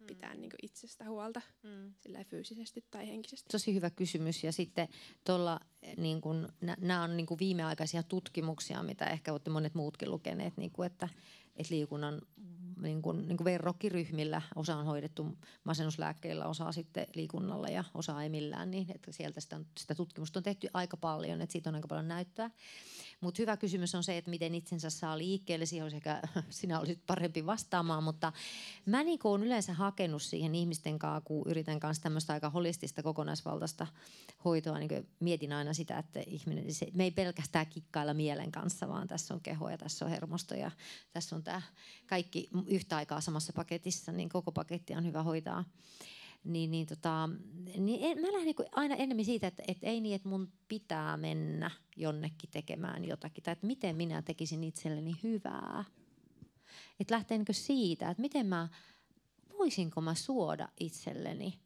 [0.01, 0.06] mm.
[0.06, 1.94] pitää niin itsestä huolta mm.
[1.97, 3.48] sillä fyysisesti tai henkisesti?
[3.52, 4.89] Tosi hyvä kysymys ja sitten
[5.24, 5.60] tuolla
[5.97, 6.48] niin kun,
[6.81, 11.09] nämä on niin kun viimeaikaisia tutkimuksia, mitä ehkä olette monet muutkin lukeneet, niin kun, että,
[11.56, 12.22] että liikunnan
[12.82, 14.43] niin kuin, niin kuin verrokkiryhmillä.
[14.56, 18.70] Osa on hoidettu masennuslääkkeillä, osa sitten liikunnalla ja osa ei millään.
[18.70, 22.09] Niin, että sieltä sitä, sitä tutkimusta on tehty aika paljon, että siitä on aika paljon
[22.09, 22.51] näyttöä.
[23.20, 25.66] Mutta hyvä kysymys on se, että miten itsensä saa liikkeelle.
[25.66, 28.32] Siihen olisi ehkä, sinä olisit parempi vastaamaan, mutta
[28.86, 33.86] mä niin olen yleensä hakenut siihen ihmisten kanssa, kun yritän kanssa tämmöistä aika holistista kokonaisvaltaista
[34.44, 39.09] hoitoa, niin mietin aina sitä, että ihminen, se, me ei pelkästään kikkailla mielen kanssa, vaan
[39.09, 40.70] tässä on keho ja tässä on hermosto ja
[41.12, 41.62] tässä on tämä
[42.06, 45.64] kaikki yhtä aikaa samassa paketissa, niin koko paketti on hyvä hoitaa
[46.45, 47.29] niin, niin, tota,
[47.79, 51.17] niin en, mä lähden niin aina enemmän siitä, että, että ei niin, että mun pitää
[51.17, 55.85] mennä jonnekin tekemään jotakin, tai että miten minä tekisin itselleni hyvää.
[57.01, 58.69] Että lähtee niin siitä, että miten mä,
[59.59, 61.61] voisinko mä suoda itselleni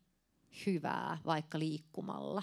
[0.66, 2.42] hyvää vaikka liikkumalla.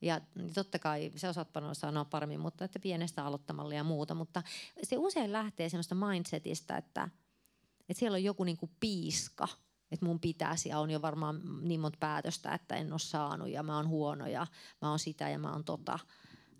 [0.00, 0.20] Ja
[0.54, 4.14] totta kai se osaat sanoa paremmin, mutta että pienestä aloittamalla ja muuta.
[4.14, 4.42] Mutta
[4.82, 7.08] se usein lähtee semmoista mindsetistä, että,
[7.80, 9.48] että siellä on joku niin kuin piiska–
[9.90, 13.62] että mun pitäisi ja on jo varmaan niin monta päätöstä, että en ole saanut ja
[13.62, 14.46] mä oon huono ja
[14.82, 15.98] mä oon sitä ja mä oon tota.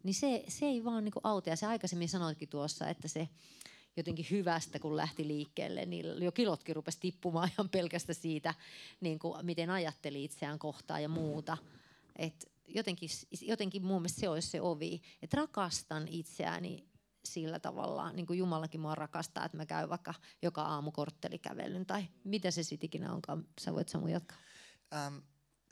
[0.03, 1.51] Niin se, se ei vaan niinku auta.
[1.51, 3.29] Ja se aikaisemmin sanoitkin tuossa, että se
[3.97, 8.55] jotenkin hyvästä, kun lähti liikkeelle, niin jo kilotkin rupesi tippumaan ihan pelkästä siitä,
[9.01, 11.57] niin kuin, miten ajatteli itseään kohtaan ja muuta.
[12.17, 13.09] Et jotenkin,
[13.41, 16.85] jotenkin mun mielestä se olisi se ovi, että rakastan itseäni
[17.27, 22.05] sillä tavalla, niin kuin Jumalakin mua rakastaa, että mä käyn vaikka joka aamu korttelikävelyn tai
[22.25, 23.45] mitä se sitten ikinä onkaan.
[23.61, 24.39] Sä voit Samu jatkaa.
[24.95, 25.17] Ähm,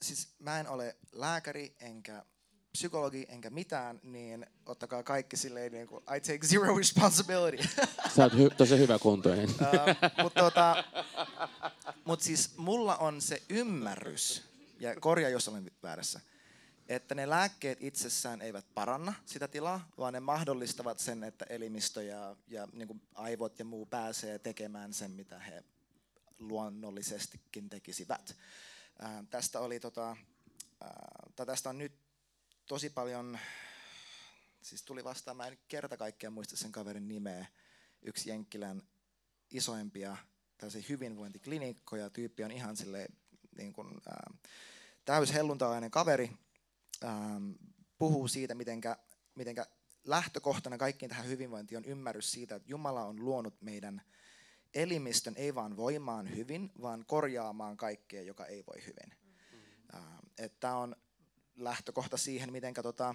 [0.03, 2.25] siis mä en ole lääkäri enkä
[2.73, 7.69] psykologi enkä mitään, niin ottakaa kaikki silleen niin kuin, I take zero responsibility.
[8.17, 9.49] Sä oot hy- tosi hyvä kuntoinen.
[9.51, 10.85] uh, Mutta tota,
[12.05, 14.43] mut siis mulla on se ymmärrys,
[14.81, 16.21] ja korjaa jos olen väärässä,
[16.89, 22.37] että ne lääkkeet itsessään eivät paranna sitä tilaa, vaan ne mahdollistavat sen, että elimistö ja,
[22.49, 25.65] ja niin kuin aivot ja muu pääsee tekemään sen, mitä he
[26.39, 28.37] luonnollisestikin tekisivät.
[28.99, 30.17] Ää, tästä, oli, tota,
[30.81, 31.93] ää, tästä on nyt
[32.67, 33.39] tosi paljon,
[34.63, 37.47] siis tuli vastaan, mä en kerta kaikkiaan muista sen kaverin nimeä,
[38.03, 38.83] yksi Jenkkilän
[39.51, 40.17] isoimpia
[40.59, 43.09] tällaisia hyvinvointiklinikkoja, tyyppi on ihan sille
[43.57, 44.31] niin kuin, ää,
[45.05, 46.31] täys helluntalainen kaveri,
[47.05, 47.51] ähm,
[47.99, 48.97] puhuu siitä, mitenkä,
[49.35, 49.67] mitenkä
[50.05, 54.03] lähtökohtana kaikkiin tähän hyvinvointiin on ymmärrys siitä, että Jumala on luonut meidän
[54.75, 59.19] elimistön ei vaan voimaan hyvin, vaan korjaamaan kaikkea, joka ei voi hyvin.
[59.23, 60.01] Mm-hmm.
[60.01, 60.97] Ähm, että on
[61.57, 63.15] lähtökohta siihen, miten tota,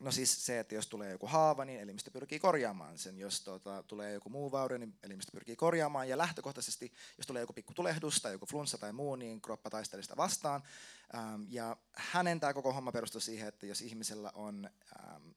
[0.00, 3.18] No siis se, että jos tulee joku haava, niin elimistö pyrkii korjaamaan sen.
[3.18, 6.08] Jos tota, tulee joku muu vaurio, niin elimistö pyrkii korjaamaan.
[6.08, 10.02] Ja lähtökohtaisesti, jos tulee joku pikku tulehdus tai joku flunssa tai muu, niin kroppa taistelee
[10.02, 10.62] sitä vastaan.
[11.14, 15.28] Ähm, ja hänen tämä koko homma perustuu siihen, että jos ihmisellä on ähm,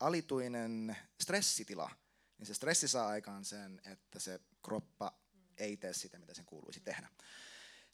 [0.00, 1.90] alituinen stressitila,
[2.38, 5.12] niin se stressi saa aikaan sen, että se kroppa
[5.58, 7.08] ei tee sitä, mitä sen kuuluisi tehdä.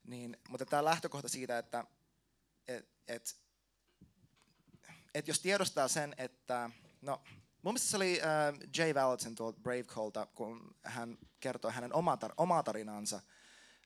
[0.04, 1.84] Niin, mutta tämä lähtökohta siitä, että
[2.68, 3.36] et, et,
[5.14, 6.70] et jos tiedostaa sen, että
[7.02, 7.22] no,
[7.62, 12.18] mun mielestä se oli äh, Jay Valentin tuolta Brave Callta, kun hän kertoi hänen omaa,
[12.24, 13.20] tar- omaa tarinansa,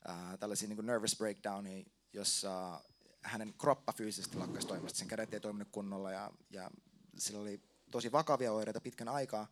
[0.08, 2.80] äh, tällaisia niin nervous breakdownia, jossa
[3.22, 6.70] hänen kroppa fyysisesti lakkasi toimimasta, sen kädet ei toiminut kunnolla ja, ja
[7.18, 9.46] sillä oli tosi vakavia oireita pitkän aikaa,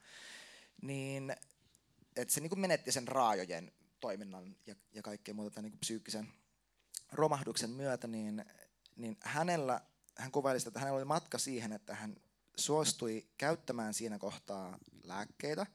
[0.83, 1.37] niin
[2.17, 6.33] että se niin menetti sen raajojen toiminnan ja, ja kaikkea muuta tämän niin psyykkisen
[7.13, 8.45] romahduksen myötä, niin,
[8.97, 9.81] niin hänellä
[10.19, 12.17] hän kuvaili sitä, että hänellä oli matka siihen, että hän
[12.57, 15.67] suostui käyttämään siinä kohtaa lääkkeitä,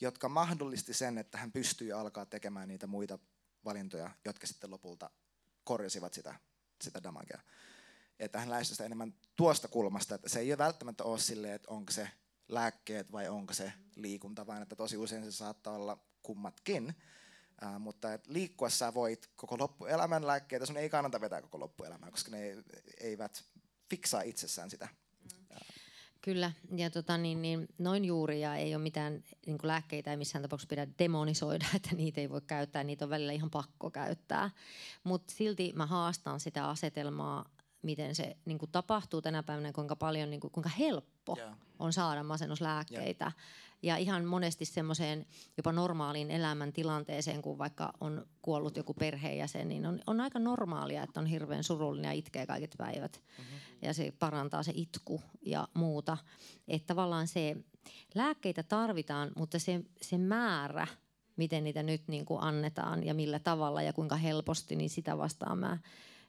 [0.00, 3.18] jotka mahdollisti sen, että hän pystyi alkaa tekemään niitä muita
[3.64, 5.10] valintoja, jotka sitten lopulta
[5.64, 6.34] korjasivat sitä,
[6.82, 7.40] sitä damagea.
[8.18, 11.70] Että hän lähestyi sitä enemmän tuosta kulmasta, että se ei ole välttämättä ole silleen, että
[11.70, 12.10] onko se
[12.48, 16.94] lääkkeet vai onko se liikunta, vaan että tosi usein se saattaa olla kummatkin.
[17.62, 22.30] Uh, mutta et liikkuessa voit koko loppuelämän lääkkeitä, sun ei kannata vetää koko loppuelämää, koska
[22.30, 22.64] ne
[23.00, 23.44] eivät
[23.90, 24.88] fiksaa itsessään sitä.
[26.24, 30.42] Kyllä, ja tota, niin, niin, noin juuri, ja ei ole mitään niin lääkkeitä, ei missään
[30.42, 34.50] tapauksessa pidä demonisoida, että niitä ei voi käyttää, niitä on välillä ihan pakko käyttää.
[35.04, 37.50] Mutta silti mä haastan sitä asetelmaa,
[37.82, 41.56] miten se niin kuin tapahtuu tänä päivänä, kuinka paljon, niin kuin, kuinka helppo yeah.
[41.78, 43.24] on saada masennuslääkkeitä.
[43.24, 43.34] Yeah
[43.84, 49.86] ja ihan monesti semmoiseen jopa normaaliin elämän tilanteeseen, kun vaikka on kuollut joku perheenjäsen, niin
[49.86, 53.22] on, on aika normaalia, että on hirveän surullinen ja itkee kaiket päivät.
[53.38, 53.58] Mm-hmm.
[53.84, 56.16] Ja se parantaa se itku ja muuta.
[56.68, 57.56] Että tavallaan se,
[58.14, 60.86] lääkkeitä tarvitaan, mutta se, se määrä,
[61.36, 65.58] miten niitä nyt niin kuin annetaan ja millä tavalla ja kuinka helposti, niin sitä vastaan
[65.58, 65.78] mä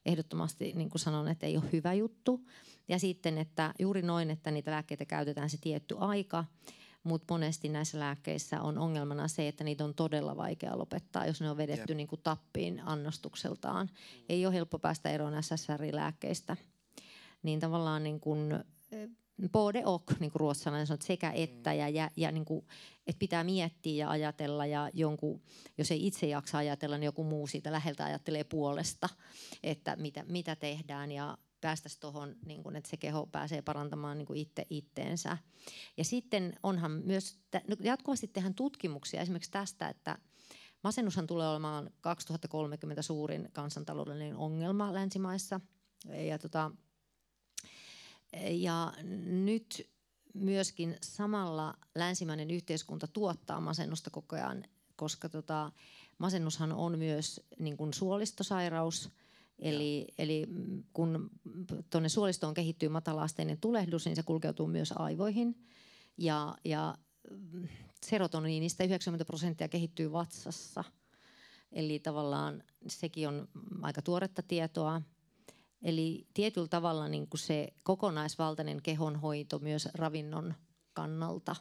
[0.06, 2.45] ehdottomasti niin kuin sanon, että ei ole hyvä juttu.
[2.88, 6.45] Ja sitten, että juuri noin, että niitä lääkkeitä käytetään se tietty aika,
[7.03, 11.49] mutta monesti näissä lääkkeissä on ongelmana se, että niitä on todella vaikea lopettaa, jos ne
[11.49, 13.90] on vedetty niin kuin tappiin annostukseltaan.
[14.30, 16.57] Ei ole helppo päästä eroon SSRI-lääkkeistä.
[17.46, 18.54] Niin tavallaan niin kuin,
[19.52, 22.66] både och, niin kuin ruotsalainen sanoo, sekä että, ja, ja, ja niin kuin,
[23.08, 25.42] että pitää miettiä ja ajatella, ja jonkun,
[25.78, 29.10] jos ei itse jaksa ajatella, niin joku muu siitä läheltä ajattelee puolesta,
[29.64, 34.26] että mitä, mitä tehdään, ja päästäisiin tuohon, niin kuin, että se keho pääsee parantamaan niin
[34.26, 35.38] kuin itse itteensä.
[35.98, 40.18] Ja sitten onhan myös, no jatkuvasti tehdään tutkimuksia esimerkiksi tästä, että
[40.84, 45.60] masennushan tulee olemaan 2030 suurin kansantaloudellinen ongelma länsimaissa.
[46.28, 46.72] Ja, tota,
[48.52, 48.94] ja
[49.26, 49.90] nyt
[50.34, 54.64] myöskin samalla länsimäinen yhteiskunta tuottaa masennusta koko ajan,
[54.95, 55.72] koska tota,
[56.18, 59.10] masennushan on myös niin kuin suolistosairaus–
[59.60, 60.48] Eli, eli
[60.94, 61.30] kun
[61.90, 65.56] tuonne suolistoon kehittyy matalaasteinen tulehdus, niin se kulkeutuu myös aivoihin.
[66.18, 66.98] Ja, ja
[68.06, 70.84] serotoniinista 90 prosenttia kehittyy vatsassa.
[71.72, 73.48] Eli tavallaan sekin on
[73.82, 75.02] aika tuoretta tietoa.
[75.82, 80.54] Eli tietyllä tavalla niin kuin se kokonaisvaltainen kehonhoito myös ravinnon
[80.94, 81.56] kannalta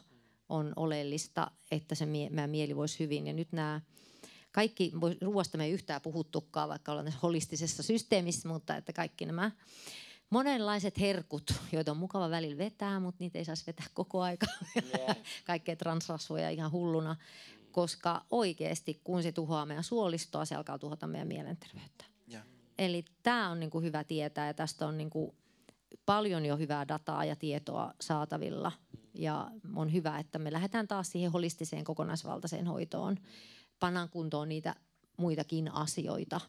[0.49, 3.27] on oleellista, että se mie- mieli voisi hyvin.
[3.27, 3.81] Ja nyt nämä
[4.51, 9.51] kaikki, ruoasta me ei yhtään puhuttukaan, vaikka ollaan holistisessa systeemissä, mutta että kaikki nämä
[10.29, 14.47] monenlaiset herkut, joita on mukava välillä vetää, mutta niitä ei saisi vetää koko aika.
[14.75, 15.17] Yeah.
[15.45, 17.15] Kaikkea transrasvoja ihan hulluna,
[17.71, 22.05] koska oikeasti kun se tuhoaa meidän suolistoa, se alkaa tuhota meidän mielenterveyttä.
[22.77, 25.35] Eli tämä on niinku hyvä tietää ja tästä on niinku
[26.05, 28.71] paljon jo hyvää dataa ja tietoa saatavilla.
[29.13, 33.17] Ja on hyvä, että me lähdetään taas siihen holistiseen kokonaisvaltaiseen hoitoon
[33.79, 34.75] pannaan kuntoon niitä
[35.17, 36.41] muitakin asioita,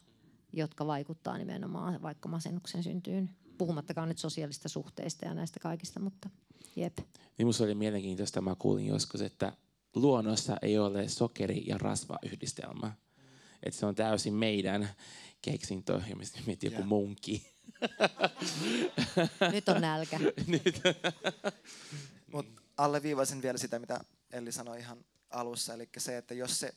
[0.53, 3.29] jotka vaikuttaa nimenomaan vaikka masennuksen syntyyn.
[3.57, 6.29] Puhumattakaan nyt sosiaalista suhteista ja näistä kaikista, mutta
[6.75, 6.97] jep.
[7.37, 9.53] Niin oli mielenkiintoista, mä kuulin joskus, että
[9.95, 12.93] luonnossa ei ole sokeri- ja rasvayhdistelmä.
[13.67, 14.89] Että se on täysin meidän
[15.41, 16.15] keksintö, ja
[16.45, 17.53] mietin joku munki.
[19.51, 20.19] Nyt on nälkä.
[20.47, 20.81] Nyt.
[22.31, 22.45] Mut
[22.77, 23.99] alleviivaisin vielä sitä, mitä
[24.31, 26.73] Elli sanoi ihan alussa, eli se, että jos se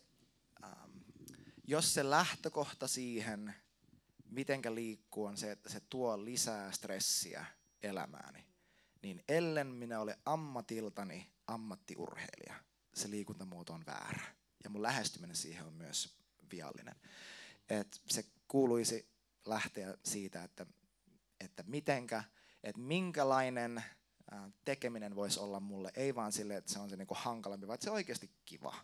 [1.70, 3.54] jos se lähtökohta siihen,
[4.30, 7.46] mitenkä liikkuu, on se, että se tuo lisää stressiä
[7.82, 8.44] elämääni,
[9.02, 12.54] niin ellen minä ole ammatiltani ammattiurheilija,
[12.94, 14.22] se liikuntamuoto on väärä.
[14.64, 16.19] Ja mun lähestyminen siihen on myös
[16.50, 16.94] viallinen.
[17.68, 19.08] Et se kuuluisi
[19.46, 20.66] lähteä siitä, että,
[21.40, 22.24] että mitenkä,
[22.62, 23.84] että minkälainen
[24.64, 27.90] tekeminen voisi olla mulle, ei vaan sille, että se on se niinku hankalampi, vaan se
[27.90, 28.74] on oikeasti kiva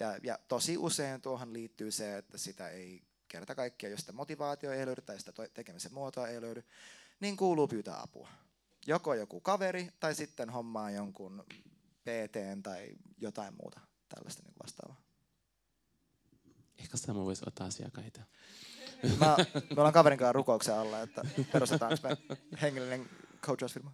[0.00, 4.72] ja, ja tosi usein tuohon liittyy se, että sitä ei kerta kaikkiaan, jos sitä motivaatio
[4.72, 6.64] ei löydy tai sitä tekemisen muotoa ei löydy,
[7.20, 8.28] niin kuuluu pyytää apua.
[8.86, 11.44] Joko joku kaveri tai sitten hommaa jonkun
[12.02, 15.09] PT tai jotain muuta tällaista niin vastaavaa.
[16.80, 18.20] Ehkä Samu voisi ottaa asiakkaita.
[19.18, 23.10] Mä, me ollaan kaverin kanssa rukouksen alla, että perustetaan me hengellinen
[23.42, 23.92] coachausfirma.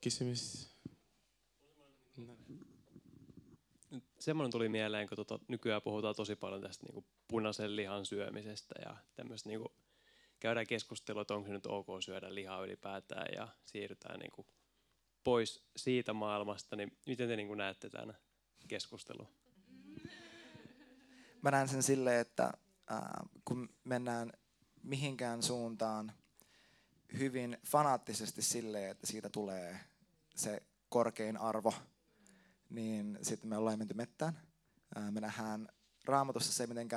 [0.00, 0.76] Kysymys?
[4.26, 8.74] semmoinen tuli mieleen, kun tota, nykyään puhutaan tosi paljon tästä niin kuin punaisen lihan syömisestä
[8.84, 9.72] ja tämmöistä niin kuin,
[10.40, 14.46] käydään keskustelua, että onko se nyt ok syödä lihaa ylipäätään ja siirrytään niin kuin,
[15.24, 18.16] pois siitä maailmasta, niin miten te niin kuin, näette tämän
[18.68, 19.28] keskustelun?
[21.46, 23.00] Mä näen sen silleen, että äh,
[23.44, 24.32] kun mennään
[24.82, 26.12] mihinkään suuntaan
[27.18, 29.80] hyvin fanaattisesti silleen, että siitä tulee
[30.36, 31.74] se korkein arvo–
[32.70, 34.40] niin sitten me ollaan menty mettään.
[35.10, 35.68] Me nähdään
[36.04, 36.88] raamatussa se, miten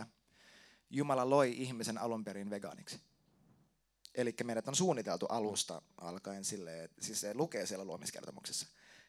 [0.89, 2.99] Jumala loi ihmisen alun perin vegaaniksi.
[4.15, 8.67] Eli meidät on suunniteltu alusta alkaen silleen, että siis se lukee siellä luomiskertomuksessa,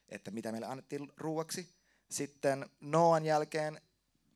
[0.08, 1.68] että mitä meille annettiin ruuaksi.
[2.10, 3.80] Sitten Noan jälkeen,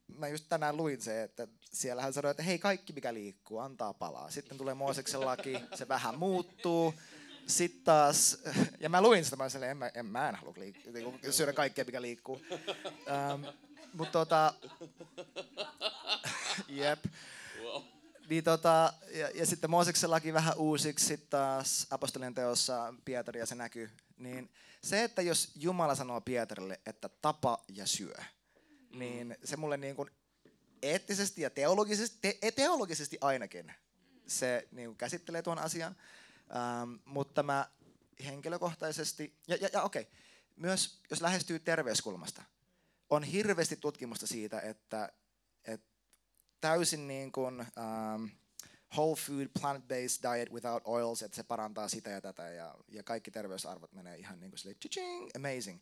[0.07, 3.93] mä just tänään luin se, että siellä hän sanoi, että hei kaikki mikä liikkuu, antaa
[3.93, 4.31] palaa.
[4.31, 6.93] Sitten tulee Mooseksen laki, se vähän muuttuu
[7.47, 8.37] sitten taas,
[8.79, 11.53] ja mä luin sitä, mä sanoin, en mä, en, mä en halua liik- niinku syödä
[11.53, 12.41] kaikkea, mikä liikkuu.
[13.07, 13.45] Ähm,
[13.93, 14.53] Mutta tota,
[16.67, 17.05] jep.
[18.29, 23.45] Niin tota, ja, ja sitten Mooseksen laki vähän uusiksi, sitten taas apostolien teossa Pietari ja
[23.45, 23.91] se näkyy.
[24.17, 24.49] Niin
[24.83, 28.15] se, että jos Jumala sanoo Pietarille, että tapa ja syö,
[28.99, 30.09] niin se mulle niin kuin
[30.81, 33.73] eettisesti ja teologisesti, te, teologisesti ainakin
[34.27, 35.95] se niin kuin käsittelee tuon asian.
[36.55, 37.69] Ähm, mutta mä
[38.25, 40.13] henkilökohtaisesti, ja, ja, ja okei, okay,
[40.55, 42.43] myös jos lähestyy terveyskulmasta,
[43.09, 45.09] on hirveästi tutkimusta siitä, että,
[45.65, 45.87] että
[46.61, 48.29] täysin niin kuin, um,
[48.95, 53.31] whole food, plant-based diet without oils, että se parantaa sitä ja tätä ja, ja kaikki
[53.31, 55.79] terveysarvot menee ihan niin kuin silleen, amazing.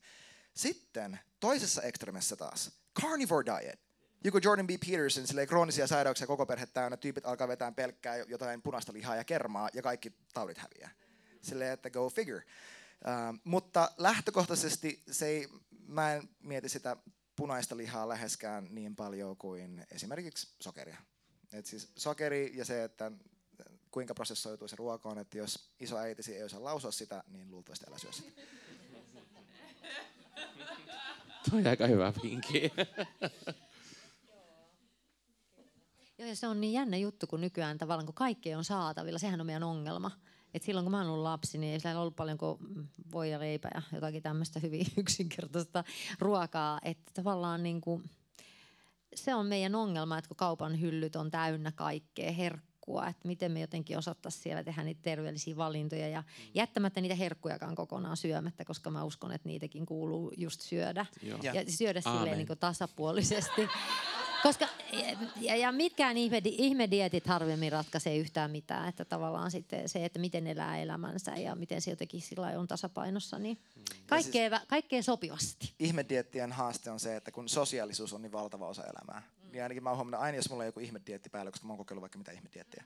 [0.55, 2.71] Sitten toisessa ekstremessä taas,
[3.01, 3.79] carnivore diet.
[4.23, 4.69] Joku Jordan B.
[4.87, 9.23] Peterson, silleen kroonisia sairauksia koko perhe täynnä, tyypit alkaa vetää pelkkää jotain punaista lihaa ja
[9.23, 10.91] kermaa ja kaikki taudit häviää.
[11.41, 12.43] Silleen, että go figure.
[12.43, 15.47] Uh, mutta lähtökohtaisesti se ei,
[15.87, 16.97] mä en mieti sitä
[17.35, 20.97] punaista lihaa läheskään niin paljon kuin esimerkiksi sokeria.
[21.53, 23.11] Et siis sokeri ja se, että
[23.91, 27.85] kuinka prosessoituu se ruoka on, että jos iso äitisi ei osaa lausua sitä, niin luultavasti
[27.87, 28.41] älä syö sitä.
[31.53, 32.61] Tuo on aika hyvä vinkki.
[36.17, 39.39] Joo, ja se on niin jännä juttu, kun nykyään tavallaan kun kaikki on saatavilla, sehän
[39.39, 40.11] on meidän ongelma.
[40.53, 42.59] Et silloin kun mä ollut lapsi, niin ei siellä ollut paljon kuin
[43.11, 45.83] voi ja leipä ja jotakin tämmöistä hyvin yksinkertaista
[46.19, 46.79] ruokaa.
[46.83, 48.09] Että tavallaan niin kuin,
[49.15, 52.72] se on meidän ongelma, että kun kaupan hyllyt on täynnä kaikkea herkkua,
[53.09, 56.23] että miten me jotenkin osattaisiin siellä tehdä niitä terveellisiä valintoja ja
[56.53, 61.05] jättämättä niitä herkkujakaan kokonaan syömättä, koska mä uskon, että niitäkin kuuluu just syödä.
[61.23, 61.39] Joo.
[61.43, 62.19] Ja syödä Aamen.
[62.19, 63.67] silleen niin kuin tasapuolisesti.
[64.43, 64.67] Koska,
[65.41, 68.89] ja, ja mitkään ihme, ihmedietit harvemmin ratkaisee yhtään mitään.
[68.89, 73.39] Että tavallaan sitten se, että miten elää elämänsä ja miten se jotenkin sillä on tasapainossa,
[73.39, 73.57] niin
[74.05, 75.73] kaikkea, siis, kaikkea sopivasti.
[75.79, 79.32] Ihmediettien haaste on se, että kun sosiaalisuus on niin valtava osa elämää, mm.
[79.53, 81.77] Niin ainakin mä oon huomannut, aina jos mulla on joku ihmedietti päällä, koska mä oon
[81.77, 82.83] kokeillut vaikka mitä ihmediettiä,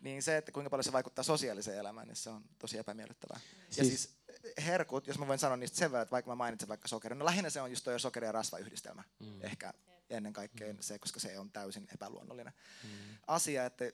[0.00, 3.40] niin se, että kuinka paljon se vaikuttaa sosiaaliseen elämään, niin se on tosi epämiellyttävää.
[3.70, 4.16] Siis, ja siis
[4.64, 7.24] herkut, jos mä voin sanoa niistä sen verran, että vaikka mä mainitsen vaikka sokerin, no
[7.24, 9.02] lähinnä se on just tuo sokeri- ja rasvayhdistelmä.
[9.20, 9.42] Mm.
[9.42, 9.72] Ehkä
[10.10, 12.52] ennen kaikkea se, koska se on täysin epäluonnollinen
[12.84, 12.90] mm.
[13.26, 13.66] asia.
[13.66, 13.84] Että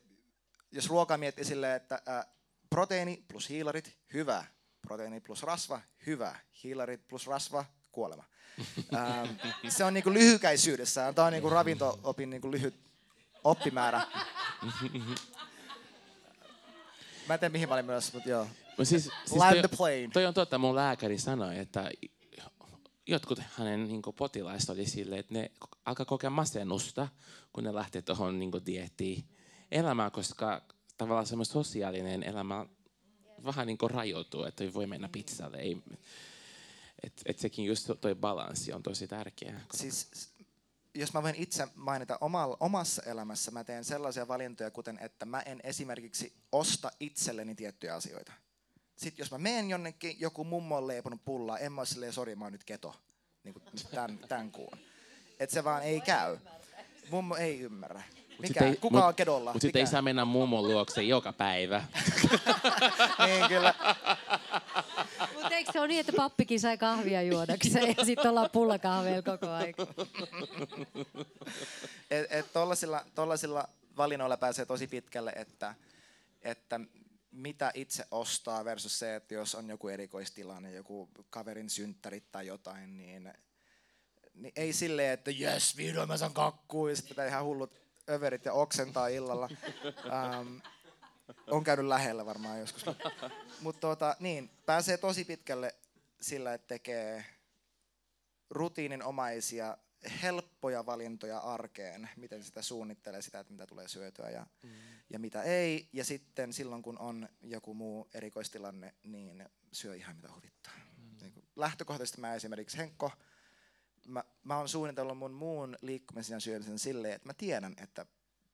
[0.72, 2.24] jos ruokaa miettii silleen, että ä,
[2.70, 4.44] proteiini plus hiilarit, hyvä.
[4.82, 6.38] Proteiini plus rasva, hyvä.
[6.64, 8.24] Hiilarit plus rasva, kuolema.
[8.94, 9.28] Ähm,
[9.68, 11.14] se on niinku lyhykäisyydessään.
[11.14, 12.74] Tämä on niinku ravinto-opin niinku lyhyt
[13.44, 14.00] oppimäärä.
[17.28, 18.46] Mä en tiedä mihin mä olin myös, mutta joo.
[18.82, 20.08] Siis, siis Land toi, the plane.
[20.12, 21.90] toi on totta, mun lääkäri sanoi, että
[23.06, 25.50] jotkut hänen niin potilaista oli silleen, että ne
[25.84, 27.08] alkaa kokea masennusta,
[27.52, 29.24] kun ne lähtee tuohon niin diettiin
[29.70, 30.62] elämään, koska
[30.98, 32.66] tavallaan semmoinen sosiaalinen elämä
[33.44, 35.56] vähän niin rajoituu, että ei voi mennä pizzalle.
[35.56, 35.82] Ei,
[37.06, 39.60] et, et sekin just toi balanssi on tosi tärkeä.
[39.74, 40.08] Siis,
[40.94, 45.40] jos mä voin itse mainita omalla, omassa elämässä, mä teen sellaisia valintoja, kuten että mä
[45.40, 48.32] en esimerkiksi osta itselleni tiettyjä asioita.
[48.96, 52.36] Sitten jos mä menen jonnekin, joku mummo on leiponut pullaa, en mä ole silleen, sori,
[52.36, 52.94] mä oon nyt keto,
[53.44, 54.78] niin kuin tämän, tämän kuun.
[55.40, 56.38] Että se vaan ei käy.
[57.10, 58.02] Mummo ei ymmärrä.
[58.38, 58.64] Mikä?
[58.64, 59.52] Ei, Kuka mut, on kedolla?
[59.52, 61.84] Mutta sitten ei saa mennä mummon luokse joka päivä.
[63.26, 63.74] niin kyllä.
[65.56, 69.74] Eikö se ole niin, että pappikin sai kahvia juodakseen ja sitten ollaan pullakahveilla koko ajan?
[72.10, 75.74] et, et tollasilla, tollasilla valinnoilla pääsee tosi pitkälle, että,
[76.42, 76.80] että
[77.30, 82.96] mitä itse ostaa versus se, että jos on joku erikoistilanne, joku kaverin synttärit tai jotain,
[82.96, 83.32] niin,
[84.34, 87.74] niin ei silleen, että jes, vihdoin mä saan kakkuu, ja sitten ihan hullut
[88.08, 89.48] överit ja oksentaa illalla.
[90.40, 90.60] Um,
[91.46, 92.84] on käynyt lähellä varmaan joskus.
[93.60, 95.74] Mutta tuota, niin, pääsee tosi pitkälle
[96.20, 97.24] sillä, että tekee
[98.50, 99.78] rutiininomaisia,
[100.22, 104.70] helppoja valintoja arkeen, miten sitä suunnittelee sitä, että mitä tulee syötyä ja, mm.
[105.10, 105.88] ja mitä ei.
[105.92, 110.72] Ja sitten silloin, kun on joku muu erikoistilanne, niin syö ihan mitä huvittaa.
[110.96, 111.16] Mm.
[111.20, 113.12] Niin lähtökohtaisesti mä esimerkiksi Henkko,
[114.06, 118.06] mä, mä oon suunnitellut mun muun liikkumisen ja syömisen silleen, että mä tiedän, että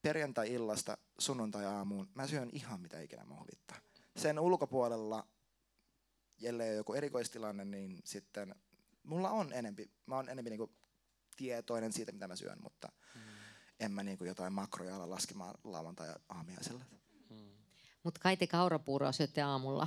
[0.03, 3.77] perjantai-illasta sunnuntai-aamuun mä syön ihan mitä ikinä mä huvittaa.
[4.17, 5.27] Sen ulkopuolella,
[6.43, 8.55] ellei joku erikoistilanne, niin sitten
[9.03, 10.73] mulla on enempi, mä oon enempi niinku
[11.37, 13.21] tietoinen siitä, mitä mä syön, mutta mm.
[13.81, 16.85] en mä niinku jotain makroja ala laskemaan lauantai aamiaisella.
[17.31, 17.37] Mm.
[18.03, 19.87] Mutta kai te kaurapuuroa syötte aamulla.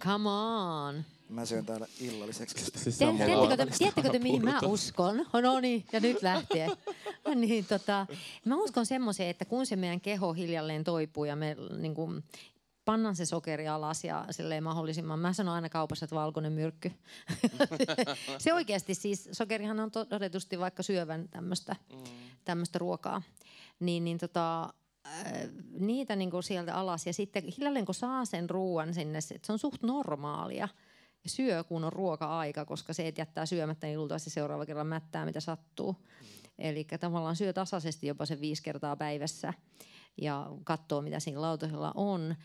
[0.00, 1.04] Come on.
[1.28, 2.64] Mä syön täällä illalliseksi.
[2.76, 5.20] Siis tiedättekö, te, tiedättekö te, mihin mä uskon?
[5.20, 6.68] Oh, no niin, ja nyt lähtee.
[7.34, 8.06] niin, tota,
[8.44, 12.24] mä uskon semmoiseen, että kun se meidän keho hiljalleen toipuu ja me niin kuin,
[12.84, 15.18] pannaan se sokeri alas ja silleen mahdollisimman.
[15.18, 16.92] Mä sanon aina kaupassa, että valkoinen myrkky.
[18.38, 21.76] se oikeasti siis, sokerihan on todetusti vaikka syövän tämmöistä
[22.54, 22.64] mm.
[22.74, 23.22] ruokaa.
[23.80, 24.74] Niin, niin tota,
[25.78, 29.58] niitä niin kuin sieltä alas ja sitten hiljalleen kun saa sen ruoan sinne, se on
[29.58, 30.68] suht normaalia
[31.28, 35.40] syö kun on ruoka-aika, koska se, että jättää syömättä, niin luultavasti seuraava kerran mättää mitä
[35.40, 35.92] sattuu.
[35.92, 36.26] Mm.
[36.58, 39.54] Eli tavallaan syö tasaisesti jopa se viisi kertaa päivässä
[40.22, 42.36] ja katsoo mitä siinä lautasella on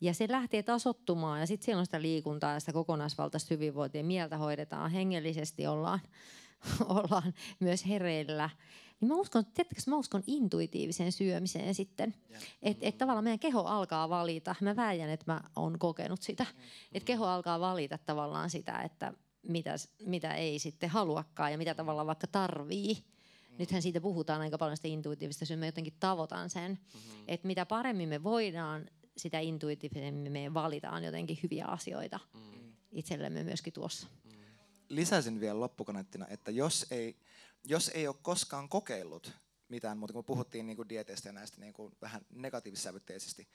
[0.00, 4.04] Ja se lähtee tasottumaan ja sitten siellä on sitä liikuntaa ja sitä kokonaisvaltaista hyvinvointia.
[4.04, 6.00] Mieltä hoidetaan, hengellisesti ollaan,
[6.88, 8.50] ollaan myös hereillä.
[9.00, 12.14] Niin mä uskon, tiedätkö, mä uskon intuitiiviseen syömiseen sitten.
[12.62, 14.54] Että et tavallaan meidän keho alkaa valita.
[14.60, 16.46] Mä väijän, että mä oon kokenut sitä.
[16.92, 19.12] Että keho alkaa valita tavallaan sitä, että
[19.42, 19.74] mitä,
[20.06, 23.13] mitä ei sitten haluakaan ja mitä tavallaan vaikka tarvii.
[23.58, 25.56] Nythän siitä puhutaan aika paljon sitä intuitiivista.
[25.56, 26.70] Mä jotenkin tavoitan sen.
[26.72, 27.24] Mm-hmm.
[27.28, 32.72] Että mitä paremmin me voidaan, sitä intuitiivisemmin me valitaan jotenkin hyviä asioita mm.
[32.92, 34.06] itsellemme myöskin tuossa.
[34.88, 37.16] Lisäisin vielä loppukaneettina, että jos ei,
[37.64, 39.32] jos ei ole koskaan kokeillut
[39.68, 43.48] mitään muuta, kun puhuttiin niin kuin dieteistä ja näistä niin kuin vähän negatiivissävytteisesti,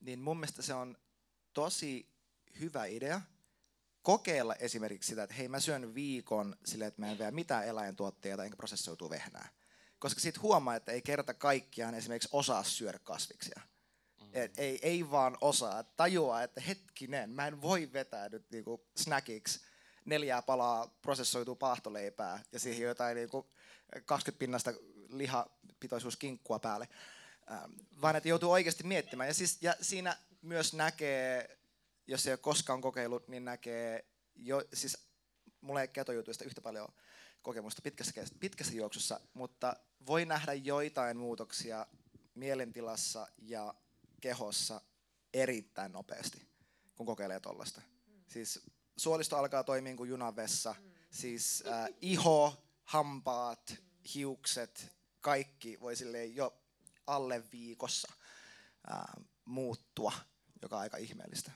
[0.00, 0.96] niin mun mielestä se on
[1.54, 2.08] tosi
[2.60, 3.20] hyvä idea
[4.02, 8.44] kokeilla esimerkiksi sitä, että hei mä syön viikon silleen, että mä en vielä mitään eläintuotteita
[8.44, 9.48] enkä prosessoituu vehnää.
[9.98, 13.60] Koska sitten huomaa, että ei kerta kaikkiaan esimerkiksi osaa syödä kasviksia.
[14.32, 19.60] Et ei, ei vaan osaa, tajua, että hetkinen, mä en voi vetää nyt niinku snackiksi
[20.04, 23.50] neljää palaa prosessoitua paahtoleipää ja siihen jotain niinku
[24.04, 24.72] 20 pinnasta
[25.08, 26.88] lihapitoisuuskinkkua päälle.
[27.50, 29.28] Ähm, vaan että joutuu oikeasti miettimään.
[29.28, 31.57] Ja, siis, ja siinä myös näkee,
[32.08, 34.04] jos ei ole koskaan kokeillut, niin näkee,
[34.36, 34.98] jo, siis
[35.60, 36.88] mulla ei ketojutuista yhtä paljon
[37.42, 39.76] kokemusta pitkässä, pitkässä juoksussa, mutta
[40.06, 41.86] voi nähdä joitain muutoksia
[42.34, 43.74] mielentilassa ja
[44.20, 44.80] kehossa
[45.34, 46.48] erittäin nopeasti,
[46.96, 47.82] kun kokeilee tuollaista.
[48.26, 48.60] Siis
[48.96, 50.74] suolisto alkaa toimia kuin junavessa,
[51.10, 53.74] siis äh, iho, hampaat,
[54.14, 55.94] hiukset, kaikki voi
[56.34, 56.58] jo
[57.06, 58.12] alle viikossa
[58.92, 60.12] äh, muuttua,
[60.62, 61.52] joka on aika ihmeellistä.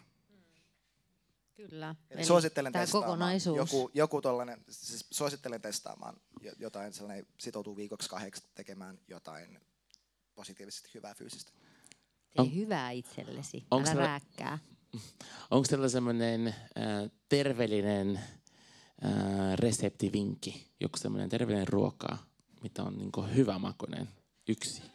[1.54, 1.94] Kyllä.
[2.10, 6.16] Eli suosittelen testaamaan joku, joku tollainen, siis suosittelen testaamaan
[6.58, 9.60] jotain sellainen, sitoutuu viikoksi kahdeksi tekemään jotain
[10.34, 11.52] positiivisesti hyvää fyysistä.
[12.30, 14.58] Tee on, hyvää itsellesi, älä tällä, rääkkää.
[15.50, 16.54] Onko tällä semmoinen äh,
[17.28, 22.18] terveellinen äh, reseptivinkki, joku semmoinen terveellinen ruoka,
[22.62, 24.08] mitä on niinku hyvä makuinen?
[24.48, 24.91] Yksi.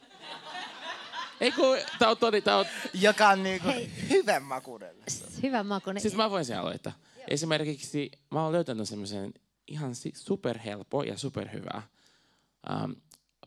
[1.42, 2.66] Ei kun, tää on todi, tää on...
[2.94, 3.68] Joka on niinku
[4.10, 4.96] hyvän makuinen.
[5.44, 6.02] Hyvän makuinen.
[6.02, 6.94] Siis mä voin sen aloittaa.
[7.28, 9.34] Esimerkiksi mä oon löytänyt semmoisen
[9.68, 11.82] ihan superhelppo ja superhyvä.
[12.84, 12.96] Um,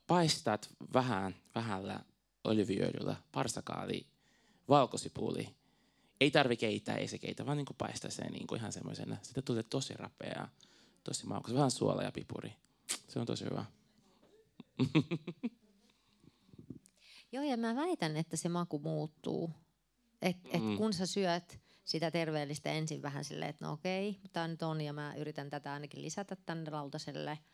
[0.07, 2.01] paistat vähän, vähällä
[2.45, 4.07] oliviöljyllä, parsakaali,
[4.69, 5.49] valkosipuli.
[6.21, 9.17] Ei tarvi keittää, ei se keitä, vaan niin paistaa sen niin ihan semmoisena.
[9.23, 10.49] Sitten tulee tosi rapea,
[11.05, 12.53] tosi maukas, vähän suola ja pipuri.
[13.09, 13.65] Se on tosi hyvä.
[17.33, 19.51] Joo, ja mä väitän, että se maku muuttuu.
[20.23, 20.77] Et, et mm.
[20.77, 24.93] kun sä syöt sitä terveellistä ensin vähän silleen, että no okei, tämä nyt on, ja
[24.93, 27.39] mä yritän tätä ainakin lisätä tänne lautaselle–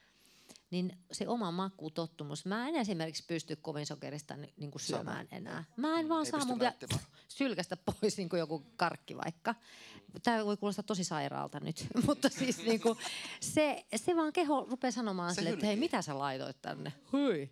[0.70, 5.36] niin se oma makutottumus, mä en esimerkiksi pysty kovin sokerista niin kuin syömään Sama.
[5.36, 5.64] enää.
[5.76, 6.58] Mä en vaan Ei saa mun
[7.28, 9.54] sylkästä pois niin kuin joku karkki vaikka.
[10.22, 12.98] Tämä voi kuulostaa tosi sairaalta nyt, mutta siis niin kuin,
[13.40, 16.92] se, se vaan keho rupeaa sanomaan sille, että hei mitä sä laitoit tänne?
[17.12, 17.50] Hui.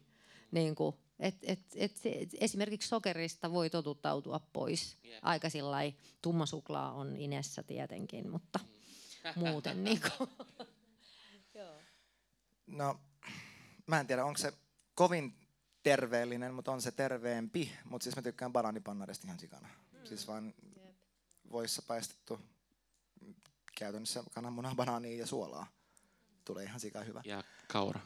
[0.51, 4.97] Niin kuin, et, et, et, et, esimerkiksi sokerista voi totuttautua pois.
[5.05, 5.19] Yeah.
[5.23, 5.79] Aika sillä
[6.23, 8.61] tumma suklaa on inessä tietenkin, mutta
[9.37, 10.31] muuten niin kuin.
[12.67, 13.01] No,
[13.87, 14.53] mä en tiedä, onko se
[14.95, 15.35] kovin
[15.83, 17.73] terveellinen, mutta on se terveempi.
[17.85, 19.69] Mutta siis mä tykkään banaanipannarista ihan sikana.
[19.93, 20.07] Mm.
[20.07, 20.97] Siis vaan yep.
[21.53, 22.41] voissa paistettu
[23.79, 25.67] käytännössä kananmunaa, banaania ja suolaa.
[26.45, 27.23] Tulee ihan sika hyvä.
[27.25, 28.01] Ja kaura?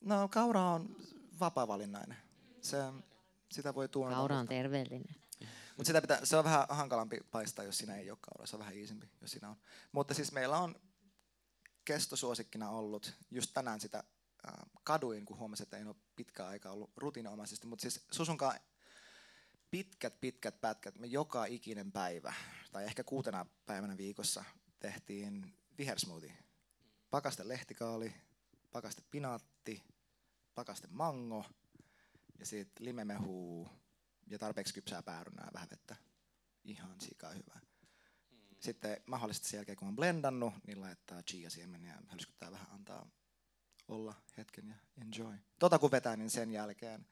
[0.00, 0.96] No kaura on
[1.40, 2.27] vapaa-valinnainen.
[2.60, 2.76] Se,
[3.52, 4.14] sitä voi tuoda.
[4.14, 5.16] Kaura on terveellinen.
[5.76, 8.46] Mutta sitä pitää, se on vähän hankalampi paistaa, jos siinä ei ole kauraa.
[8.46, 9.56] Se on vähän iisimpi, jos siinä on.
[9.92, 10.74] Mutta siis meillä on
[11.84, 13.14] kestosuosikkina ollut.
[13.30, 14.52] Just tänään sitä äh,
[14.84, 17.66] kaduin, kun huomasin, että ei ole pitkään aikaa ollut rutiinomaisesti.
[17.66, 18.60] Mutta siis Susunkaan
[19.70, 22.34] pitkät, pitkät pätkät, me joka ikinen päivä,
[22.72, 24.44] tai ehkä kuutena päivänä viikossa,
[24.80, 26.38] tehtiin vihersmoothie.
[27.10, 28.14] Pakaste lehtikaali,
[28.72, 29.82] pakaste pinaatti,
[30.54, 31.44] pakaste mango,
[32.38, 33.68] ja sitten limemehu
[34.26, 35.96] ja tarpeeksi kypsää päärynää vähän vettä.
[36.64, 37.60] Ihan sika hyvää.
[38.60, 43.10] Sitten mahdollisesti sen jälkeen, kun on blendannut, niin laittaa chia-siemeniä ja hölskyttää vähän, antaa
[43.88, 45.34] olla hetken ja enjoy.
[45.58, 47.06] Tota kun vetää, niin sen jälkeen,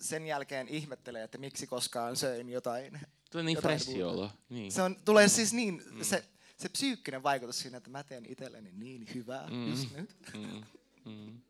[0.00, 3.00] sen jälkeen ihmettelee, että miksi koskaan söin jotain.
[3.30, 4.30] Tulee niin freshi olo.
[4.48, 4.72] Niin.
[4.72, 6.02] Se on, tulee siis niin, mm.
[6.02, 6.24] se,
[6.56, 9.70] se psyykkinen vaikutus siinä, että mä teen itselleni niin hyvää mm.
[9.70, 10.16] just nyt.
[10.34, 10.64] Mm.
[11.04, 11.40] Mm.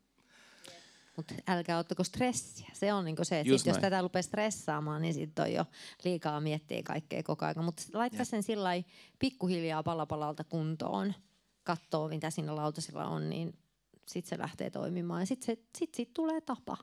[1.16, 2.68] Mutta älkää ottako stressiä.
[2.72, 5.64] Se on niinku se, että sit, jos tätä rupeaa stressaamaan, niin sitten on jo
[6.04, 7.64] liikaa miettiä kaikkea koko ajan.
[7.64, 8.70] Mutta laittaa sen sillä
[9.18, 11.14] pikkuhiljaa palapalalta kuntoon,
[11.62, 13.58] katsoo mitä siinä lautasilla on, niin
[14.08, 15.22] sitten se lähtee toimimaan.
[15.22, 16.76] Ja sitten sit, sit tulee tapa.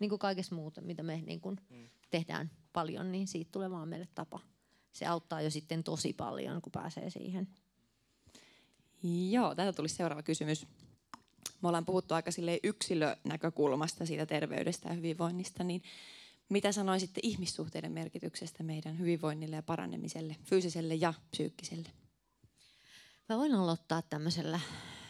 [0.00, 1.88] Niin kuin kaikessa muuta, mitä me niin kun mm.
[2.10, 4.40] tehdään paljon, niin siitä tulee vaan meille tapa.
[4.92, 7.48] se auttaa jo sitten tosi paljon, kun pääsee siihen.
[9.30, 10.66] Joo, täältä tuli seuraava kysymys.
[11.62, 12.30] Me ollaan puhuttu aika
[12.62, 15.82] yksilönäkökulmasta siitä terveydestä ja hyvinvoinnista, niin
[16.48, 21.88] mitä sanoisitte ihmissuhteiden merkityksestä meidän hyvinvoinnille ja parannemiselle, fyysiselle ja psyykkiselle?
[23.28, 24.60] Mä voin aloittaa tämmöisellä,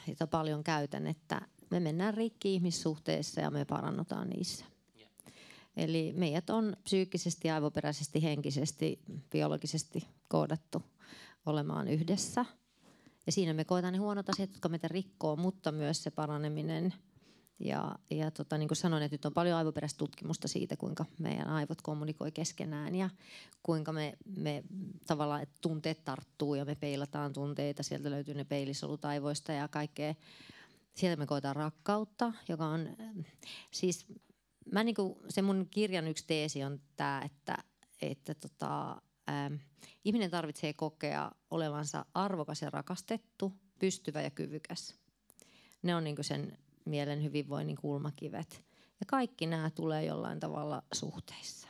[0.07, 1.41] jota paljon käytän, että
[1.71, 4.65] me mennään rikki ihmissuhteissa ja me parannutaan niissä.
[5.77, 9.01] Eli meidät on psyykkisesti, aivoperäisesti, henkisesti,
[9.31, 10.83] biologisesti koodattu
[11.47, 12.45] olemaan yhdessä.
[13.27, 16.95] Ja siinä me koetaan ne huonot asiat, jotka meitä rikkoo, mutta myös se paraneminen.
[17.59, 21.49] Ja, ja tota, niin kuin sanoin, että nyt on paljon aivoperäistä tutkimusta siitä, kuinka meidän
[21.49, 23.11] aivot kommunikoi keskenään ja
[23.63, 24.65] kuinka me, me
[25.07, 27.83] tavallaan että tunteet tarttuu ja me peilataan tunteita.
[27.83, 30.15] Sieltä löytyy ne peilisolut aivoista ja kaikkea.
[30.95, 32.89] Sieltä me koetaan rakkautta, joka on
[33.71, 34.07] siis
[34.73, 37.57] mä niin kuin, se mun kirjan yksi teesi on tämä, että,
[38.03, 39.55] että tota, ähm,
[40.05, 44.95] ihminen tarvitsee kokea olevansa arvokas ja rakastettu, pystyvä ja kyvykäs.
[45.83, 48.65] Ne on niin sen mielen hyvinvoinnin kulmakivet.
[49.01, 51.69] Ja kaikki nämä tulee jollain tavalla suhteissa.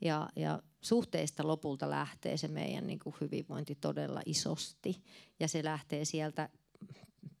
[0.00, 5.02] Ja, ja suhteista lopulta lähtee se meidän niin kuin hyvinvointi todella isosti.
[5.40, 6.48] Ja se lähtee sieltä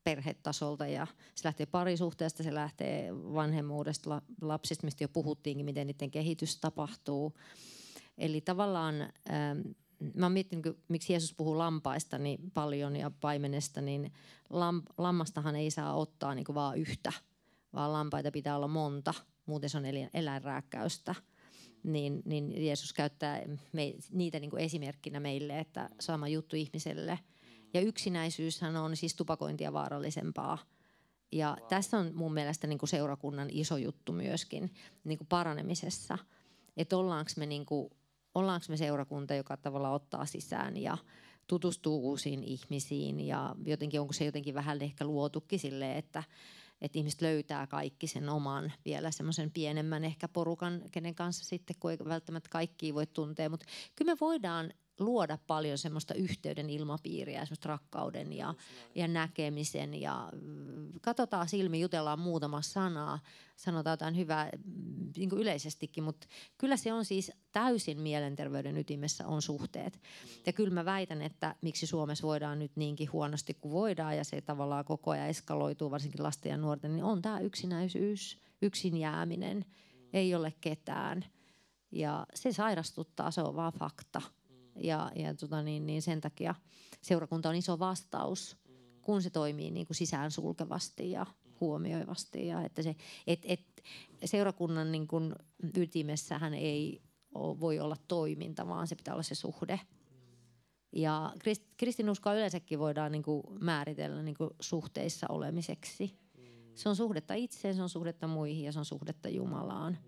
[0.04, 6.60] perhetasolta ja se lähtee parisuhteesta, se lähtee vanhemmuudesta, lapsista, mistä jo puhuttiinkin, miten niiden kehitys
[6.60, 7.36] tapahtuu.
[8.18, 9.60] Eli tavallaan ähm,
[10.14, 14.12] mä oon miettinyt, miksi Jeesus puhuu lampaista niin paljon ja paimenesta, niin
[14.50, 17.12] lam, lammastahan ei saa ottaa niin kuin vaan yhtä,
[17.72, 19.14] vaan lampaita pitää olla monta,
[19.46, 19.84] muuten se on
[20.14, 21.14] eläinrääkkäystä.
[21.82, 23.42] Niin, niin Jeesus käyttää
[23.72, 27.18] me, niitä niin kuin esimerkkinä meille, että sama juttu ihmiselle–
[27.74, 30.58] ja yksinäisyyshän on siis tupakointia vaarallisempaa.
[31.32, 31.68] Ja wow.
[31.68, 34.74] tässä on mun mielestä niin kuin seurakunnan iso juttu myöskin
[35.04, 36.18] niin kuin paranemisessa.
[36.76, 37.90] Että ollaanko me, niin kuin,
[38.34, 40.98] ollaanko me seurakunta, joka tavallaan ottaa sisään ja
[41.46, 46.22] tutustuu uusiin ihmisiin ja jotenkin onko se jotenkin vähän ehkä luotukin silleen, että,
[46.80, 51.90] että ihmiset löytää kaikki sen oman vielä semmoisen pienemmän ehkä porukan, kenen kanssa sitten, kun
[51.90, 53.48] ei välttämättä kaikki voi tuntea.
[53.48, 58.54] Mutta kyllä me voidaan luoda paljon semmoista yhteyden ilmapiiriä, semmoista rakkauden ja,
[58.94, 63.18] ja näkemisen ja mm, katsotaan silmi, jutellaan muutama sanaa,
[63.56, 66.26] sanotaan jotain hyvää mm, niin kuin yleisestikin, mutta
[66.58, 70.00] kyllä se on siis täysin mielenterveyden ytimessä on suhteet.
[70.46, 74.40] Ja kyllä mä väitän, että miksi Suomessa voidaan nyt niinkin huonosti kuin voidaan ja se
[74.40, 79.64] tavallaan koko ajan eskaloituu varsinkin lasten ja nuorten, niin on tämä yksinäisyys, yksin jääminen,
[80.12, 81.24] ei ole ketään.
[81.92, 84.22] Ja se sairastuttaa, se on vaan fakta.
[84.76, 86.54] Ja, ja tota niin, niin sen takia
[87.02, 88.56] seurakunta on iso vastaus,
[89.02, 91.26] kun se toimii niin kuin sisään sulkevasti ja
[91.60, 92.46] huomioivasti.
[92.46, 92.96] Ja että se,
[93.26, 93.82] et, et,
[94.24, 95.34] seurakunnan niin kuin
[95.76, 97.02] ytimessähän ei
[97.34, 99.80] ole, voi olla toiminta, vaan se pitää olla se suhde.
[100.92, 106.18] Ja krist, kristinuskoa yleensäkin voidaan niin kuin määritellä niin kuin suhteissa olemiseksi.
[106.74, 109.98] Se on suhdetta itseen, se on suhdetta muihin ja se on suhdetta Jumalaan.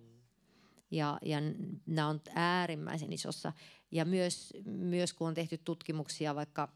[0.90, 1.38] Ja, ja
[1.86, 3.52] nämä on äärimmäisen isossa.
[3.90, 6.68] Ja myös, myös kun on tehty tutkimuksia, vaikka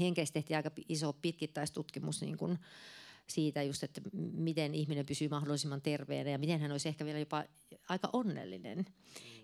[0.00, 2.58] henkeistä tehtiin aika iso pitkittäistutkimus niin kuin
[3.30, 4.00] siitä just, että
[4.32, 7.44] miten ihminen pysyy mahdollisimman terveenä ja miten hän olisi ehkä vielä jopa
[7.88, 8.86] aika onnellinen.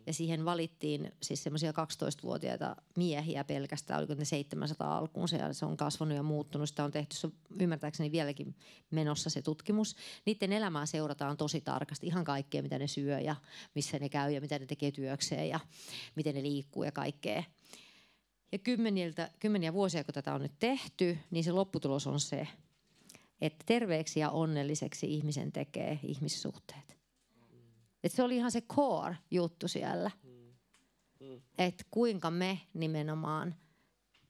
[0.06, 5.76] Ja siihen valittiin siis semmoisia 12-vuotiaita miehiä pelkästään, oliko ne 700 alkuun se, se on
[5.76, 6.68] kasvanut ja muuttunut.
[6.68, 8.54] Sitä on tehty, se on ymmärtääkseni vieläkin
[8.90, 9.96] menossa se tutkimus.
[10.26, 13.36] Niiden elämää seurataan tosi tarkasti, ihan kaikkea mitä ne syö ja
[13.74, 15.60] missä ne käy ja mitä ne tekee työkseen ja
[16.14, 17.42] miten ne liikkuu ja kaikkea.
[18.52, 18.58] Ja
[19.40, 22.48] kymmeniä vuosia, kun tätä on nyt tehty, niin se lopputulos on se,
[23.40, 26.96] että terveeksi ja onnelliseksi ihmisen tekee ihmissuhteet.
[28.04, 30.10] Et se oli ihan se core juttu siellä.
[31.58, 33.54] Että kuinka me nimenomaan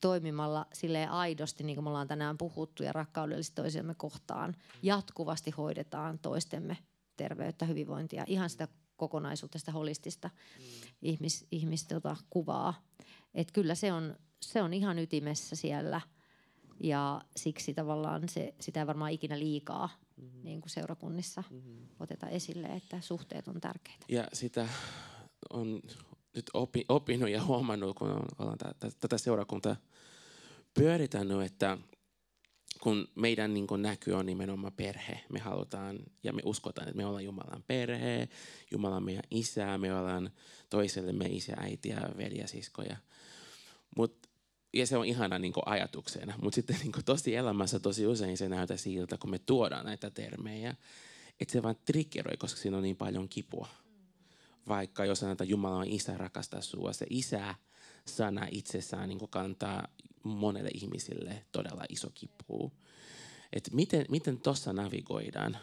[0.00, 6.18] toimimalla sille aidosti, niin kuin me ollaan tänään puhuttu, ja rakkaudellisesti toisiamme kohtaan, jatkuvasti hoidetaan
[6.18, 6.76] toistemme
[7.16, 10.30] terveyttä, hyvinvointia, ihan sitä kokonaisuutta, sitä holistista
[11.02, 12.82] ihmis, ihmis tota, kuvaa.
[13.34, 16.00] Et kyllä se on, se on ihan ytimessä siellä–
[16.81, 20.40] ja siksi tavallaan se, sitä ei varmaan ikinä liikaa mm-hmm.
[20.44, 21.86] niin kuin seurakunnissa mm-hmm.
[22.01, 24.07] oteta esille, että suhteet on tärkeitä.
[24.09, 24.69] Ja sitä
[25.51, 25.82] on
[26.35, 28.09] nyt opi, opinut ja huomannut, kun
[28.39, 28.59] ollaan
[29.01, 29.77] tätä seurakuntaa
[30.74, 31.78] pyöritänyt, että
[32.82, 37.07] kun meidän niin kun näky on nimenomaan perhe, me halutaan ja me uskotaan, että me
[37.07, 38.28] ollaan Jumalan perhe,
[38.70, 40.31] Jumala on meidän isä, me ollaan
[40.70, 42.97] toisellemme isä, äiti ja veli ja siskoja.
[43.97, 44.26] Mutta
[44.78, 48.77] ja se on ihana niin ajatuksena, mutta sitten niin tosi elämässä tosi usein se näyttää
[48.77, 50.74] siltä, kun me tuodaan näitä termejä,
[51.40, 53.69] että se vaan triggeroi, koska siinä on niin paljon kipua.
[54.69, 57.55] vaikka jos sanotaan, että Jumala on isä rakastaa sinua, se isä
[58.05, 59.89] sana itsessään niin kantaa
[60.23, 62.73] monelle ihmisille todella iso kipu.
[63.53, 65.59] Et miten, miten tuossa navigoidaan,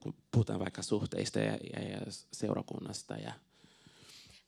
[0.00, 1.98] kun puhutaan vaikka suhteista ja, ja, ja
[2.32, 3.32] seurakunnasta ja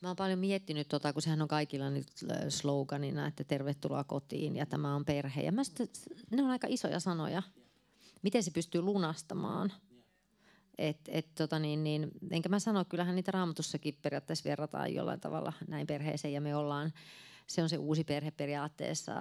[0.02, 2.06] Mä oon paljon miettinyt, tota, kun sehän on kaikilla nyt
[2.48, 5.42] sloganina, että tervetuloa kotiin ja tämä on perhe.
[5.42, 5.90] Ja mä sit,
[6.30, 7.42] ne on aika isoja sanoja.
[8.22, 9.72] Miten se pystyy lunastamaan?
[10.78, 15.52] Et, et, tota niin, niin, enkä mä sano, kyllähän niitä raamatussakin periaatteessa verrataan jollain tavalla
[15.68, 16.92] näin perheeseen ja me ollaan,
[17.46, 19.12] se on se uusi perhe periaatteessa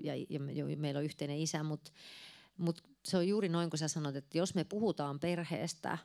[0.00, 1.90] ja, ja, ja meillä on yhteinen isä, mutta
[2.56, 5.98] mut se on juuri noin kuin sä sanot, että jos me puhutaan perheestä,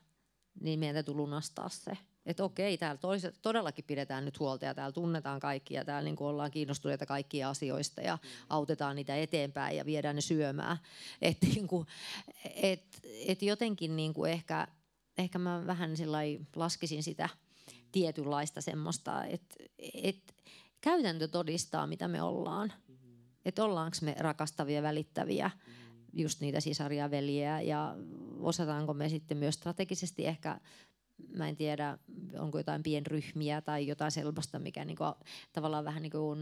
[0.61, 3.01] niin meidän täytyy lunastaa se– että okei, täällä
[3.41, 7.49] todellakin pidetään nyt huolta ja täällä tunnetaan kaikki ja täällä niin kuin ollaan kiinnostuneita kaikkia
[7.49, 8.29] asioista ja mm.
[8.49, 10.77] autetaan niitä eteenpäin ja viedään ne syömään.
[11.21, 11.87] Että niin kuin,
[12.55, 14.67] et, et jotenkin niin kuin ehkä,
[15.17, 15.91] ehkä mä vähän
[16.55, 17.29] laskisin sitä
[17.91, 19.55] tietynlaista semmoista, että
[19.93, 20.35] et
[20.81, 22.73] käytäntö todistaa, mitä me ollaan.
[23.45, 25.51] Että ollaanko me rakastavia, välittäviä,
[26.13, 27.95] just niitä sisaria, veljiä ja
[28.39, 30.59] osataanko me sitten myös strategisesti ehkä
[31.33, 31.97] mä en tiedä,
[32.39, 35.13] onko jotain pienryhmiä tai jotain sellaista, mikä niin kuin,
[35.53, 36.39] tavallaan vähän niin kuin,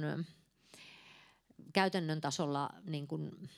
[1.74, 3.50] käytännön tasolla niin kuin,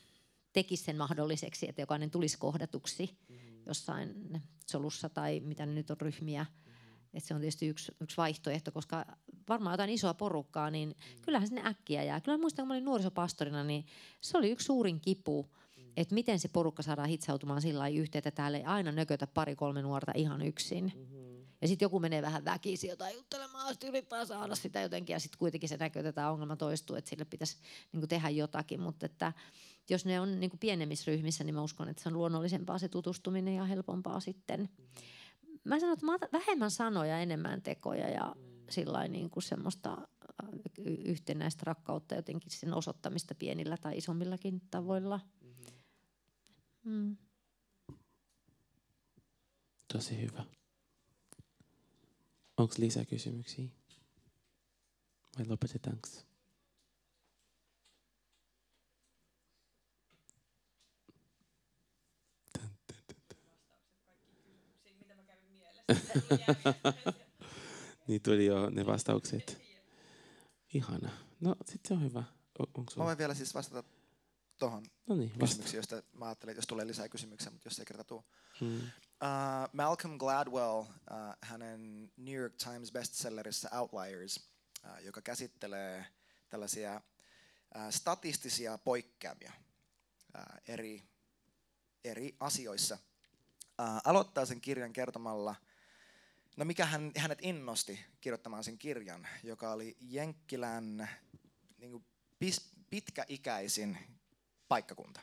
[0.54, 3.64] tekisi sen mahdolliseksi, että jokainen tulisi kohdatuksi mm-hmm.
[3.66, 4.42] jossain
[4.72, 6.44] solussa tai mitä nyt on ryhmiä.
[6.44, 7.08] Mm-hmm.
[7.14, 9.06] Että se on tietysti yksi, yksi vaihtoehto, koska
[9.50, 11.22] varmaan jotain isoa porukkaa, niin mm-hmm.
[11.22, 12.22] kyllähän sinne äkkiä jää.
[12.22, 13.86] Kyllä muistan, kun mä olin nuorisopastorina, niin
[14.22, 15.50] se oli yksi suurin kipu,
[15.98, 20.12] että miten se porukka saadaan hitsautumaan sillä yhteen, että täällä ei aina nökötä pari-kolme nuorta
[20.16, 20.92] ihan yksin.
[20.96, 21.46] Mm-hmm.
[21.62, 25.40] Ja sitten joku menee vähän väkisin jotain juttelemaan, sitten yrittää saada sitä jotenkin, ja sitten
[25.40, 27.58] kuitenkin se näkyy, että tämä ongelma toistuu, että sille pitäisi
[27.92, 28.82] niin tehdä jotakin.
[28.82, 29.34] Mutta että
[29.90, 33.56] jos ne on niin pienemmissä ryhmissä, niin mä uskon, että se on luonnollisempaa se tutustuminen
[33.56, 34.60] ja helpompaa sitten.
[34.60, 34.86] Mm-hmm.
[35.64, 38.42] Mä sanon, että mä vähemmän sanoja, enemmän tekoja ja mm.
[38.70, 40.08] sillä niin kuin semmoista
[41.06, 45.20] yhtenäistä rakkautta jotenkin sen osoittamista pienillä tai isommillakin tavoilla.
[46.84, 47.18] Mm.
[49.94, 50.46] Tosi hyvä.
[52.58, 53.70] Onko lisäkysymyksiä?
[55.38, 56.10] Vai lopetetaanko?
[68.08, 69.62] niin tuli jo ne vastaukset.
[70.74, 71.10] Ihana.
[71.40, 72.24] No, sitten se on hyvä.
[72.60, 73.84] Onko Mä voin vielä siis vastata
[74.64, 77.86] tuohon no niin, kysymyksiin, josta mä ajattelin, että jos tulee lisää kysymyksiä, mutta jos ei
[77.86, 78.24] kerta tule.
[78.60, 78.78] Hmm.
[78.78, 80.88] Uh, Malcolm Gladwell, uh,
[81.42, 84.50] hänen New York Times bestsellerissa Outliers,
[84.86, 86.06] uh, joka käsittelee
[86.50, 87.02] tällaisia
[87.76, 89.52] uh, statistisia poikkeamia
[90.38, 91.04] uh, eri,
[92.04, 92.98] eri asioissa,
[93.82, 95.56] uh, aloittaa sen kirjan kertomalla,
[96.58, 101.10] no mikä hän, hänet innosti kirjoittamaan sen kirjan, joka oli Jenkkilän
[101.78, 102.06] niin kuin
[102.90, 103.98] pitkäikäisin
[104.74, 105.22] paikkakunta.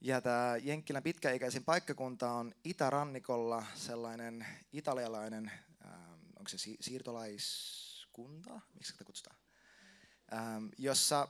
[0.00, 5.52] Ja tämä Jenkkilän pitkäikäisin paikkakunta on itärannikolla sellainen italialainen,
[5.84, 9.36] ähm, onko se si- siirtolaiskunta, miksi sitä kutsutaan,
[10.32, 11.28] ähm, jossa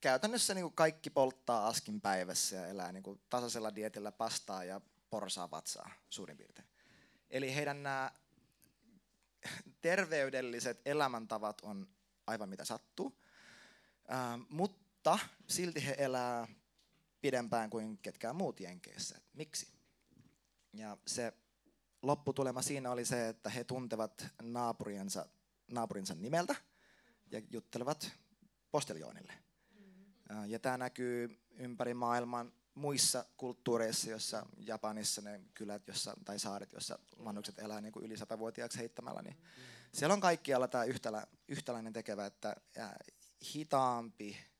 [0.00, 4.80] käytännössä niin kuin kaikki polttaa askin päivässä ja elää niin kuin tasaisella dietillä pastaa ja
[5.10, 6.68] porsaa vatsaa suurin piirtein.
[7.30, 8.10] Eli heidän nämä
[9.80, 11.88] terveydelliset elämäntavat on
[12.26, 13.20] aivan mitä sattuu,
[14.12, 16.48] ähm, mutta mutta silti he elää
[17.20, 19.20] pidempään kuin ketkään muut Jenkeissä.
[19.34, 19.68] Miksi?
[20.72, 21.32] Ja se
[22.02, 25.26] lopputulema siinä oli se, että he tuntevat naapuriensa,
[25.72, 26.54] naapurinsa nimeltä
[27.30, 28.10] ja juttelevat
[28.70, 29.32] posteljoonille.
[29.74, 30.50] Mm.
[30.50, 36.98] Ja tämä näkyy ympäri maailman muissa kulttuureissa, jossa Japanissa ne kylät jossa, tai saaret, jossa
[37.24, 39.44] vanhukset elää niin kuin yli satavuotiaaksi heittämällä, niin mm.
[39.94, 42.56] siellä on kaikkialla tämä yhtälä, yhtäläinen tekevä, että
[43.54, 44.51] hitaampi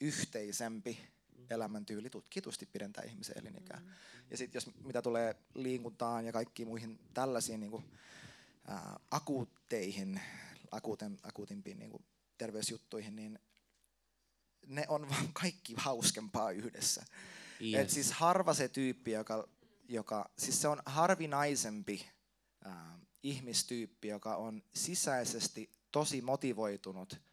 [0.00, 0.98] yhteisempi
[1.50, 3.80] elämäntyyli tutkitusti pidentää ihmisen elinikää.
[3.80, 3.88] Mm.
[4.30, 7.84] Ja sitten jos mitä tulee liikuntaan ja kaikkiin muihin tällaisiin niin kuin,
[8.66, 10.20] ää, akuutteihin,
[10.70, 12.04] akuuten, akuutimpiin niin kuin
[12.38, 13.38] terveysjuttuihin, niin
[14.66, 17.04] ne on vaan kaikki hauskempaa yhdessä.
[17.60, 17.80] Yes.
[17.80, 19.48] Et siis harva se tyyppi, joka,
[19.88, 22.06] joka siis se on harvinaisempi
[22.64, 27.16] ää, ihmistyyppi, joka on sisäisesti tosi motivoitunut–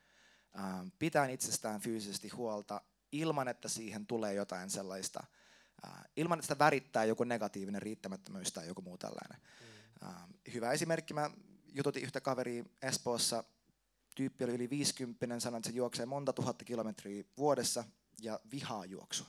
[0.99, 5.23] pitää itsestään fyysisesti huolta ilman, että siihen tulee jotain sellaista,
[5.87, 9.39] äh, ilman, että sitä värittää joku negatiivinen riittämättömyys tai joku muu tällainen.
[9.41, 10.07] Mm.
[10.07, 11.29] Ähm, hyvä esimerkki, mä
[11.73, 13.43] jututin yhtä kaveria Espoossa,
[14.15, 17.83] tyyppi oli yli 50, sanoi, että se juoksee monta tuhatta kilometriä vuodessa
[18.21, 19.27] ja vihaa juoksua.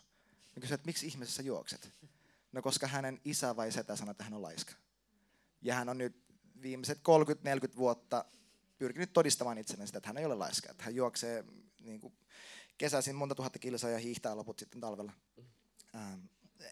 [0.57, 1.95] Mä kysyin, että miksi ihmisessä juokset?
[2.53, 4.73] No koska hänen isä vai setä sanoi, että hän on laiska.
[5.63, 6.25] Ja hän on nyt
[6.63, 8.25] viimeiset 30-40 vuotta
[8.79, 10.71] pyrkinyt todistamaan itselleen sitä, että hän ei ole laiska.
[10.71, 11.45] Että hän juoksee
[11.81, 12.15] niin kuin
[12.79, 15.13] kesäisin monta tuhatta kilsaa ja hiihtää loput sitten talvella.
[15.95, 16.21] Ähm,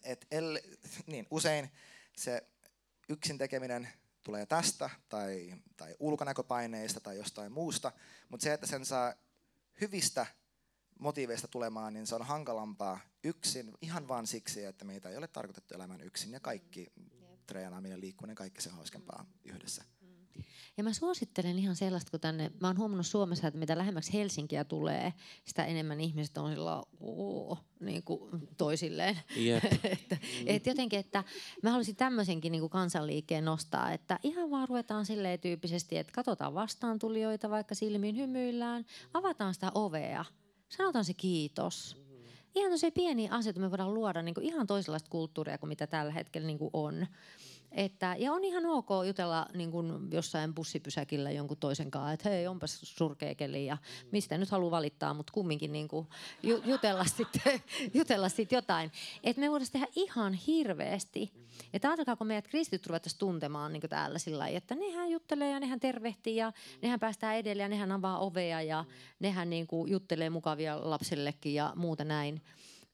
[0.03, 0.61] et el,
[1.07, 1.71] niin, usein
[2.17, 2.47] se
[3.09, 3.89] yksin tekeminen
[4.23, 7.93] tulee tästä tai, tai ulkonäköpaineista tai jostain muusta,
[8.29, 9.15] mutta se, että sen saa
[9.81, 10.27] hyvistä
[10.99, 15.75] motiiveista tulemaan, niin se on hankalampaa yksin ihan vain siksi, että meitä ei ole tarkoitettu
[15.75, 16.93] elämään yksin ja kaikki
[17.47, 19.85] treenaaminen, liikkuminen, kaikki se on hauskempaa yhdessä.
[20.77, 24.65] Ja mä suosittelen ihan sellaista, kun tänne, mä oon huomannut Suomessa, että mitä lähemmäksi Helsinkiä
[24.65, 25.13] tulee,
[25.45, 29.19] sitä enemmän ihmiset on sillä oo, niin kuin toisilleen.
[29.37, 29.65] Jep.
[29.85, 30.17] että,
[30.47, 31.25] et jotenkin, että
[31.63, 36.55] mä haluaisin tämmöisenkin niin kuin kansanliikkeen nostaa, että ihan vaan ruvetaan silleen tyyppisesti, että katsotaan
[36.55, 40.25] vastaantulijoita, vaikka silmiin hymyillään, avataan sitä ovea,
[40.69, 42.05] sanotaan se kiitos.
[42.55, 46.13] Ihan tosi pieni asioita me voidaan luoda niin kuin ihan toisenlaista kulttuuria kuin mitä tällä
[46.13, 47.07] hetkellä niin kuin on.
[47.75, 52.47] Että, ja on ihan ok jutella niin kuin jossain bussipysäkillä jonkun toisen kanssa, että hei,
[52.47, 53.77] onpas surkea keli ja
[54.13, 56.07] mistä nyt haluaa valittaa, mutta kumminkin niin kuin
[56.43, 57.63] ju- jutella sitten
[57.95, 58.93] jutella sit jotain.
[59.25, 61.33] Että me voidaan tehdä ihan hirveästi.
[61.73, 65.61] Että ajatelkaa, kun meidät kristityt ruvettaisiin tuntemaan niin täällä sillä lailla, että nehän juttelee ja
[65.61, 66.53] nehän tervehtii ja
[66.83, 68.85] nehän päästään edelle ja nehän avaa ovea ja
[69.21, 72.43] nehän niin kuin juttelee mukavia lapsillekin ja muuta näin.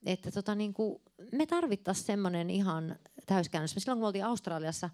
[0.05, 1.01] Että tota, niin kuin,
[1.31, 2.95] me tarvittaisiin semmoinen ihan
[3.33, 3.71] täyskäännös.
[3.77, 4.89] Silloin kun me oltiin Australiassa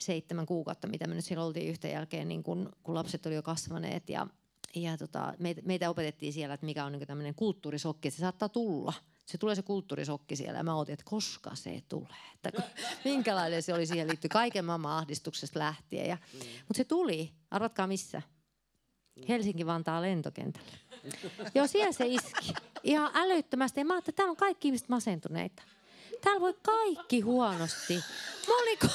[0.00, 3.42] seitsemän kuukautta, mitä me nyt siellä oltiin yhtä jälkeen, niin kun, kun lapset oli jo
[3.42, 4.26] kasvaneet ja,
[4.74, 8.48] ja tota, meitä, meitä opetettiin siellä, että mikä on niin tämmöinen kulttuurisokki, että se saattaa
[8.48, 8.92] tulla.
[9.26, 12.16] Se tulee se kulttuurisokki siellä ja mä otin, että koska se tulee.
[12.34, 12.64] Että kun,
[13.04, 16.08] minkälainen se oli siihen liittyy kaiken maailman ahdistuksesta lähtien.
[16.08, 18.22] Ja, mutta se tuli, arvatkaa missä?
[19.28, 20.72] Helsinki-Vantaa lentokentällä.
[21.54, 22.54] Joo, siellä se iski.
[22.82, 23.80] Ihan älyttömästi.
[23.80, 25.62] Ja mä ajattelin, että täällä on kaikki ihmiset masentuneita.
[26.24, 27.94] Täällä voi kaikki huonosti.
[28.48, 28.86] Mä, oliko,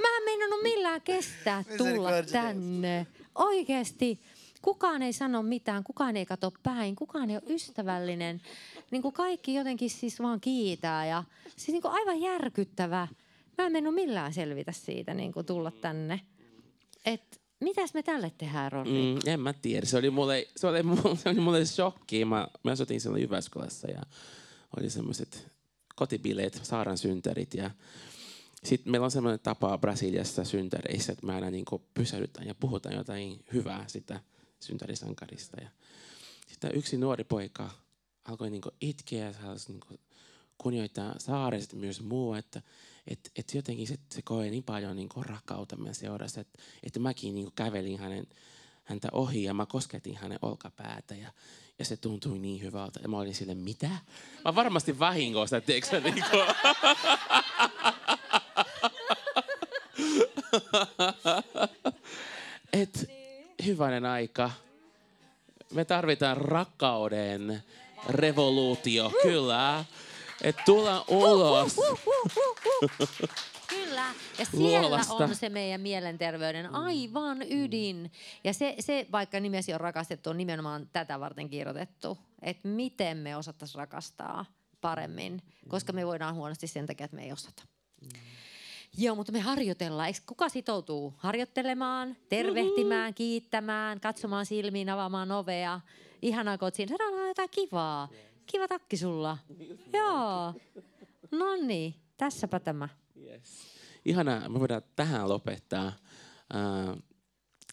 [0.00, 3.06] mä en meinannut millään kestää tulla tänne.
[3.34, 4.20] Oikeesti.
[4.62, 8.42] Kukaan ei sano mitään, kukaan ei kato päin, kukaan ei ole ystävällinen.
[8.90, 11.06] Niin kuin kaikki jotenkin siis vaan kiitää.
[11.06, 11.24] Ja,
[11.56, 13.08] siis niin kuin aivan järkyttävä.
[13.58, 16.20] Mä en mennyt millään selvitä siitä niin kuin tulla tänne.
[17.06, 19.14] Et Mitäs me tälle tehdään, Ronni?
[19.14, 19.86] Mm, en mä tiedä.
[19.86, 22.24] Se oli mulle, se oli mulle, se oli mulle shokki.
[22.24, 24.02] Mä, mä asutin silloin Jyväskylässä ja
[24.76, 25.52] oli semmoiset
[25.96, 27.70] kotibileet, saaran syntärit ja
[28.64, 31.64] sitten meillä on semmoinen tapa Brasiliassa syntäreissä, että me aina niin
[31.94, 34.20] pysähdytään ja puhutaan jotain hyvää sitä
[34.60, 35.60] syntärisankarista.
[35.60, 35.68] Ja
[36.48, 37.70] sitten yksi nuori poika
[38.24, 40.00] alkoi niin itkeä ja niin
[40.58, 42.62] kunnioittaa saaresta myös muu, että
[43.06, 47.34] että et jotenkin se, se koe niin paljon niin rakkautta meidän seurassa, että et mäkin
[47.34, 48.26] niin kävelin hänen,
[48.84, 51.32] häntä ohi ja mä kosketin hänen olkapäätä ja,
[51.82, 53.00] ja se tuntui niin hyvältä.
[53.02, 53.88] Ja mä olin sille, mitä?
[54.44, 56.44] Mä varmasti vahingossa, tiedätkö niin kuin...
[62.72, 63.10] Et
[63.66, 64.50] hyvänen aika.
[65.72, 67.62] Me tarvitaan rakkauden
[68.08, 69.84] revoluutio, kyllä.
[70.42, 71.76] Että tulla ulos.
[73.72, 74.14] Kyllä.
[74.38, 75.14] Ja siellä Luolasta.
[75.14, 78.12] on se meidän mielenterveyden aivan ydin.
[78.44, 82.18] Ja se, se vaikka nimesi on rakastettu, on nimenomaan tätä varten kirjoitettu.
[82.42, 84.44] Että miten me osattaisiin rakastaa
[84.80, 85.42] paremmin.
[85.68, 87.62] Koska me voidaan huonosti sen takia, että me ei osata.
[88.98, 90.08] Joo, mutta me harjoitellaan.
[90.08, 95.80] Eikö kuka sitoutuu harjoittelemaan, tervehtimään, kiittämään, katsomaan silmiin, avaamaan ovea?
[96.22, 96.88] Ihanaa, kun oot siinä.
[96.88, 98.08] Saadaan olla jotain kivaa.
[98.46, 99.38] Kiva takki sulla.
[99.98, 100.54] Joo.
[101.30, 102.88] No niin, tässäpä tämä.
[103.24, 103.42] Yes.
[104.04, 105.92] Ihanaa, me voidaan tähän lopettaa.
[106.54, 107.02] Uh,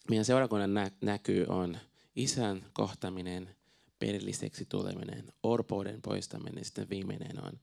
[0.10, 1.78] meidän seurakunnan nä- näkyy on
[2.16, 3.56] isän kohtaminen,
[4.00, 7.60] perilliseksi tuleminen, orpouden poistaminen, sitten viimeinen on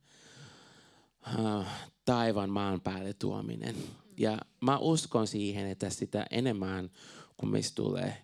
[1.38, 1.64] uh,
[2.04, 3.76] taivaan maan päälle tuominen.
[4.16, 6.90] Ja mä uskon siihen, että sitä enemmän
[7.36, 8.22] kun meistä tulee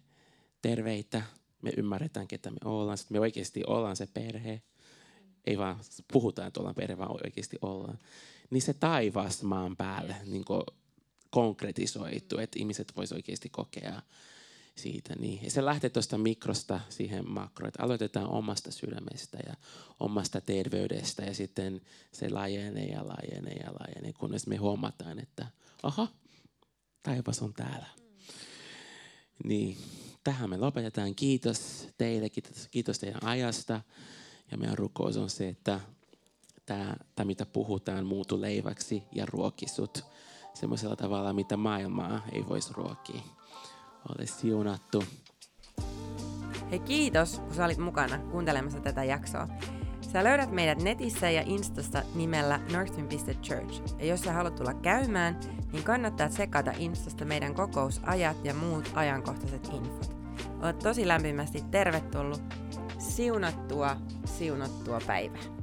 [0.62, 1.22] terveitä,
[1.62, 4.62] me ymmärretään, ketä me ollaan, me oikeasti ollaan se perhe,
[5.44, 5.78] ei vaan
[6.12, 7.98] puhutaan, että ollaan perhe, vaan oikeasti ollaan.
[8.52, 10.44] Niin se taivas maan päälle niin
[11.30, 14.02] konkretisoitu, että ihmiset voisivat oikeasti kokea
[14.76, 15.14] siitä.
[15.18, 15.44] Niin.
[15.44, 19.54] Ja se lähtee tuosta mikrosta siihen makroon, että aloitetaan omasta sydämestä ja
[20.00, 21.80] omasta terveydestä ja sitten
[22.12, 25.46] se laajenee ja laajenee ja laajenee, kunnes me huomataan, että
[25.82, 26.08] aha,
[27.02, 27.86] taivas on täällä.
[29.44, 29.76] Niin,
[30.24, 31.14] tähän me lopetetaan.
[31.14, 33.80] Kiitos teille, kiitos, kiitos teidän ajasta.
[34.50, 35.80] Ja meidän rukous on se, että
[36.72, 40.04] tämä, tämä mitä puhutaan, muutu leiväksi ja ruokisut
[40.54, 43.20] semmoisella tavalla, mitä maailmaa ei voisi ruokia.
[44.08, 45.04] Ole siunattu.
[46.70, 49.48] Hei kiitos, kun sä olit mukana kuuntelemassa tätä jaksoa.
[50.12, 53.98] Sä löydät meidät netissä ja Instasta nimellä northwind.church.
[53.98, 55.40] Ja jos sä haluat tulla käymään,
[55.72, 60.16] niin kannattaa tsekata Instasta meidän kokousajat ja muut ajankohtaiset infot.
[60.62, 62.42] Olet tosi lämpimästi tervetullut.
[62.98, 65.61] Siunattua, siunattua päivää.